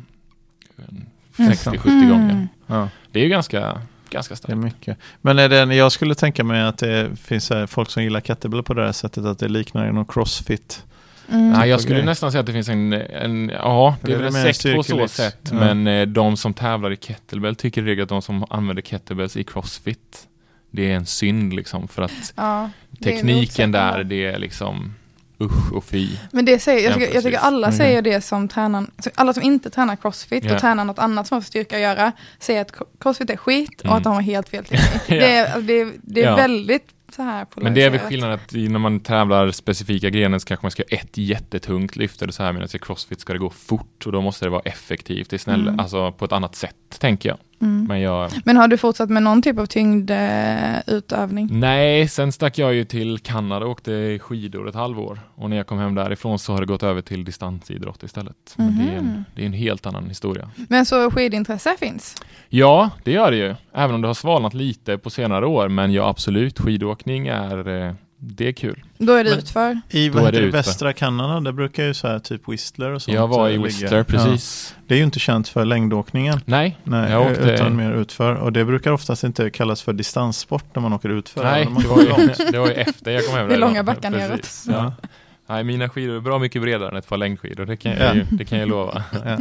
Mm. 0.78 1.06
60-70 1.36 2.10
gånger. 2.10 2.48
Ja, 2.68 2.90
Det 3.12 3.20
är 3.20 3.24
ju 3.24 3.30
ganska, 3.30 3.82
ganska 4.10 4.32
det 4.32 4.36
är 4.36 4.38
starkt. 4.38 4.58
mycket. 4.58 4.98
Men 5.22 5.40
är 5.40 5.50
det, 5.50 5.76
jag 5.76 5.92
skulle 5.92 6.16
tänka 6.16 6.44
mig 6.44 6.62
att 6.62 6.78
det 6.78 7.10
finns 7.16 7.52
eh, 7.52 7.66
folk 7.66 7.90
som 7.90 8.04
gillar 8.04 8.22
kettlebell 8.22 8.64
på 8.64 8.74
det 8.74 8.86
här 8.86 8.92
sättet, 8.92 9.26
att 9.26 9.40
det 9.40 9.48
liknar 9.48 9.92
någon 9.92 10.06
crossfit. 10.06 10.84
Mm. 11.32 11.50
Nej, 11.50 11.70
jag 11.70 11.82
skulle 11.82 11.96
grej. 11.96 12.06
nästan 12.06 12.32
säga 12.32 12.40
att 12.40 12.46
det 12.46 12.54
finns 12.54 12.70
en, 12.70 12.94
en 12.94 13.50
ja, 13.50 13.96
det 14.02 14.08
Det 14.08 14.14
är 14.14 14.18
väl 14.18 14.36
en 14.36 14.54
sekt 14.54 14.76
på 14.76 14.84
så 14.84 15.08
sätt, 15.08 15.40
ja. 15.52 15.54
men 15.54 15.88
eh, 15.88 16.08
de 16.08 16.38
som 16.38 16.54
tävlar 16.54 16.92
i 16.92 16.98
kettlebell 16.98 17.56
tycker 17.56 17.82
i 17.82 17.86
regel 17.86 18.04
att 18.04 18.10
de 18.10 18.22
som 18.22 18.46
använder 18.50 18.82
kettlebells 18.82 19.38
i 19.38 19.44
crossfit 19.44 20.28
det 20.72 20.92
är 20.92 20.96
en 20.96 21.06
synd 21.06 21.54
liksom 21.54 21.88
för 21.88 22.02
att 22.02 22.34
Ja, 22.36 22.70
det 22.90 23.12
tekniken 23.12 23.72
där, 23.72 24.04
det 24.04 24.26
är 24.26 24.40
liksom 24.40 24.94
usch 25.42 25.74
och 25.74 25.84
fy. 25.86 26.08
Men 26.32 26.46
det 26.46 26.60
säger, 26.60 26.84
jag, 26.84 26.92
Ja, 26.92 27.00
tycker, 27.00 27.14
jag 27.14 27.24
tycker 27.24 27.38
alla 27.38 27.68
Mm. 27.68 27.78
säger 27.78 28.02
det 28.02 28.22
som 28.22 28.48
tränar, 28.48 28.86
så 29.00 29.10
alla 29.16 29.34
som 29.34 29.44
inte 29.44 29.70
tränar 29.70 29.96
crossfit 29.96 30.44
Ja. 30.46 30.54
och 30.56 30.62
tränar 30.62 30.86
något 30.86 31.00
annat 31.00 31.28
som 31.28 31.36
har 31.36 31.42
styrka 31.42 31.76
att 31.76 31.82
göra, 31.82 32.12
säger 32.40 32.62
att 32.62 32.72
crossfit 33.00 33.30
är 33.30 33.38
skit 33.38 33.80
och 33.82 33.86
Mm. 33.86 33.98
att 33.98 34.04
de 34.04 34.14
har 34.14 34.22
helt 34.22 34.50
fel 34.50 34.66
teknik. 34.66 35.02
Ja. 35.08 35.16
Det 35.16 35.36
är, 35.38 35.62
det 35.62 35.74
är, 35.82 35.92
det 36.02 36.22
är 36.24 36.26
Ja. 36.26 36.36
väldigt 36.36 36.88
så 37.16 37.22
här 37.22 37.46
Men 37.56 37.74
det 37.74 37.84
är 37.84 37.90
väl 37.90 38.00
skillnaden 38.00 38.36
att 38.36 38.52
när 38.54 38.80
man 38.80 39.00
tävlar 39.00 39.52
specifika 39.52 40.10
grenar 40.10 40.40
så 40.40 40.46
kanske 40.48 40.64
man 40.66 40.72
ska 40.72 40.84
göra 40.90 41.02
ett 41.02 41.18
jättetungt 41.18 41.96
lyft 41.96 42.22
eller 42.22 42.34
så 42.34 42.44
här 42.44 42.54
medan 42.54 42.70
i 42.74 42.80
crossfit 42.80 43.20
ska 43.20 43.34
det 43.34 43.40
gå 43.40 43.50
fort 43.50 44.06
och 44.06 44.12
då 44.12 44.22
måste 44.22 44.46
det 44.46 44.50
vara 44.50 44.62
effektivt, 44.66 45.30
det 45.30 45.48
är 45.48 45.54
Mm. 45.54 45.80
alltså 45.80 46.12
på 46.12 46.26
ett 46.26 46.32
annat 46.32 46.56
sätt 46.56 46.76
tänker 47.00 47.30
jag. 47.30 47.38
Mm. 47.62 47.86
Men 47.88 48.00
jag, 48.00 48.32
Men 48.46 48.58
har 48.58 48.68
du 48.68 48.78
fortsatt 48.78 49.10
med 49.10 49.24
någon 49.24 49.42
typ 49.42 49.60
av 49.60 49.66
tyngdutövning? 49.66 51.48
nej, 51.60 52.08
sen 52.08 52.32
stack 52.32 52.58
jag 52.58 52.74
ju 52.74 52.84
till 52.86 53.20
Kanada 53.20 53.66
och 53.66 53.72
åkte 53.72 54.20
skidor 54.20 54.70
ett 54.70 54.76
halvår 54.76 55.20
och 55.36 55.50
när 55.50 55.58
jag 55.58 55.68
kom 55.68 55.78
hem 55.80 55.96
därifrån 55.96 56.40
så 56.40 56.54
har 56.54 56.60
det 56.60 56.66
gått 56.66 56.84
över 56.84 57.02
till 57.02 57.26
distansidrott 57.26 58.04
istället. 58.04 58.36
Men 58.58 58.78
det, 58.78 58.94
är 58.94 58.98
en, 58.98 59.06
Mhm. 59.06 59.24
det 59.36 59.42
är 59.42 59.46
en 59.46 59.54
helt 59.54 59.86
annan 59.86 60.08
historia. 60.08 60.50
Men 60.70 60.86
så 60.86 61.12
skidintresse 61.12 61.76
finns? 61.80 62.16
Ja, 62.50 62.90
det 63.04 63.12
gör 63.12 63.32
det 63.32 63.38
ju. 63.38 63.56
Även 63.74 63.96
om 63.96 64.02
det 64.02 64.08
har 64.08 64.14
svalnat 64.14 64.54
lite 64.54 64.98
på 64.98 65.10
senare 65.10 65.46
år. 65.46 65.68
Men 65.70 65.94
ja, 65.94 66.10
absolut. 66.10 66.60
Skidåkning 66.60 67.28
är, 67.28 67.68
eh, 67.88 67.94
det 68.20 68.48
är 68.48 68.52
kul. 68.52 68.84
Då 68.98 69.14
är 69.14 69.24
det 69.24 69.30
Men- 69.30 69.40
utför? 69.40 69.82
I 69.90 70.10
vad 70.10 70.22
är 70.24 70.26
heter 70.28 70.42
det 70.42 70.48
västra 70.52 70.94
Kanada, 70.94 71.40
det 71.40 71.54
brukar 71.54 71.84
ju 71.84 71.94
så 71.94 72.08
här 72.08 72.20
typ 72.20 72.50
Whistler 72.50 72.92
och 72.92 73.02
sånt. 73.02 73.16
jag 73.16 73.28
var 73.28 73.48
eh, 73.48 73.54
i 73.54 73.58
ligga. 73.58 73.66
Whistler, 73.66 73.98
Ja. 73.98 74.04
precis. 74.04 74.76
Det 74.88 74.94
är 74.94 74.98
ju 74.98 75.04
inte 75.04 75.20
känt 75.20 75.48
för 75.48 75.66
längdåkningen. 75.66 76.40
Nej, 76.46 76.78
Nej, 76.84 77.12
jag 77.12 77.32
åkte... 77.32 77.42
utan 77.52 77.76
mer 77.76 77.92
utför. 77.92 78.36
Och 78.36 78.54
det 78.54 78.66
brukar 78.66 78.92
oftast 78.92 79.24
inte 79.24 79.50
kallas 79.50 79.82
för 79.82 79.94
distanssport 79.94 80.66
när 80.76 80.82
man 80.82 80.94
åker 80.94 81.10
utför. 81.10 81.44
Nej, 81.44 81.68
det 81.82 81.88
var, 81.88 82.02
ju, 82.02 82.52
det 82.52 82.60
var 82.60 82.68
ju 82.68 82.74
efter 82.74 83.12
jag 83.12 83.26
kom 83.26 83.36
hem. 83.36 83.48
Det 83.48 83.54
är 83.54 83.60
långa 83.60 83.84
backar 83.84 84.12
Precis, 84.12 84.68
neråt. 84.68 84.94
Ja. 85.02 85.08
Nej, 85.50 85.64
mina 85.64 85.90
skidor 85.90 86.16
är 86.16 86.20
bra 86.20 86.40
mycket 86.40 86.62
bredare 86.62 86.90
än 86.92 86.98
ett 86.98 87.08
par 87.08 87.18
längdskidor. 87.18 87.66
Det 87.66 87.78
kan 87.78 87.92
Ja. 87.92 87.98
jag, 87.98 88.16
ju, 88.16 88.26
det 88.32 88.46
kan 88.46 88.60
jag 88.60 88.70
lova. 88.70 89.04
Ja. 89.26 89.38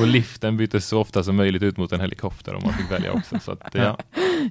Och 0.00 0.06
liften 0.06 0.56
byttes 0.56 0.86
så 0.86 1.00
ofta 1.00 1.22
som 1.22 1.36
möjligt 1.36 1.62
ut 1.62 1.76
mot 1.76 1.92
en 1.92 2.00
helikopter 2.00 2.54
om 2.54 2.62
man 2.64 2.74
fick 2.74 2.90
välja 2.90 3.12
också. 3.12 3.38
Så 3.38 3.52
att, 3.52 3.60
ja. 3.72 3.98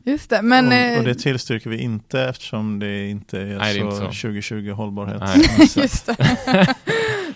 Just 0.03 0.29
det, 0.29 0.41
men... 0.41 0.67
och, 0.67 0.73
eh, 0.73 0.97
och 0.99 1.03
det 1.05 1.15
tillstyrker 1.15 1.69
vi 1.69 1.77
inte 1.77 2.21
eftersom 2.21 2.79
det 2.79 3.07
inte 3.07 3.39
är, 3.41 3.45
Nej, 3.45 3.57
det 3.57 3.79
är 3.79 3.81
så, 3.81 3.85
inte 3.85 3.95
så. 3.95 4.03
2020 4.05 4.71
hållbarhet. 4.71 5.19
Nej. 5.21 5.69
Just 5.75 6.05
det. 6.05 6.15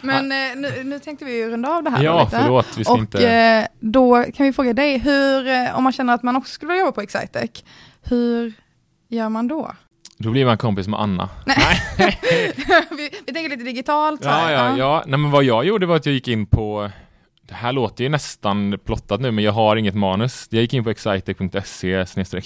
Men 0.01 0.31
eh, 0.31 0.37
nu, 0.55 0.83
nu 0.83 0.99
tänkte 0.99 1.25
vi 1.25 1.37
ju 1.37 1.49
runda 1.49 1.69
av 1.69 1.83
det 1.83 1.89
här 1.89 1.97
då 1.97 2.03
ja, 2.03 2.23
lite. 2.23 2.37
förlåt. 2.41 2.67
Vi 2.77 2.83
ska 2.83 2.93
Och 2.93 2.99
inte... 2.99 3.29
eh, 3.29 3.65
då 3.79 4.23
kan 4.35 4.45
vi 4.45 4.53
fråga 4.53 4.73
dig, 4.73 4.97
hur, 4.97 5.47
om 5.73 5.83
man 5.83 5.93
känner 5.93 6.13
att 6.13 6.23
man 6.23 6.35
också 6.35 6.53
skulle 6.53 6.71
vilja 6.71 6.85
jobba 6.85 6.91
på 6.91 7.01
Excitec, 7.01 7.63
hur 8.03 8.53
gör 9.09 9.29
man 9.29 9.47
då? 9.47 9.71
Då 10.23 10.31
blir 10.31 10.45
man 10.45 10.57
kompis 10.57 10.87
med 10.87 10.99
Anna. 10.99 11.29
vi, 12.97 13.09
vi 13.25 13.33
tänker 13.33 13.49
lite 13.49 13.63
digitalt 13.63 14.21
Ja, 14.23 14.29
här. 14.31 14.51
ja, 14.51 14.77
ja. 14.77 15.03
Nej, 15.07 15.19
men 15.19 15.31
vad 15.31 15.43
jag 15.43 15.65
gjorde 15.65 15.85
var 15.85 15.95
att 15.95 16.05
jag 16.05 16.13
gick 16.13 16.27
in 16.27 16.45
på 16.45 16.89
det 17.47 17.53
här 17.53 17.71
låter 17.71 18.03
ju 18.03 18.09
nästan 18.09 18.79
plottat 18.85 19.21
nu, 19.21 19.31
men 19.31 19.43
jag 19.43 19.51
har 19.51 19.75
inget 19.75 19.95
manus. 19.95 20.47
Jag 20.51 20.61
gick 20.61 20.73
in 20.73 20.83
på 20.83 20.89
excitec.se 20.89 22.05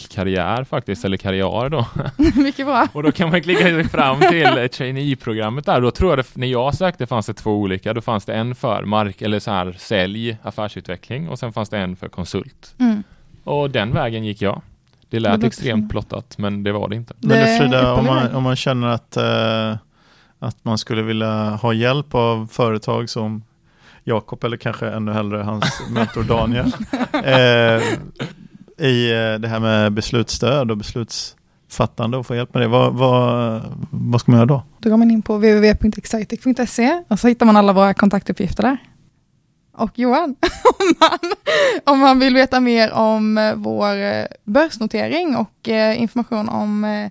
karriär 0.10 0.64
faktiskt, 0.64 1.06
eller 1.06 1.18
karriär 1.18 1.70
då. 1.70 1.86
Mycket 2.42 2.66
bra. 2.66 2.88
Och 2.94 3.04
då 3.04 3.12
kan 3.12 3.30
man 3.30 3.42
klicka 3.42 3.62
sig 3.62 3.84
fram 3.84 4.20
till 4.20 4.70
trainee-programmet 4.70 5.66
där. 5.66 5.82
Då 5.82 5.92
tror 5.92 6.12
jag 6.12 6.20
det, 6.20 6.36
när 6.36 6.48
jag 6.48 6.76
sökte 6.76 7.06
fanns 7.08 7.26
det 7.26 7.34
två 7.34 7.52
olika. 7.52 7.94
Då 7.94 8.02
fanns 8.02 8.26
det 8.26 8.34
en 8.34 8.56
för 8.56 8.84
mark 8.86 9.22
eller 9.22 9.40
så 9.40 9.52
här 9.52 9.76
sälj, 9.78 10.38
affärsutveckling 10.44 11.30
och 11.30 11.40
sen 11.40 11.54
fanns 11.54 11.70
det 11.70 11.78
en 11.78 11.96
för 11.96 12.08
konsult. 12.10 12.76
Mm. 12.80 13.04
Och 13.44 13.70
den 13.70 13.94
vägen 13.94 14.26
gick 14.26 14.42
jag. 14.42 14.62
Det 15.10 15.20
lät 15.20 15.42
Det 15.42 15.48
extremt 15.48 15.92
plottat, 15.92 16.38
men 16.38 16.64
det 16.64 16.72
var 16.72 16.90
det 16.90 16.96
inte. 16.96 17.14
Men 17.20 17.30
Det 17.30 17.52
du 17.52 17.58
Frida, 17.58 17.94
om 17.94 18.06
man, 18.06 18.36
om 18.36 18.44
man 18.44 18.56
känner 18.56 18.88
att, 18.88 19.18
eh, 19.18 19.78
att 20.40 20.66
man 20.66 20.78
skulle 20.78 21.02
vilja 21.02 21.50
ha 21.50 21.74
hjälp 21.74 22.16
av 22.16 22.48
företag 22.52 23.10
som 23.10 23.44
Jakob 24.04 24.44
eller 24.44 24.58
kanske 24.58 24.90
ännu 24.90 25.12
hellre 25.12 25.38
hans 25.38 25.82
mentor 25.90 26.24
Daniel 26.24 26.66
eh, 27.14 27.84
i 28.88 29.12
eh, 29.12 29.40
det 29.40 29.48
här 29.48 29.60
med 29.60 29.94
beslutsstöd 29.94 30.72
och 30.72 30.78
beslutsfattande 30.78 32.18
och 32.18 32.26
få 32.26 32.36
hjälp 32.36 32.54
med 32.54 32.64
det. 32.64 32.68
Vad, 32.68 32.94
vad, 32.94 33.62
vad 33.90 34.22
ska 34.22 34.32
man 34.32 34.40
göra 34.40 34.46
då? 34.46 34.64
Då 34.80 34.90
går 34.90 34.98
man 34.98 35.12
in 35.12 35.22
på 35.22 35.36
www.excitec.se 35.38 37.04
och 37.08 37.20
så 37.20 37.28
hittar 37.28 37.46
man 37.46 37.58
alla 37.58 37.74
våra 37.74 37.94
kontaktuppgifter 37.94 38.64
där. 38.64 38.78
Och 39.78 39.92
Johan, 40.00 40.36
om 40.80 40.94
man, 41.00 41.20
om 41.94 42.00
man 42.00 42.20
vill 42.20 42.34
veta 42.34 42.60
mer 42.60 42.92
om 42.92 43.38
eh, 43.38 43.54
vår 43.56 43.96
eh, 44.04 44.26
börsnotering 44.44 45.36
och 45.36 45.70
eh, 45.70 46.02
information 46.02 46.50
om 46.50 47.10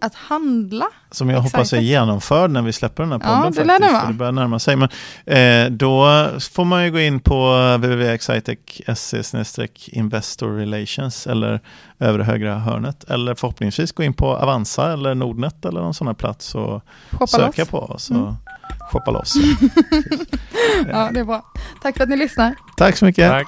att 0.00 0.14
handla, 0.14 0.86
Som 1.10 1.30
jag 1.30 1.40
hoppas 1.40 1.72
är 1.72 1.80
genomförd 1.80 2.50
när 2.50 2.62
vi 2.62 2.72
släpper 2.72 3.02
den 3.02 3.12
här 3.12 3.20
Ja, 3.24 3.36
podden. 3.36 3.52
det 3.52 3.64
lär 3.64 3.78
den 3.80 3.92
vara. 3.92 4.06
det 4.06 4.12
börjar 4.12 4.32
närma 4.32 4.58
sig. 4.58 4.76
Men, 4.76 4.88
eh, 5.26 5.70
då 5.70 6.06
får 6.52 6.64
man 6.64 6.84
ju 6.84 6.90
gå 6.90 6.98
in 7.00 7.20
på 7.20 7.56
www.excitec.se 7.78 9.68
investor 9.86 10.48
relations 10.56 11.26
eller 11.26 11.60
övre 11.98 12.22
högra 12.22 12.58
hörnet. 12.58 13.04
Eller 13.04 13.34
förhoppningsvis 13.34 13.92
gå 13.92 14.02
in 14.02 14.12
på 14.14 14.36
Avanza 14.36 14.92
eller 14.92 15.14
Nordnet 15.14 15.64
eller 15.64 15.80
någon 15.80 15.94
sån 15.94 16.06
här 16.06 16.14
plats 16.14 16.54
och 16.54 16.82
shoppa 17.10 17.26
söka 17.26 17.62
loss. 17.62 17.68
på 17.70 17.78
oss 17.78 18.10
Mm. 18.10 18.34
Shoppa 18.92 19.10
loss. 19.10 19.34
Ja, 20.88 21.10
det 21.12 21.20
är 21.20 21.24
bra. 21.24 21.44
Tack 21.82 21.96
för 21.96 22.02
att 22.02 22.08
ni 22.08 22.16
lyssnar. 22.16 22.54
Tack 22.76 22.96
så 22.96 23.04
mycket. 23.04 23.30
Tack! 23.30 23.46